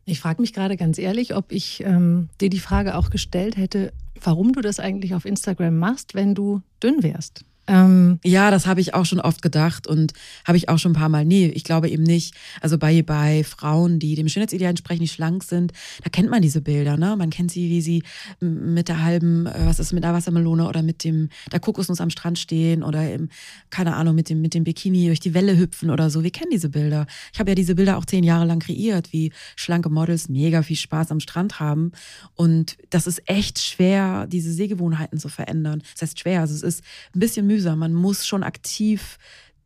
Ich 0.09 0.21
frage 0.21 0.41
mich 0.41 0.53
gerade 0.53 0.77
ganz 0.77 0.97
ehrlich, 0.99 1.35
ob 1.35 1.51
ich 1.51 1.83
ähm, 1.83 2.29
dir 2.39 2.49
die 2.49 2.61
Frage 2.61 2.95
auch 2.95 3.09
gestellt 3.09 3.57
hätte, 3.57 3.91
warum 4.23 4.53
du 4.53 4.61
das 4.61 4.79
eigentlich 4.79 5.13
auf 5.13 5.25
Instagram 5.25 5.77
machst, 5.77 6.15
wenn 6.15 6.33
du 6.33 6.61
dünn 6.81 7.03
wärst. 7.03 7.43
Ähm, 7.67 8.19
ja, 8.23 8.49
das 8.49 8.65
habe 8.65 8.79
ich 8.79 8.93
auch 8.93 9.05
schon 9.05 9.19
oft 9.19 9.41
gedacht 9.41 9.87
und 9.87 10.13
habe 10.45 10.57
ich 10.57 10.69
auch 10.69 10.79
schon 10.79 10.93
ein 10.93 10.95
paar 10.95 11.09
Mal. 11.09 11.25
Nee, 11.25 11.47
ich 11.47 11.65
glaube 11.65 11.89
eben 11.89 12.03
nicht. 12.03 12.33
Also 12.61 12.77
bei, 12.77 13.01
bei 13.01 13.43
Frauen, 13.43 13.99
die 13.99 14.15
dem 14.15 14.29
Schönheitsideal 14.29 14.69
entsprechen, 14.69 15.01
die 15.01 15.07
schlank 15.09 15.43
sind, 15.43 15.73
da 16.03 16.09
kennt 16.09 16.29
man 16.29 16.41
diese 16.41 16.61
Bilder, 16.61 16.95
ne? 16.95 17.15
Man 17.17 17.29
kennt 17.29 17.51
sie, 17.51 17.69
wie 17.69 17.81
sie 17.81 18.03
mit 18.39 18.87
der 18.87 19.03
halben, 19.03 19.47
äh, 19.47 19.65
was 19.65 19.79
ist 19.79 19.91
mit 19.91 20.03
der 20.03 20.13
Wassermelone 20.13 20.67
oder 20.67 20.81
mit 20.81 21.03
dem, 21.03 21.29
der 21.51 21.59
Kokosnuss 21.59 21.99
am 21.99 22.09
Strand 22.09 22.39
stehen 22.39 22.83
oder 22.83 23.11
im, 23.11 23.29
keine 23.69 23.95
Ahnung, 23.95 24.15
mit 24.15 24.29
dem, 24.29 24.41
mit 24.41 24.53
dem 24.53 24.63
Bikini 24.63 25.07
durch 25.07 25.19
die 25.19 25.33
Welle 25.33 25.57
hüpfen 25.57 25.89
oder 25.89 26.09
so. 26.09 26.23
Wir 26.23 26.31
kennen 26.31 26.51
diese 26.51 26.69
Bilder. 26.69 27.05
Ich 27.33 27.39
habe 27.39 27.51
ja 27.51 27.55
diese 27.55 27.75
Bilder 27.75 27.97
auch 27.97 28.05
zehn 28.05 28.23
Jahre 28.23 28.45
lang 28.45 28.59
kreiert, 28.59 29.11
wie 29.11 29.33
schlanke 29.57 29.89
Models 29.89 30.29
mega 30.29 30.61
viel 30.63 30.77
Spaß 30.77 31.11
am 31.11 31.19
Strand 31.19 31.59
haben. 31.59 31.91
Und 32.35 32.77
das 32.89 33.07
ist 33.07 33.21
echt 33.25 33.59
schwer, 33.59 34.25
diese 34.27 34.53
Sehgewohnheiten 34.53 35.19
zu 35.19 35.27
verändern. 35.27 35.83
Das 35.93 36.03
heißt 36.03 36.19
schwer, 36.19 36.41
also 36.41 36.53
es 36.53 36.63
ist 36.63 36.83
ein 37.13 37.19
bisschen 37.19 37.45
mühsam 37.45 37.56
mühsam. 37.57 37.79
Man 37.79 37.93
muss 37.93 38.25
schon 38.25 38.43
aktiv, 38.43 39.17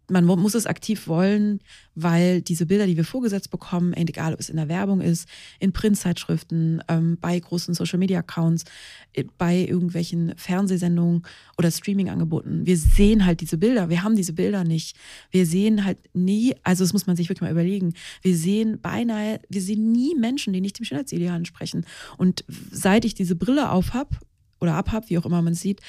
man 0.10 0.26
muss 0.26 0.56
es 0.56 0.66
aktiv 0.66 1.08
wollen, 1.08 1.60
weil 1.96 2.42
diese 2.42 2.66
Bilder, 2.66 2.86
die 2.86 2.98
wir 2.98 3.04
vorgesetzt 3.04 3.50
bekommen, 3.52 3.94
egal 3.94 4.34
ob 4.34 4.40
es 4.40 4.50
in 4.50 4.58
der 4.58 4.70
Werbung 4.70 5.02
ist, 5.02 5.28
in 5.60 5.74
Printzeitschriften, 5.74 6.82
ähm, 6.88 7.18
bei 7.20 7.38
großen 7.40 7.74
Social-Media-Accounts, 7.74 8.64
äh, 9.14 9.26
bei 9.38 9.58
irgendwelchen 9.58 10.34
Fernsehsendungen 10.38 11.24
oder 11.58 11.70
Streaming-Angeboten, 11.70 12.66
wir 12.66 12.78
sehen 12.78 13.26
halt 13.26 13.42
diese 13.42 13.58
Bilder. 13.58 13.90
Wir 13.90 14.04
haben 14.04 14.16
diese 14.16 14.34
Bilder 14.34 14.64
nicht. 14.64 14.98
Wir 15.32 15.46
sehen 15.46 15.86
halt 15.86 15.98
nie, 16.14 16.56
also 16.64 16.84
das 16.84 16.94
muss 16.94 17.08
man 17.08 17.16
sich 17.16 17.28
wirklich 17.28 17.42
mal 17.42 17.52
überlegen, 17.52 17.94
wir 18.22 18.36
sehen 18.36 18.80
beinahe, 18.82 19.40
wir 19.50 19.62
sehen 19.62 19.92
nie 19.92 20.16
Menschen, 20.16 20.54
die 20.54 20.62
nicht 20.62 20.80
dem 20.80 20.86
Schönheitsideal 20.86 21.38
entsprechen. 21.38 21.86
Und 22.18 22.44
seit 22.72 23.06
ich 23.06 23.16
diese 23.16 23.36
Brille 23.36 23.70
auf 23.70 23.94
habe, 23.94 24.16
oder 24.62 24.76
abhab, 24.76 25.10
wie 25.10 25.18
auch 25.18 25.26
immer 25.26 25.42
man 25.42 25.56
sieht, 25.56 25.82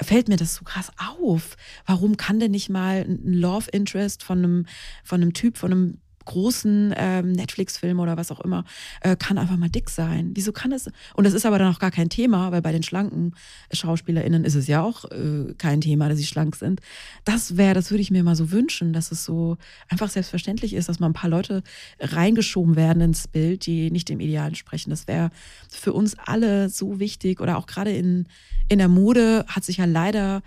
fällt 0.00 0.28
mir 0.28 0.36
das 0.36 0.54
so 0.54 0.64
krass 0.64 0.90
auf. 0.96 1.56
Warum 1.86 2.16
kann 2.16 2.40
denn 2.40 2.50
nicht 2.50 2.68
mal 2.68 3.04
ein 3.08 3.32
Love 3.32 3.70
Interest 3.70 4.22
von 4.22 4.38
einem, 4.38 4.66
von 5.04 5.20
einem 5.20 5.32
Typ, 5.32 5.58
von 5.58 5.72
einem 5.72 5.98
großen 6.28 6.94
ähm, 6.96 7.32
Netflix-Film 7.32 7.98
oder 7.98 8.16
was 8.16 8.30
auch 8.30 8.40
immer, 8.40 8.64
äh, 9.00 9.16
kann 9.16 9.38
einfach 9.38 9.56
mal 9.56 9.70
dick 9.70 9.90
sein. 9.90 10.30
Wieso 10.34 10.52
kann 10.52 10.72
es? 10.72 10.88
Und 11.14 11.24
das 11.24 11.32
ist 11.32 11.46
aber 11.46 11.58
dann 11.58 11.72
auch 11.72 11.78
gar 11.78 11.90
kein 11.90 12.10
Thema, 12.10 12.52
weil 12.52 12.62
bei 12.62 12.70
den 12.70 12.82
schlanken 12.82 13.34
SchauspielerInnen 13.72 14.44
ist 14.44 14.54
es 14.54 14.66
ja 14.66 14.82
auch 14.82 15.04
äh, 15.06 15.54
kein 15.56 15.80
Thema, 15.80 16.08
dass 16.08 16.18
sie 16.18 16.26
schlank 16.26 16.54
sind. 16.56 16.80
Das 17.24 17.56
wäre, 17.56 17.74
das 17.74 17.90
würde 17.90 18.02
ich 18.02 18.10
mir 18.10 18.22
mal 18.22 18.36
so 18.36 18.52
wünschen, 18.52 18.92
dass 18.92 19.10
es 19.10 19.24
so 19.24 19.56
einfach 19.88 20.10
selbstverständlich 20.10 20.74
ist, 20.74 20.88
dass 20.88 21.00
mal 21.00 21.08
ein 21.08 21.14
paar 21.14 21.30
Leute 21.30 21.62
reingeschoben 21.98 22.76
werden 22.76 23.00
ins 23.02 23.26
Bild, 23.26 23.66
die 23.66 23.90
nicht 23.90 24.08
dem 24.08 24.20
Ideal 24.20 24.48
entsprechen. 24.48 24.90
Das 24.90 25.08
wäre 25.08 25.30
für 25.70 25.94
uns 25.94 26.16
alle 26.24 26.68
so 26.68 27.00
wichtig 27.00 27.40
oder 27.40 27.56
auch 27.56 27.66
gerade 27.66 27.92
in, 27.92 28.26
in 28.68 28.78
der 28.78 28.88
Mode 28.88 29.46
hat 29.48 29.64
sich 29.64 29.78
ja 29.78 29.86
leider 29.86 30.42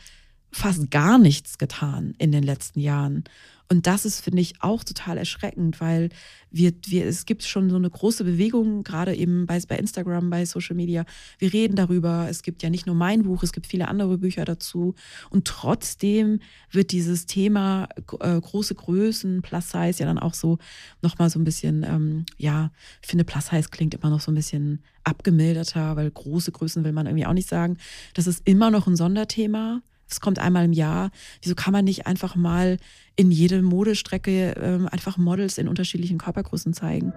fast 0.52 0.92
gar 0.92 1.18
nichts 1.18 1.58
getan 1.58 2.14
in 2.18 2.32
den 2.32 2.44
letzten 2.44 2.80
Jahren. 2.80 3.24
Und 3.72 3.88
das 3.88 4.04
ist, 4.04 4.20
finde 4.20 4.42
ich, 4.42 4.62
auch 4.62 4.84
total 4.84 5.18
erschreckend, 5.18 5.80
weil 5.80 6.10
wir, 6.50 6.74
wir, 6.88 7.06
es 7.06 7.26
gibt 7.26 7.42
schon 7.44 7.70
so 7.70 7.78
eine 7.78 7.90
große 7.90 8.26
Bewegung, 8.26 8.84
gerade 8.84 9.16
eben 9.16 9.46
bei, 9.46 9.62
bei 9.66 9.78
Instagram, 9.78 10.30
bei 10.30 10.44
Social 10.44 10.76
Media. 10.76 11.06
Wir 11.40 11.54
reden 11.54 11.78
darüber. 11.78 12.28
Es 12.30 12.44
gibt 12.44 12.64
ja 12.64 12.70
nicht 12.70 12.86
nur 12.86 12.96
mein 12.96 13.24
Buch, 13.24 13.44
es 13.44 13.54
gibt 13.54 13.68
viele 13.68 13.88
andere 13.88 14.18
Bücher 14.18 14.44
dazu. 14.44 14.94
Und 15.30 15.48
trotzdem 15.48 16.42
wird 16.70 16.92
dieses 16.92 17.28
Thema 17.28 17.88
äh, 18.20 18.42
große 18.42 18.76
Größen, 18.76 19.42
Plus 19.42 19.70
Size 19.70 20.00
ja 20.00 20.06
dann 20.06 20.20
auch 20.20 20.34
so 20.34 20.58
nochmal 21.02 21.30
so 21.30 21.40
ein 21.40 21.46
bisschen, 21.46 21.84
ähm, 21.84 22.26
ja, 22.38 22.72
ich 23.02 23.08
finde 23.08 23.24
Plus 23.24 23.48
Size 23.48 23.70
klingt 23.72 23.94
immer 23.94 24.10
noch 24.10 24.20
so 24.20 24.34
ein 24.34 24.36
bisschen 24.36 24.84
abgemilderter, 25.06 25.96
weil 25.96 26.12
große 26.12 26.52
Größen 26.52 26.84
will 26.84 26.92
man 26.92 27.08
irgendwie 27.08 27.26
auch 27.26 27.32
nicht 27.32 27.48
sagen. 27.48 27.78
Das 28.16 28.28
ist 28.28 28.42
immer 28.44 28.70
noch 28.70 28.86
ein 28.88 28.98
Sonderthema 28.98 29.82
es 30.12 30.20
kommt 30.20 30.40
einmal 30.40 30.66
im 30.66 30.74
Jahr. 30.74 31.12
Wieso 31.42 31.56
kann 31.56 31.74
man 31.74 31.86
nicht 31.86 32.06
einfach 32.08 32.36
mal 32.36 32.78
in 33.16 33.32
jede 33.32 33.62
Modestrecke 33.62 34.56
äh, 34.56 34.88
einfach 34.92 35.18
Models 35.18 35.58
in 35.58 35.68
unterschiedlichen 35.68 36.18
Körpergrößen 36.18 36.74
zeigen? 36.74 37.14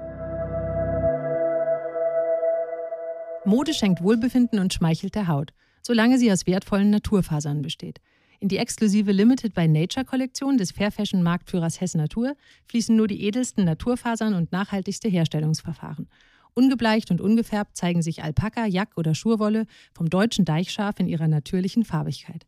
Mode 3.45 3.75
schenkt 3.75 4.03
Wohlbefinden 4.03 4.59
und 4.59 4.73
schmeichelt 4.73 5.15
der 5.15 5.29
Haut, 5.29 5.53
solange 5.83 6.19
sie 6.19 6.33
aus 6.33 6.47
wertvollen 6.47 6.91
Naturfasern 6.91 7.61
besteht. 7.61 8.01
In 8.41 8.49
die 8.49 8.59
exklusive 8.59 9.13
Limited 9.13 9.55
by 9.55 9.69
Nature 9.69 10.05
Kollektion 10.05 10.57
des 10.57 10.73
Fair 10.73 10.91
Fashion 10.91 11.23
Marktführers 11.23 11.81
Hess 11.81 11.95
Natur 11.95 12.37
fließen 12.67 12.95
nur 12.95 13.07
die 13.07 13.23
edelsten 13.23 13.65
Naturfasern 13.65 14.35
und 14.35 14.53
nachhaltigste 14.53 15.09
Herstellungsverfahren. 15.09 16.09
Ungebleicht 16.55 17.11
und 17.11 17.21
ungefärbt 17.21 17.77
zeigen 17.77 18.03
sich 18.03 18.23
Alpaka, 18.23 18.67
Jack 18.67 18.97
oder 18.97 19.15
Schurwolle 19.15 19.67
vom 19.93 20.09
deutschen 20.09 20.45
Deichschaf 20.45 21.01
in 21.01 21.09
ihrer 21.09 21.27
natürlichen 21.27 21.85
Farbigkeit. 21.85 22.47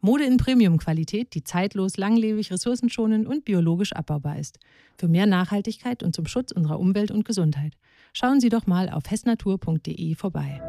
Mode 0.00 0.24
in 0.24 0.36
Premium-Qualität, 0.36 1.34
die 1.34 1.42
zeitlos, 1.42 1.96
langlebig, 1.96 2.52
ressourcenschonend 2.52 3.26
und 3.26 3.44
biologisch 3.44 3.92
abbaubar 3.92 4.38
ist. 4.38 4.58
Für 4.96 5.08
mehr 5.08 5.26
Nachhaltigkeit 5.26 6.02
und 6.02 6.14
zum 6.14 6.26
Schutz 6.26 6.52
unserer 6.52 6.78
Umwelt 6.78 7.10
und 7.10 7.24
Gesundheit. 7.24 7.72
Schauen 8.12 8.40
Sie 8.40 8.48
doch 8.48 8.66
mal 8.66 8.88
auf 8.88 9.10
hessnatur.de 9.10 10.14
vorbei. 10.14 10.62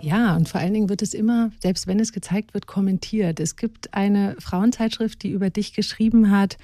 Ja, 0.00 0.36
und 0.36 0.48
vor 0.48 0.60
allen 0.60 0.72
Dingen 0.72 0.88
wird 0.88 1.02
es 1.02 1.12
immer, 1.12 1.50
selbst 1.60 1.86
wenn 1.86 1.98
es 1.98 2.12
gezeigt 2.12 2.54
wird, 2.54 2.66
kommentiert. 2.66 3.40
Es 3.40 3.56
gibt 3.56 3.92
eine 3.94 4.36
Frauenzeitschrift, 4.38 5.22
die 5.22 5.30
über 5.30 5.50
dich 5.50 5.74
geschrieben 5.74 6.30
hat, 6.30 6.56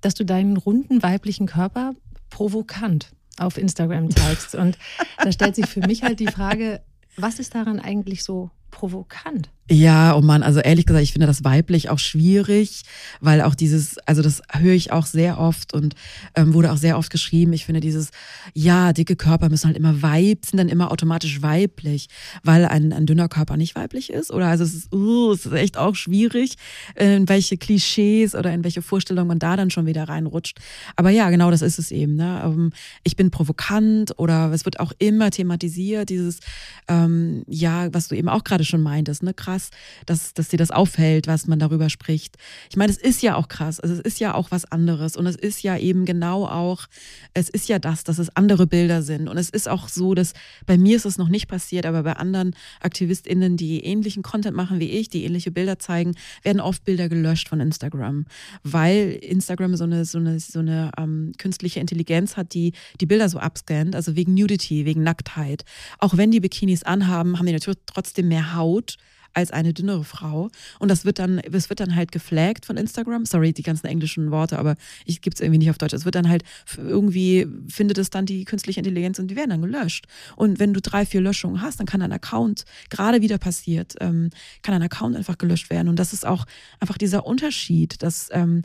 dass 0.00 0.14
du 0.14 0.24
deinen 0.24 0.56
runden 0.56 1.02
weiblichen 1.02 1.46
Körper 1.46 1.94
provokant 2.30 3.10
auf 3.38 3.58
Instagram 3.58 4.10
zeigst. 4.10 4.54
Und 4.54 4.78
da 5.18 5.32
stellt 5.32 5.56
sich 5.56 5.66
für 5.66 5.80
mich 5.80 6.04
halt 6.04 6.20
die 6.20 6.28
Frage, 6.28 6.80
was 7.16 7.38
ist 7.38 7.54
daran 7.54 7.80
eigentlich 7.80 8.22
so 8.22 8.50
provokant? 8.70 9.50
Ja, 9.68 10.14
oh 10.14 10.20
Mann, 10.20 10.44
also 10.44 10.60
ehrlich 10.60 10.86
gesagt, 10.86 11.02
ich 11.02 11.12
finde 11.12 11.26
das 11.26 11.42
weiblich 11.42 11.90
auch 11.90 11.98
schwierig, 11.98 12.82
weil 13.20 13.42
auch 13.42 13.56
dieses, 13.56 13.98
also 14.06 14.22
das 14.22 14.40
höre 14.52 14.74
ich 14.74 14.92
auch 14.92 15.06
sehr 15.06 15.40
oft 15.40 15.74
und 15.74 15.96
ähm, 16.36 16.54
wurde 16.54 16.70
auch 16.70 16.76
sehr 16.76 16.96
oft 16.96 17.10
geschrieben. 17.10 17.52
Ich 17.52 17.64
finde 17.66 17.80
dieses, 17.80 18.10
ja, 18.54 18.92
dicke 18.92 19.16
Körper 19.16 19.48
müssen 19.48 19.66
halt 19.66 19.76
immer 19.76 20.02
weib, 20.02 20.46
sind 20.46 20.58
dann 20.58 20.68
immer 20.68 20.92
automatisch 20.92 21.42
weiblich, 21.42 22.06
weil 22.44 22.64
ein, 22.64 22.92
ein 22.92 23.06
dünner 23.06 23.28
Körper 23.28 23.56
nicht 23.56 23.74
weiblich 23.74 24.10
ist. 24.10 24.30
Oder 24.30 24.46
also 24.46 24.62
es 24.62 24.72
ist, 24.72 24.94
uh, 24.94 25.32
es 25.32 25.46
ist 25.46 25.52
echt 25.52 25.78
auch 25.78 25.96
schwierig, 25.96 26.54
in 26.94 27.28
welche 27.28 27.56
Klischees 27.56 28.36
oder 28.36 28.52
in 28.52 28.62
welche 28.62 28.82
Vorstellungen 28.82 29.26
man 29.26 29.40
da 29.40 29.56
dann 29.56 29.70
schon 29.70 29.86
wieder 29.86 30.04
reinrutscht. 30.04 30.60
Aber 30.94 31.10
ja, 31.10 31.28
genau 31.30 31.50
das 31.50 31.62
ist 31.62 31.80
es 31.80 31.90
eben. 31.90 32.14
Ne? 32.14 32.40
Ähm, 32.44 32.72
ich 33.02 33.16
bin 33.16 33.32
provokant 33.32 34.16
oder 34.16 34.52
es 34.52 34.64
wird 34.64 34.78
auch 34.78 34.92
immer 35.00 35.32
thematisiert, 35.32 36.10
dieses, 36.10 36.38
ähm, 36.86 37.42
ja, 37.48 37.92
was 37.92 38.06
du 38.06 38.14
eben 38.14 38.28
auch 38.28 38.44
gerade 38.44 38.64
schon 38.64 38.80
meintest, 38.80 39.24
ne? 39.24 39.34
Krass, 39.56 39.70
dass, 40.06 40.34
dass 40.34 40.48
dir 40.48 40.58
das 40.58 40.70
auffällt, 40.70 41.26
was 41.26 41.46
man 41.46 41.58
darüber 41.58 41.88
spricht. 41.90 42.36
Ich 42.70 42.76
meine, 42.76 42.92
es 42.92 42.98
ist 42.98 43.22
ja 43.22 43.36
auch 43.36 43.48
krass. 43.48 43.80
Also 43.80 43.94
es 43.94 44.00
ist 44.00 44.20
ja 44.20 44.34
auch 44.34 44.50
was 44.50 44.64
anderes. 44.70 45.16
Und 45.16 45.26
es 45.26 45.36
ist 45.36 45.62
ja 45.62 45.76
eben 45.78 46.04
genau 46.04 46.46
auch, 46.46 46.86
es 47.34 47.48
ist 47.48 47.68
ja 47.68 47.78
das, 47.78 48.04
dass 48.04 48.18
es 48.18 48.34
andere 48.36 48.66
Bilder 48.66 49.02
sind. 49.02 49.28
Und 49.28 49.38
es 49.38 49.50
ist 49.50 49.68
auch 49.68 49.88
so, 49.88 50.14
dass 50.14 50.32
bei 50.66 50.76
mir 50.78 50.96
ist 50.96 51.06
es 51.06 51.18
noch 51.18 51.28
nicht 51.28 51.48
passiert, 51.48 51.86
aber 51.86 52.02
bei 52.02 52.14
anderen 52.14 52.54
AktivistInnen, 52.80 53.56
die 53.56 53.84
ähnlichen 53.84 54.22
Content 54.22 54.56
machen 54.56 54.80
wie 54.80 54.90
ich, 54.90 55.08
die 55.08 55.24
ähnliche 55.24 55.50
Bilder 55.50 55.78
zeigen, 55.78 56.14
werden 56.42 56.60
oft 56.60 56.84
Bilder 56.84 57.08
gelöscht 57.08 57.48
von 57.48 57.60
Instagram. 57.60 58.26
Weil 58.62 59.18
Instagram 59.22 59.76
so 59.76 59.84
eine, 59.84 60.04
so 60.04 60.18
eine, 60.18 60.38
so 60.40 60.58
eine 60.58 60.90
ähm, 60.98 61.32
künstliche 61.38 61.80
Intelligenz 61.80 62.36
hat, 62.36 62.54
die 62.54 62.72
die 63.00 63.06
Bilder 63.06 63.28
so 63.28 63.38
abscannt, 63.38 63.96
also 63.96 64.16
wegen 64.16 64.34
Nudity, 64.34 64.84
wegen 64.84 65.02
Nacktheit. 65.02 65.64
Auch 65.98 66.16
wenn 66.16 66.30
die 66.30 66.40
Bikinis 66.40 66.82
anhaben, 66.82 67.38
haben 67.38 67.46
die 67.46 67.52
natürlich 67.52 67.80
trotzdem 67.86 68.28
mehr 68.28 68.54
Haut 68.54 68.96
als 69.36 69.50
eine 69.50 69.74
dünnere 69.74 70.04
Frau. 70.04 70.50
Und 70.78 70.90
das 70.90 71.04
wird 71.04 71.18
dann, 71.18 71.38
es 71.38 71.68
wird 71.68 71.80
dann 71.80 71.94
halt 71.94 72.10
geflaggt 72.10 72.64
von 72.64 72.76
Instagram. 72.76 73.26
Sorry, 73.26 73.52
die 73.52 73.62
ganzen 73.62 73.86
englischen 73.86 74.30
Worte, 74.30 74.58
aber 74.58 74.76
ich 75.04 75.20
gebe 75.20 75.34
es 75.34 75.40
irgendwie 75.40 75.58
nicht 75.58 75.70
auf 75.70 75.78
Deutsch. 75.78 75.92
Es 75.92 76.06
wird 76.06 76.14
dann 76.14 76.28
halt 76.28 76.42
irgendwie, 76.78 77.46
findet 77.68 77.98
es 77.98 78.08
dann 78.08 78.24
die 78.24 78.44
künstliche 78.44 78.80
Intelligenz 78.80 79.18
und 79.18 79.28
die 79.28 79.36
werden 79.36 79.50
dann 79.50 79.62
gelöscht. 79.62 80.06
Und 80.36 80.58
wenn 80.58 80.72
du 80.72 80.80
drei, 80.80 81.04
vier 81.04 81.20
Löschungen 81.20 81.60
hast, 81.60 81.78
dann 81.78 81.86
kann 81.86 82.00
dein 82.00 82.12
Account, 82.12 82.64
gerade 82.88 83.20
wieder 83.20 83.36
passiert, 83.36 83.94
ähm, 84.00 84.30
kann 84.62 84.72
dein 84.72 84.82
Account 84.82 85.16
einfach 85.16 85.36
gelöscht 85.36 85.68
werden. 85.68 85.88
Und 85.88 85.98
das 85.98 86.14
ist 86.14 86.26
auch 86.26 86.46
einfach 86.80 86.96
dieser 86.96 87.26
Unterschied, 87.26 88.02
dass 88.02 88.28
ähm, 88.32 88.62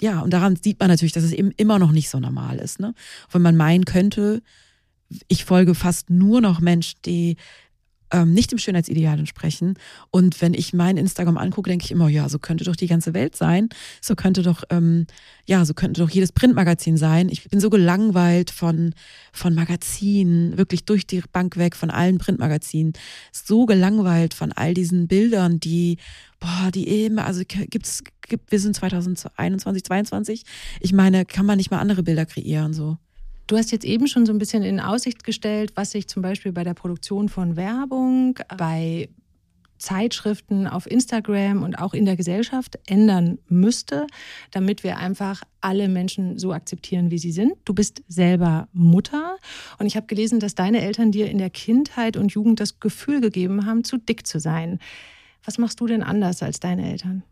ja, 0.00 0.20
und 0.20 0.32
daran 0.32 0.56
sieht 0.56 0.80
man 0.80 0.88
natürlich, 0.88 1.12
dass 1.12 1.24
es 1.24 1.32
eben 1.32 1.52
immer 1.56 1.78
noch 1.78 1.92
nicht 1.92 2.10
so 2.10 2.18
normal 2.18 2.58
ist. 2.58 2.80
Ne? 2.80 2.94
Wenn 3.30 3.42
man 3.42 3.56
meinen 3.56 3.84
könnte, 3.84 4.42
ich 5.28 5.44
folge 5.44 5.74
fast 5.74 6.10
nur 6.10 6.40
noch 6.40 6.60
Menschen, 6.60 6.98
die 7.04 7.36
ähm, 8.14 8.32
nicht 8.32 8.52
dem 8.52 8.58
Schönheitsideal 8.58 9.18
entsprechen. 9.18 9.74
Und 10.12 10.40
wenn 10.40 10.54
ich 10.54 10.72
mein 10.72 10.96
Instagram 10.96 11.36
angucke, 11.36 11.68
denke 11.68 11.84
ich 11.84 11.90
immer, 11.90 12.08
ja, 12.08 12.28
so 12.28 12.38
könnte 12.38 12.62
doch 12.62 12.76
die 12.76 12.86
ganze 12.86 13.12
Welt 13.12 13.34
sein. 13.34 13.68
So 14.00 14.14
könnte 14.14 14.42
doch, 14.42 14.62
ähm, 14.70 15.08
ja, 15.46 15.64
so 15.64 15.74
könnte 15.74 16.00
doch 16.00 16.10
jedes 16.10 16.30
Printmagazin 16.30 16.96
sein. 16.96 17.28
Ich 17.28 17.48
bin 17.48 17.58
so 17.58 17.70
gelangweilt 17.70 18.52
von, 18.52 18.94
von 19.32 19.54
Magazinen, 19.54 20.56
wirklich 20.56 20.84
durch 20.84 21.08
die 21.08 21.22
Bank 21.32 21.56
weg, 21.56 21.74
von 21.74 21.90
allen 21.90 22.18
Printmagazinen. 22.18 22.92
So 23.32 23.66
gelangweilt 23.66 24.32
von 24.32 24.52
all 24.52 24.74
diesen 24.74 25.08
Bildern, 25.08 25.58
die, 25.58 25.98
boah, 26.38 26.70
die 26.72 27.04
immer, 27.06 27.24
also 27.24 27.42
gibt's, 27.44 28.04
gibt, 28.28 28.52
wir 28.52 28.60
sind 28.60 28.76
2021, 28.76 29.82
2022. 29.82 30.44
Ich 30.78 30.92
meine, 30.92 31.24
kann 31.24 31.46
man 31.46 31.56
nicht 31.56 31.72
mal 31.72 31.80
andere 31.80 32.04
Bilder 32.04 32.26
kreieren, 32.26 32.74
so. 32.74 32.96
Du 33.46 33.56
hast 33.56 33.72
jetzt 33.72 33.84
eben 33.84 34.06
schon 34.06 34.24
so 34.24 34.32
ein 34.32 34.38
bisschen 34.38 34.62
in 34.62 34.80
Aussicht 34.80 35.22
gestellt, 35.22 35.72
was 35.74 35.90
sich 35.90 36.08
zum 36.08 36.22
Beispiel 36.22 36.52
bei 36.52 36.64
der 36.64 36.74
Produktion 36.74 37.28
von 37.28 37.56
Werbung, 37.56 38.38
bei 38.56 39.08
Zeitschriften 39.76 40.66
auf 40.66 40.90
Instagram 40.90 41.62
und 41.62 41.78
auch 41.78 41.92
in 41.92 42.06
der 42.06 42.16
Gesellschaft 42.16 42.78
ändern 42.86 43.38
müsste, 43.48 44.06
damit 44.50 44.82
wir 44.82 44.96
einfach 44.96 45.42
alle 45.60 45.88
Menschen 45.88 46.38
so 46.38 46.54
akzeptieren, 46.54 47.10
wie 47.10 47.18
sie 47.18 47.32
sind. 47.32 47.52
Du 47.66 47.74
bist 47.74 48.02
selber 48.08 48.68
Mutter 48.72 49.36
und 49.78 49.86
ich 49.86 49.96
habe 49.96 50.06
gelesen, 50.06 50.40
dass 50.40 50.54
deine 50.54 50.80
Eltern 50.80 51.12
dir 51.12 51.28
in 51.30 51.38
der 51.38 51.50
Kindheit 51.50 52.16
und 52.16 52.32
Jugend 52.32 52.60
das 52.60 52.80
Gefühl 52.80 53.20
gegeben 53.20 53.66
haben, 53.66 53.84
zu 53.84 53.98
dick 53.98 54.26
zu 54.26 54.40
sein. 54.40 54.78
Was 55.44 55.58
machst 55.58 55.80
du 55.80 55.86
denn 55.86 56.02
anders 56.02 56.42
als 56.42 56.60
deine 56.60 56.90
Eltern? 56.90 57.22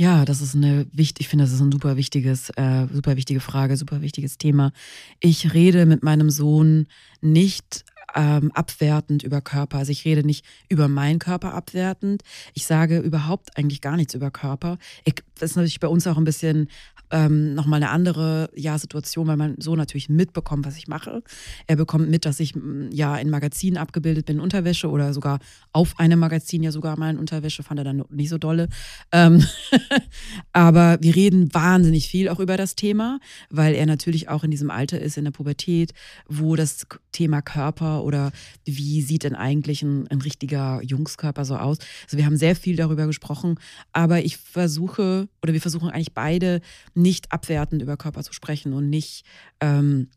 Ja, 0.00 0.24
das 0.24 0.40
ist 0.40 0.54
eine 0.54 0.86
wichtig, 0.94 1.26
ich 1.26 1.28
finde, 1.28 1.44
das 1.44 1.52
ist 1.52 1.60
ein 1.60 1.70
super 1.70 1.98
wichtiges, 1.98 2.48
äh, 2.56 2.86
super 2.90 3.18
wichtige 3.18 3.40
Frage, 3.40 3.76
super 3.76 4.00
wichtiges 4.00 4.38
Thema. 4.38 4.72
Ich 5.20 5.52
rede 5.52 5.84
mit 5.84 6.02
meinem 6.02 6.30
Sohn 6.30 6.86
nicht 7.20 7.84
ähm, 8.14 8.50
abwertend 8.52 9.22
über 9.22 9.40
Körper. 9.40 9.78
Also 9.78 9.92
ich 9.92 10.04
rede 10.04 10.24
nicht 10.24 10.44
über 10.68 10.88
meinen 10.88 11.18
Körper 11.18 11.54
abwertend. 11.54 12.22
Ich 12.54 12.66
sage 12.66 12.98
überhaupt 12.98 13.56
eigentlich 13.56 13.80
gar 13.80 13.96
nichts 13.96 14.14
über 14.14 14.30
Körper. 14.30 14.78
Ich, 15.04 15.14
das 15.38 15.50
ist 15.50 15.56
natürlich 15.56 15.80
bei 15.80 15.88
uns 15.88 16.06
auch 16.06 16.16
ein 16.16 16.24
bisschen 16.24 16.68
ähm, 17.10 17.54
nochmal 17.54 17.82
eine 17.82 17.90
andere 17.90 18.50
ja, 18.54 18.78
Situation, 18.78 19.26
weil 19.26 19.36
man 19.36 19.56
so 19.58 19.74
natürlich 19.74 20.08
mitbekommt, 20.08 20.64
was 20.64 20.76
ich 20.76 20.88
mache. 20.88 21.22
Er 21.66 21.76
bekommt 21.76 22.08
mit, 22.08 22.24
dass 22.24 22.40
ich 22.40 22.54
mm, 22.54 22.90
ja 22.92 23.16
in 23.16 23.30
Magazinen 23.30 23.78
abgebildet 23.78 24.26
bin, 24.26 24.40
Unterwäsche 24.40 24.88
oder 24.88 25.12
sogar 25.12 25.40
auf 25.72 25.98
einem 25.98 26.20
Magazin 26.20 26.62
ja 26.62 26.70
sogar 26.72 26.98
mal 26.98 27.10
in 27.10 27.18
Unterwäsche, 27.18 27.62
fand 27.62 27.80
er 27.80 27.84
dann 27.84 28.04
nicht 28.10 28.28
so 28.28 28.38
dolle. 28.38 28.68
Ähm 29.12 29.44
Aber 30.52 30.98
wir 31.00 31.14
reden 31.16 31.52
wahnsinnig 31.52 32.08
viel 32.08 32.28
auch 32.28 32.40
über 32.40 32.56
das 32.56 32.76
Thema, 32.76 33.18
weil 33.50 33.74
er 33.74 33.86
natürlich 33.86 34.28
auch 34.28 34.44
in 34.44 34.50
diesem 34.50 34.70
Alter 34.70 35.00
ist, 35.00 35.16
in 35.16 35.24
der 35.24 35.32
Pubertät, 35.32 35.92
wo 36.28 36.56
das 36.56 36.86
Thema 37.12 37.42
Körper 37.42 37.99
oder 38.04 38.32
wie 38.64 39.02
sieht 39.02 39.24
denn 39.24 39.34
eigentlich 39.34 39.82
ein, 39.82 40.08
ein 40.08 40.20
richtiger 40.20 40.82
Jungskörper 40.82 41.44
so 41.44 41.56
aus. 41.56 41.78
Also 42.04 42.16
wir 42.16 42.26
haben 42.26 42.36
sehr 42.36 42.56
viel 42.56 42.76
darüber 42.76 43.06
gesprochen, 43.06 43.58
aber 43.92 44.24
ich 44.24 44.36
versuche 44.36 45.28
oder 45.42 45.52
wir 45.52 45.60
versuchen 45.60 45.90
eigentlich 45.90 46.14
beide 46.14 46.60
nicht 46.94 47.32
abwertend 47.32 47.82
über 47.82 47.96
Körper 47.96 48.22
zu 48.22 48.32
sprechen 48.32 48.72
und 48.72 48.90
nicht 48.90 49.24
ähm, 49.60 50.08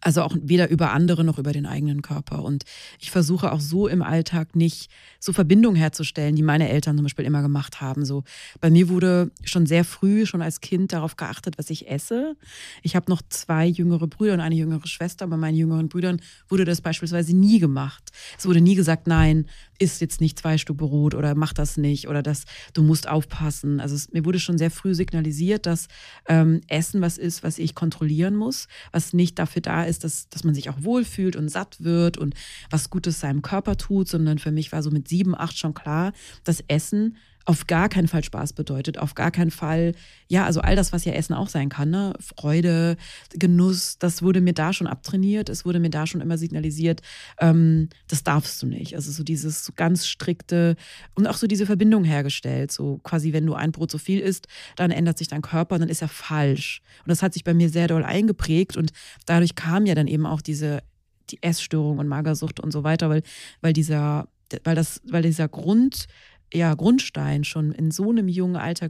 also 0.00 0.22
auch 0.22 0.34
weder 0.40 0.70
über 0.70 0.92
andere 0.92 1.24
noch 1.24 1.38
über 1.38 1.52
den 1.52 1.66
eigenen 1.66 2.02
Körper. 2.02 2.42
Und 2.42 2.64
ich 2.98 3.10
versuche 3.10 3.52
auch 3.52 3.60
so 3.60 3.88
im 3.88 4.02
Alltag 4.02 4.56
nicht 4.56 4.90
so 5.18 5.32
Verbindungen 5.32 5.76
herzustellen, 5.76 6.36
die 6.36 6.42
meine 6.42 6.68
Eltern 6.68 6.96
zum 6.96 7.04
Beispiel 7.04 7.24
immer 7.24 7.42
gemacht 7.42 7.80
haben. 7.80 8.04
So 8.04 8.24
bei 8.60 8.70
mir 8.70 8.88
wurde 8.88 9.30
schon 9.44 9.66
sehr 9.66 9.84
früh, 9.84 10.26
schon 10.26 10.42
als 10.42 10.60
Kind 10.60 10.92
darauf 10.92 11.16
geachtet, 11.16 11.58
was 11.58 11.70
ich 11.70 11.90
esse. 11.90 12.36
Ich 12.82 12.96
habe 12.96 13.10
noch 13.10 13.22
zwei 13.28 13.66
jüngere 13.66 14.06
Brüder 14.06 14.34
und 14.34 14.40
eine 14.40 14.54
jüngere 14.54 14.86
Schwester. 14.86 15.26
Bei 15.26 15.36
meinen 15.36 15.56
jüngeren 15.56 15.88
Brüdern 15.88 16.20
wurde 16.48 16.64
das 16.64 16.80
beispielsweise 16.80 17.36
nie 17.36 17.58
gemacht. 17.58 18.10
Es 18.38 18.46
wurde 18.46 18.60
nie 18.60 18.74
gesagt, 18.74 19.06
nein, 19.06 19.46
isst 19.80 20.00
jetzt 20.00 20.20
nicht 20.20 20.38
zwei 20.38 20.58
Stück 20.58 20.76
Brot 20.76 21.14
oder 21.14 21.34
mach 21.34 21.52
das 21.52 21.76
nicht 21.76 22.06
oder 22.08 22.22
das, 22.22 22.44
du 22.74 22.82
musst 22.82 23.08
aufpassen. 23.08 23.80
Also 23.80 23.94
es, 23.94 24.12
mir 24.12 24.24
wurde 24.24 24.38
schon 24.38 24.58
sehr 24.58 24.70
früh 24.70 24.94
signalisiert, 24.94 25.66
dass 25.66 25.88
ähm, 26.28 26.60
Essen 26.68 27.00
was 27.00 27.18
ist, 27.18 27.42
was 27.42 27.58
ich 27.58 27.74
kontrollieren 27.74 28.36
muss, 28.36 28.68
was 28.92 29.12
nicht 29.12 29.38
dafür 29.38 29.62
da 29.62 29.84
ist, 29.84 30.04
dass, 30.04 30.28
dass 30.28 30.44
man 30.44 30.54
sich 30.54 30.70
auch 30.70 30.82
wohlfühlt 30.82 31.34
und 31.34 31.48
satt 31.48 31.82
wird 31.82 32.18
und 32.18 32.34
was 32.70 32.90
Gutes 32.90 33.20
seinem 33.20 33.42
Körper 33.42 33.76
tut, 33.76 34.08
sondern 34.08 34.38
für 34.38 34.52
mich 34.52 34.70
war 34.70 34.82
so 34.82 34.90
mit 34.90 35.08
sieben, 35.08 35.34
acht 35.34 35.56
schon 35.58 35.74
klar, 35.74 36.12
dass 36.44 36.62
Essen 36.68 37.16
auf 37.50 37.66
gar 37.66 37.88
keinen 37.88 38.06
Fall 38.06 38.22
Spaß 38.22 38.52
bedeutet, 38.52 38.96
auf 38.96 39.16
gar 39.16 39.32
keinen 39.32 39.50
Fall, 39.50 39.96
ja, 40.28 40.46
also 40.46 40.60
all 40.60 40.76
das, 40.76 40.92
was 40.92 41.04
ja 41.04 41.14
Essen 41.14 41.34
auch 41.34 41.48
sein 41.48 41.68
kann, 41.68 41.90
ne? 41.90 42.12
Freude, 42.20 42.96
Genuss, 43.32 43.98
das 43.98 44.22
wurde 44.22 44.40
mir 44.40 44.52
da 44.52 44.72
schon 44.72 44.86
abtrainiert, 44.86 45.48
es 45.48 45.64
wurde 45.64 45.80
mir 45.80 45.90
da 45.90 46.06
schon 46.06 46.20
immer 46.20 46.38
signalisiert, 46.38 47.00
ähm, 47.40 47.88
das 48.06 48.22
darfst 48.22 48.62
du 48.62 48.66
nicht. 48.66 48.94
Also 48.94 49.10
so 49.10 49.24
dieses 49.24 49.72
ganz 49.74 50.06
strikte 50.06 50.76
und 51.16 51.26
auch 51.26 51.36
so 51.36 51.48
diese 51.48 51.66
Verbindung 51.66 52.04
hergestellt, 52.04 52.70
so 52.70 52.98
quasi, 53.02 53.32
wenn 53.32 53.46
du 53.46 53.54
ein 53.54 53.72
Brot 53.72 53.90
zu 53.90 53.98
viel 53.98 54.20
isst, 54.20 54.46
dann 54.76 54.92
ändert 54.92 55.18
sich 55.18 55.26
dein 55.26 55.42
Körper, 55.42 55.76
dann 55.80 55.88
ist 55.88 56.02
er 56.02 56.08
falsch. 56.08 56.82
Und 57.04 57.08
das 57.08 57.20
hat 57.20 57.32
sich 57.32 57.42
bei 57.42 57.52
mir 57.52 57.68
sehr 57.68 57.88
doll 57.88 58.04
eingeprägt 58.04 58.76
und 58.76 58.92
dadurch 59.26 59.56
kam 59.56 59.86
ja 59.86 59.96
dann 59.96 60.06
eben 60.06 60.24
auch 60.24 60.40
diese 60.40 60.84
die 61.30 61.42
Essstörung 61.42 61.98
und 61.98 62.06
Magersucht 62.06 62.60
und 62.60 62.72
so 62.72 62.84
weiter, 62.84 63.08
weil, 63.08 63.22
weil 63.60 63.72
dieser, 63.72 64.28
weil 64.64 64.74
das, 64.74 65.00
weil 65.08 65.22
dieser 65.22 65.48
Grund 65.48 66.06
ja, 66.52 66.74
Grundstein 66.74 67.44
schon 67.44 67.72
in 67.72 67.90
so 67.90 68.10
einem 68.10 68.28
jungen 68.28 68.56
Alter 68.56 68.88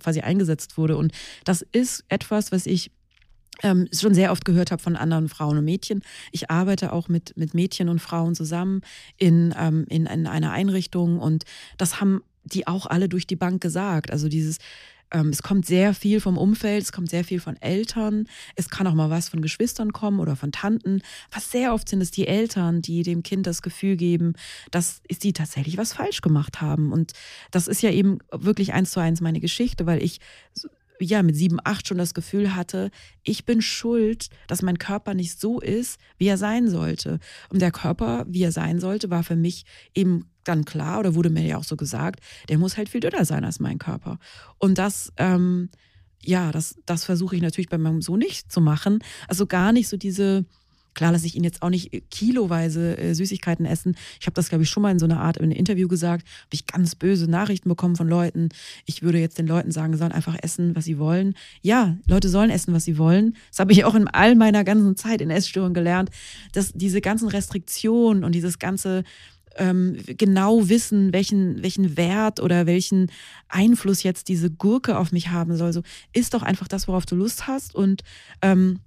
quasi 0.00 0.20
eingesetzt 0.20 0.76
wurde. 0.76 0.96
Und 0.96 1.12
das 1.44 1.62
ist 1.72 2.04
etwas, 2.08 2.52
was 2.52 2.66
ich 2.66 2.90
ähm, 3.62 3.88
schon 3.92 4.14
sehr 4.14 4.30
oft 4.30 4.44
gehört 4.44 4.70
habe 4.70 4.82
von 4.82 4.96
anderen 4.96 5.28
Frauen 5.28 5.58
und 5.58 5.64
Mädchen. 5.64 6.02
Ich 6.30 6.50
arbeite 6.50 6.92
auch 6.92 7.08
mit, 7.08 7.36
mit 7.36 7.54
Mädchen 7.54 7.88
und 7.88 7.98
Frauen 7.98 8.34
zusammen 8.34 8.82
in, 9.16 9.54
ähm, 9.58 9.84
in, 9.88 10.06
in 10.06 10.26
einer 10.26 10.52
Einrichtung 10.52 11.18
und 11.18 11.44
das 11.76 12.00
haben 12.00 12.22
die 12.44 12.66
auch 12.66 12.86
alle 12.86 13.08
durch 13.08 13.26
die 13.26 13.36
Bank 13.36 13.60
gesagt. 13.60 14.10
Also 14.10 14.28
dieses, 14.28 14.58
ähm, 15.12 15.28
es 15.28 15.42
kommt 15.42 15.66
sehr 15.66 15.94
viel 15.94 16.20
vom 16.20 16.36
Umfeld, 16.36 16.82
es 16.82 16.92
kommt 16.92 17.10
sehr 17.10 17.24
viel 17.24 17.40
von 17.40 17.56
Eltern, 17.60 18.28
es 18.56 18.68
kann 18.68 18.86
auch 18.86 18.94
mal 18.94 19.10
was 19.10 19.28
von 19.28 19.42
Geschwistern 19.42 19.92
kommen 19.92 20.20
oder 20.20 20.36
von 20.36 20.52
Tanten. 20.52 21.02
Was 21.30 21.50
sehr 21.50 21.72
oft 21.74 21.88
sind 21.88 22.00
es 22.00 22.10
die 22.10 22.26
Eltern, 22.26 22.82
die 22.82 23.02
dem 23.02 23.22
Kind 23.22 23.46
das 23.46 23.62
Gefühl 23.62 23.96
geben, 23.96 24.34
dass 24.70 25.02
sie 25.10 25.32
tatsächlich 25.32 25.78
was 25.78 25.92
falsch 25.92 26.20
gemacht 26.20 26.60
haben. 26.60 26.92
Und 26.92 27.12
das 27.50 27.68
ist 27.68 27.82
ja 27.82 27.90
eben 27.90 28.18
wirklich 28.32 28.72
eins 28.72 28.90
zu 28.90 29.00
eins 29.00 29.20
meine 29.20 29.40
Geschichte, 29.40 29.86
weil 29.86 30.02
ich 30.02 30.20
ja, 31.00 31.22
mit 31.22 31.36
sieben, 31.36 31.58
acht 31.64 31.86
schon 31.86 31.98
das 31.98 32.14
Gefühl 32.14 32.54
hatte, 32.54 32.90
ich 33.22 33.44
bin 33.44 33.62
schuld, 33.62 34.28
dass 34.46 34.62
mein 34.62 34.78
Körper 34.78 35.14
nicht 35.14 35.38
so 35.40 35.60
ist, 35.60 35.98
wie 36.18 36.26
er 36.26 36.38
sein 36.38 36.68
sollte. 36.68 37.18
Und 37.50 37.62
der 37.62 37.70
Körper, 37.70 38.24
wie 38.28 38.42
er 38.42 38.52
sein 38.52 38.80
sollte, 38.80 39.10
war 39.10 39.22
für 39.22 39.36
mich 39.36 39.64
eben 39.94 40.30
dann 40.44 40.64
klar 40.64 40.98
oder 40.98 41.14
wurde 41.14 41.30
mir 41.30 41.46
ja 41.46 41.58
auch 41.58 41.64
so 41.64 41.76
gesagt, 41.76 42.20
der 42.48 42.58
muss 42.58 42.76
halt 42.76 42.88
viel 42.88 43.00
dünner 43.00 43.24
sein 43.24 43.44
als 43.44 43.60
mein 43.60 43.78
Körper. 43.78 44.18
Und 44.58 44.78
das, 44.78 45.12
ähm, 45.16 45.70
ja, 46.24 46.50
das, 46.52 46.76
das 46.86 47.04
versuche 47.04 47.36
ich 47.36 47.42
natürlich 47.42 47.68
bei 47.68 47.78
meinem 47.78 48.02
Sohn 48.02 48.18
nicht 48.18 48.50
zu 48.50 48.60
machen. 48.60 49.00
Also 49.28 49.46
gar 49.46 49.72
nicht 49.72 49.88
so 49.88 49.96
diese, 49.96 50.46
Klar 50.94 51.12
lasse 51.12 51.26
ich 51.26 51.36
ihn 51.36 51.44
jetzt 51.44 51.62
auch 51.62 51.70
nicht 51.70 52.10
kiloweise 52.10 52.98
äh, 52.98 53.14
Süßigkeiten 53.14 53.66
essen. 53.66 53.96
Ich 54.20 54.26
habe 54.26 54.34
das, 54.34 54.48
glaube 54.48 54.64
ich, 54.64 54.70
schon 54.70 54.82
mal 54.82 54.90
in 54.90 54.98
so 54.98 55.04
einer 55.04 55.20
Art 55.20 55.36
in 55.36 55.44
einem 55.44 55.52
Interview 55.52 55.88
gesagt. 55.88 56.26
Habe 56.26 56.54
ich 56.54 56.66
ganz 56.66 56.94
böse 56.94 57.30
Nachrichten 57.30 57.68
bekommen 57.68 57.96
von 57.96 58.08
Leuten. 58.08 58.48
Ich 58.84 59.02
würde 59.02 59.18
jetzt 59.18 59.38
den 59.38 59.46
Leuten 59.46 59.70
sagen, 59.70 59.92
sie 59.92 59.98
sollen 59.98 60.12
einfach 60.12 60.36
essen, 60.42 60.74
was 60.74 60.84
sie 60.84 60.98
wollen. 60.98 61.34
Ja, 61.62 61.96
Leute 62.06 62.28
sollen 62.28 62.50
essen, 62.50 62.74
was 62.74 62.84
sie 62.84 62.98
wollen. 62.98 63.36
Das 63.50 63.60
habe 63.60 63.72
ich 63.72 63.84
auch 63.84 63.94
in 63.94 64.08
all 64.08 64.34
meiner 64.34 64.64
ganzen 64.64 64.96
Zeit 64.96 65.20
in 65.20 65.30
Essstörungen 65.30 65.74
gelernt, 65.74 66.10
dass 66.52 66.72
diese 66.72 67.00
ganzen 67.00 67.28
Restriktionen 67.28 68.24
und 68.24 68.34
dieses 68.34 68.58
ganze 68.58 69.04
ähm, 69.58 69.96
genau 70.06 70.68
wissen, 70.68 71.12
welchen, 71.12 71.62
welchen 71.62 71.96
Wert 71.96 72.40
oder 72.40 72.66
welchen 72.66 73.10
Einfluss 73.48 74.02
jetzt 74.02 74.28
diese 74.28 74.50
Gurke 74.50 74.96
auf 74.96 75.12
mich 75.12 75.30
haben 75.30 75.56
soll. 75.56 75.72
So, 75.72 75.82
ist 76.12 76.34
doch 76.34 76.42
einfach 76.42 76.68
das, 76.68 76.88
worauf 76.88 77.06
du 77.06 77.16
Lust 77.16 77.46
hast 77.46 77.74
und 77.74 78.02
ähm, 78.40 78.80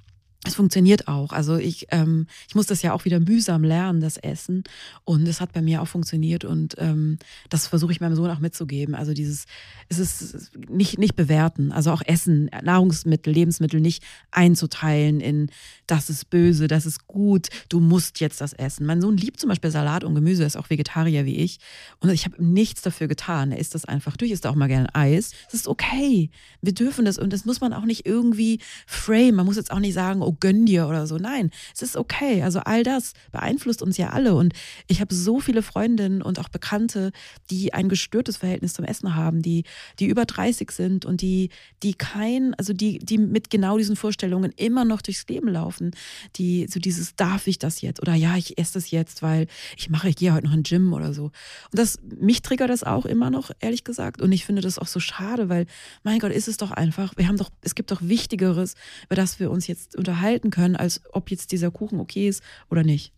es 0.44 0.56
funktioniert 0.56 1.08
auch. 1.08 1.34
Also 1.34 1.58
ich, 1.58 1.88
ähm, 1.92 2.26
ich 2.48 2.56
muss 2.56 2.66
das 2.66 2.82
ja 2.82 2.94
auch 2.94 3.06
wieder 3.06 3.20
mühsam 3.20 3.64
lernen, 3.64 4.02
das 4.02 4.18
Essen. 4.18 4.64
Und 5.04 5.28
es 5.28 5.40
hat 5.40 5.54
bei 5.54 5.62
mir 5.62 5.82
auch 5.82 5.88
funktioniert 5.88 6.46
und 6.46 6.76
ähm, 6.80 7.20
das 7.50 7.68
versuche 7.68 7.92
ich 7.92 8.02
meinem 8.02 8.16
Sohn 8.16 8.30
auch 8.30 8.40
mitzugeben. 8.40 8.96
Also 8.96 9.14
dieses, 9.14 9.46
es 9.90 10.00
ist 10.00 10.52
nicht, 10.68 10.98
nicht 10.98 11.16
bewerten, 11.16 11.72
also 11.72 11.92
auch 11.92 12.02
Essen, 12.04 12.50
Nahrungsmittel, 12.64 13.32
Lebensmittel 13.32 13.82
nicht 13.82 14.04
einzuteilen 14.32 15.20
in 15.20 15.52
das 15.92 16.10
ist 16.10 16.30
böse, 16.30 16.68
das 16.68 16.86
ist 16.86 17.06
gut, 17.06 17.50
du 17.68 17.82
musst 17.82 18.22
jetzt 18.22 18.40
das 18.40 18.54
essen. 18.54 18.86
Mein 18.86 19.02
Sohn 19.02 19.18
liebt 19.18 19.42
zum 19.42 19.50
Beispiel 19.50 19.72
Salat 19.72 20.06
und 20.06 20.16
Gemüse, 20.16 20.46
ist 20.46 20.56
auch 20.56 20.70
Vegetarier 20.70 21.26
wie 21.26 21.36
ich. 21.36 21.60
Und 22.00 22.10
ich 22.10 22.24
habe 22.24 22.42
nichts 22.42 22.82
dafür 22.82 23.10
getan. 23.10 23.52
Er 23.52 23.60
isst 23.60 23.76
das 23.76 23.84
einfach 23.84 24.16
durch, 24.16 24.32
isst 24.32 24.48
auch 24.48 24.56
mal 24.56 24.68
gerne 24.68 24.96
Eis. 24.96 25.32
Das 25.46 25.56
ist 25.56 25.68
okay. 25.68 26.30
Wir 26.62 26.74
dürfen 26.74 27.04
das 27.04 27.18
und 27.18 27.34
das 27.34 27.44
muss 27.44 27.60
man 27.60 27.74
auch 27.74 27.84
nicht 27.84 28.06
irgendwie 28.06 28.60
frame. 28.88 29.36
Man 29.36 29.46
muss 29.46 29.58
jetzt 29.58 29.72
auch 29.72 29.80
nicht 29.80 29.94
sagen, 29.94 30.22
gönn 30.40 30.66
dir 30.66 30.88
oder 30.88 31.08
so. 31.08 31.18
Nein, 31.18 31.52
es 31.74 31.82
ist 31.82 31.98
okay. 31.98 32.44
Also 32.44 32.60
all 32.60 32.84
das 32.84 33.14
beeinflusst 33.32 33.82
uns 33.82 33.98
ja 33.98 34.10
alle. 34.10 34.36
Und 34.36 34.54
ich 34.88 35.02
habe 35.02 35.14
so 35.14 35.40
viele 35.40 35.62
Freundinnen 35.62 36.22
und 36.22 36.40
auch 36.40 36.50
Bekannte, 36.50 37.12
die 37.50 37.74
ein 37.74 37.90
gestörtes 37.90 38.38
Verhältnis 38.38 38.74
zum 38.74 38.86
Essen 38.86 39.16
haben, 39.16 39.42
die, 39.42 39.64
die 40.00 40.08
über 40.08 40.26
30 40.26 40.72
sind 40.72 41.06
und 41.06 41.22
die, 41.22 41.50
die 41.84 41.94
kein, 41.94 42.54
also 42.56 42.74
die, 42.74 43.00
die 43.00 43.18
mit 43.18 43.50
genau 43.50 43.78
diesen 43.78 43.96
Vorstellungen 43.96 44.52
immer 44.56 44.86
noch 44.86 45.02
durchs 45.02 45.28
Leben 45.28 45.48
laufen 45.48 45.62
laufen, 45.72 45.92
die 46.36 46.68
so 46.70 46.80
dieses, 46.80 47.16
darf 47.16 47.48
ich 47.48 47.60
das 47.60 47.82
jetzt? 47.82 48.02
Oder 48.02 48.16
ja, 48.16 48.36
ich 48.36 48.58
esse 48.58 48.74
das 48.74 48.92
jetzt, 48.92 49.22
weil 49.22 49.48
ich 49.78 49.90
mache, 49.90 50.10
ich 50.10 50.16
gehe 50.16 50.34
heute 50.34 50.46
noch 50.46 50.54
in 50.54 50.64
den 50.64 50.70
Gym 50.70 50.94
oder 50.94 51.14
so. 51.14 51.26
Und 51.26 51.34
das, 51.74 52.00
mich 52.20 52.42
triggert 52.42 52.70
das 52.70 52.84
auch 52.84 53.06
immer 53.06 53.30
noch, 53.30 53.52
ehrlich 53.60 53.84
gesagt. 53.84 54.22
Und 54.22 54.32
ich 54.32 54.46
finde 54.46 54.62
das 54.62 54.80
auch 54.80 54.88
so 54.88 55.00
schade, 55.00 55.50
weil, 55.50 55.66
mein 56.04 56.20
Gott, 56.20 56.32
ist 56.32 56.48
es 56.48 56.58
doch 56.58 56.72
einfach, 56.72 57.14
wir 57.18 57.28
haben 57.28 57.38
doch, 57.38 57.50
es 57.62 57.76
gibt 57.76 57.92
doch 57.92 58.02
Wichtigeres, 58.02 58.76
über 59.06 59.16
das 59.16 59.40
wir 59.40 59.52
uns 59.52 59.68
jetzt 59.68 59.96
unterhalten 59.96 60.21
können, 60.52 60.76
als 60.76 61.02
ob 61.12 61.32
jetzt 61.32 61.52
dieser 61.52 61.72
Kuchen 61.72 62.00
okay 62.00 62.28
ist 62.28 62.44
oder 62.70 62.84
nicht. 62.84 63.14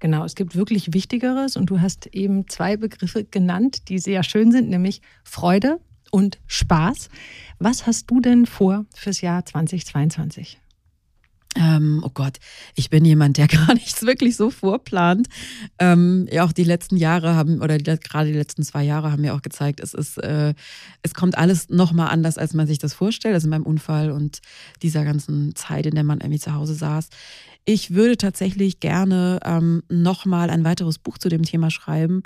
Genau, 0.00 0.24
es 0.24 0.34
gibt 0.34 0.56
wirklich 0.56 0.92
Wichtigeres 0.92 1.56
und 1.56 1.66
du 1.66 1.80
hast 1.80 2.06
eben 2.06 2.48
zwei 2.48 2.76
Begriffe 2.76 3.24
genannt, 3.24 3.88
die 3.88 3.98
sehr 3.98 4.22
schön 4.22 4.50
sind, 4.50 4.68
nämlich 4.68 5.00
Freude 5.22 5.78
und 6.10 6.38
Spaß. 6.46 7.08
Was 7.58 7.86
hast 7.86 8.10
du 8.10 8.20
denn 8.20 8.46
vor 8.46 8.84
fürs 8.94 9.20
Jahr 9.20 9.44
2022? 9.44 10.58
Ähm, 11.54 12.02
oh 12.04 12.10
Gott, 12.12 12.38
ich 12.74 12.88
bin 12.88 13.04
jemand, 13.04 13.36
der 13.36 13.46
gar 13.48 13.74
nichts 13.74 14.02
wirklich 14.02 14.36
so 14.36 14.50
vorplant. 14.50 15.28
Ähm, 15.78 16.26
ja, 16.30 16.44
auch 16.44 16.52
die 16.52 16.64
letzten 16.64 16.96
Jahre 16.96 17.34
haben, 17.34 17.60
oder 17.60 17.78
die, 17.78 17.84
gerade 17.84 18.32
die 18.32 18.38
letzten 18.38 18.62
zwei 18.62 18.82
Jahre 18.82 19.12
haben 19.12 19.22
mir 19.22 19.34
auch 19.34 19.42
gezeigt, 19.42 19.80
es 19.80 19.92
ist, 19.94 20.18
äh, 20.18 20.54
es 21.02 21.14
kommt 21.14 21.36
alles 21.36 21.68
nochmal 21.68 22.08
anders, 22.08 22.38
als 22.38 22.54
man 22.54 22.66
sich 22.66 22.78
das 22.78 22.94
vorstellt. 22.94 23.34
Also 23.34 23.46
in 23.46 23.50
meinem 23.50 23.66
Unfall 23.66 24.10
und 24.10 24.40
dieser 24.82 25.04
ganzen 25.04 25.54
Zeit, 25.54 25.86
in 25.86 25.94
der 25.94 26.04
man 26.04 26.20
irgendwie 26.20 26.40
zu 26.40 26.54
Hause 26.54 26.74
saß. 26.74 27.08
Ich 27.64 27.94
würde 27.94 28.16
tatsächlich 28.16 28.80
gerne 28.80 29.38
ähm, 29.44 29.82
nochmal 29.88 30.50
ein 30.50 30.64
weiteres 30.64 30.98
Buch 30.98 31.18
zu 31.18 31.28
dem 31.28 31.42
Thema 31.42 31.70
schreiben. 31.70 32.22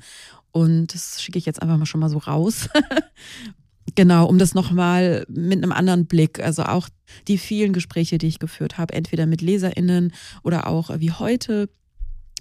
Und 0.52 0.94
das 0.94 1.22
schicke 1.22 1.38
ich 1.38 1.44
jetzt 1.44 1.60
einfach 1.60 1.76
mal 1.76 1.84
schon 1.84 2.00
mal 2.00 2.08
so 2.08 2.18
raus. 2.18 2.68
Genau, 3.96 4.26
um 4.26 4.38
das 4.38 4.54
nochmal 4.54 5.24
mit 5.28 5.62
einem 5.62 5.72
anderen 5.72 6.04
Blick, 6.06 6.38
also 6.38 6.64
auch 6.64 6.88
die 7.28 7.38
vielen 7.38 7.72
Gespräche, 7.72 8.18
die 8.18 8.26
ich 8.26 8.38
geführt 8.38 8.76
habe, 8.76 8.92
entweder 8.92 9.24
mit 9.24 9.40
LeserInnen 9.40 10.12
oder 10.42 10.66
auch 10.66 10.90
wie 10.98 11.12
heute 11.12 11.70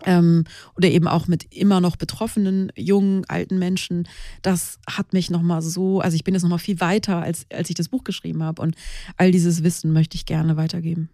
ähm, 0.03 0.43
oder 0.76 0.89
eben 0.89 1.08
auch 1.08 1.28
mit 1.28 1.53
immer 1.53 1.80
noch 1.80 1.95
betroffenen 1.95 2.74
jungen, 2.76 3.24
alten 3.30 3.58
Menschen, 3.58 4.06
das 4.41 4.80
hat 4.86 5.14
mich 5.14 5.30
nochmal 5.30 5.62
so, 5.62 6.01
also 6.01 6.16
ich 6.16 6.26
bin 6.26 6.34
jetzt 6.34 6.43
nochmal 6.43 6.60
viel 6.60 6.82
weiter, 6.82 7.22
als, 7.22 7.45
als 7.53 7.70
ich 7.70 7.76
das 7.76 7.88
Buch 7.88 8.03
geschrieben 8.03 8.43
habe 8.43 8.62
und 8.62 8.76
all 9.16 9.32
dieses 9.32 9.64
Wissen 9.64 9.93
möchte 9.93 10.16
ich 10.18 10.26
gerne 10.26 10.58
weitergeben. 10.58 11.10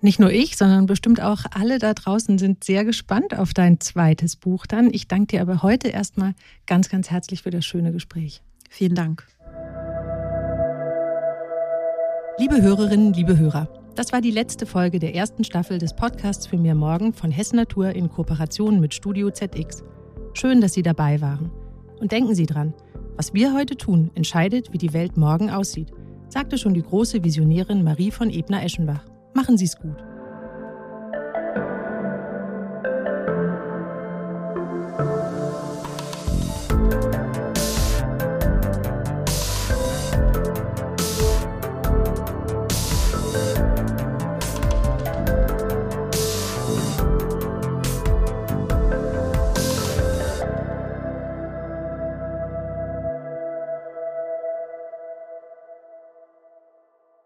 Nicht 0.00 0.18
nur 0.18 0.32
ich, 0.32 0.56
sondern 0.56 0.86
bestimmt 0.86 1.20
auch 1.20 1.44
alle 1.52 1.78
da 1.78 1.94
draußen 1.94 2.38
sind 2.38 2.64
sehr 2.64 2.84
gespannt 2.84 3.38
auf 3.38 3.54
dein 3.54 3.78
zweites 3.78 4.34
Buch 4.34 4.66
dann. 4.66 4.92
Ich 4.92 5.06
danke 5.06 5.36
dir 5.36 5.42
aber 5.42 5.62
heute 5.62 5.88
erstmal 5.88 6.34
ganz, 6.66 6.88
ganz 6.88 7.10
herzlich 7.10 7.42
für 7.42 7.50
das 7.50 7.64
schöne 7.64 7.92
Gespräch. 7.92 8.42
Vielen 8.72 8.94
Dank. 8.94 9.26
Liebe 12.38 12.62
Hörerinnen, 12.62 13.12
liebe 13.12 13.36
Hörer, 13.36 13.68
das 13.96 14.12
war 14.12 14.20
die 14.20 14.30
letzte 14.30 14.64
Folge 14.64 15.00
der 15.00 15.14
ersten 15.14 15.42
Staffel 15.42 15.78
des 15.78 15.94
Podcasts 15.94 16.46
für 16.46 16.56
mir 16.56 16.76
morgen 16.76 17.12
von 17.12 17.32
Hessen 17.32 17.56
Natur 17.56 17.90
in 17.90 18.08
Kooperation 18.08 18.80
mit 18.80 18.94
Studio 18.94 19.28
ZX. 19.30 19.82
Schön, 20.34 20.60
dass 20.60 20.72
Sie 20.72 20.82
dabei 20.82 21.20
waren. 21.20 21.50
Und 21.98 22.12
denken 22.12 22.36
Sie 22.36 22.46
dran, 22.46 22.72
was 23.16 23.34
wir 23.34 23.52
heute 23.52 23.76
tun, 23.76 24.12
entscheidet, 24.14 24.72
wie 24.72 24.78
die 24.78 24.94
Welt 24.94 25.16
morgen 25.16 25.50
aussieht, 25.50 25.90
sagte 26.28 26.56
schon 26.56 26.72
die 26.72 26.82
große 26.82 27.24
Visionärin 27.24 27.82
Marie 27.82 28.12
von 28.12 28.30
Ebner-Eschenbach. 28.30 29.04
Machen 29.34 29.58
Sie 29.58 29.64
es 29.64 29.76
gut. 29.76 29.96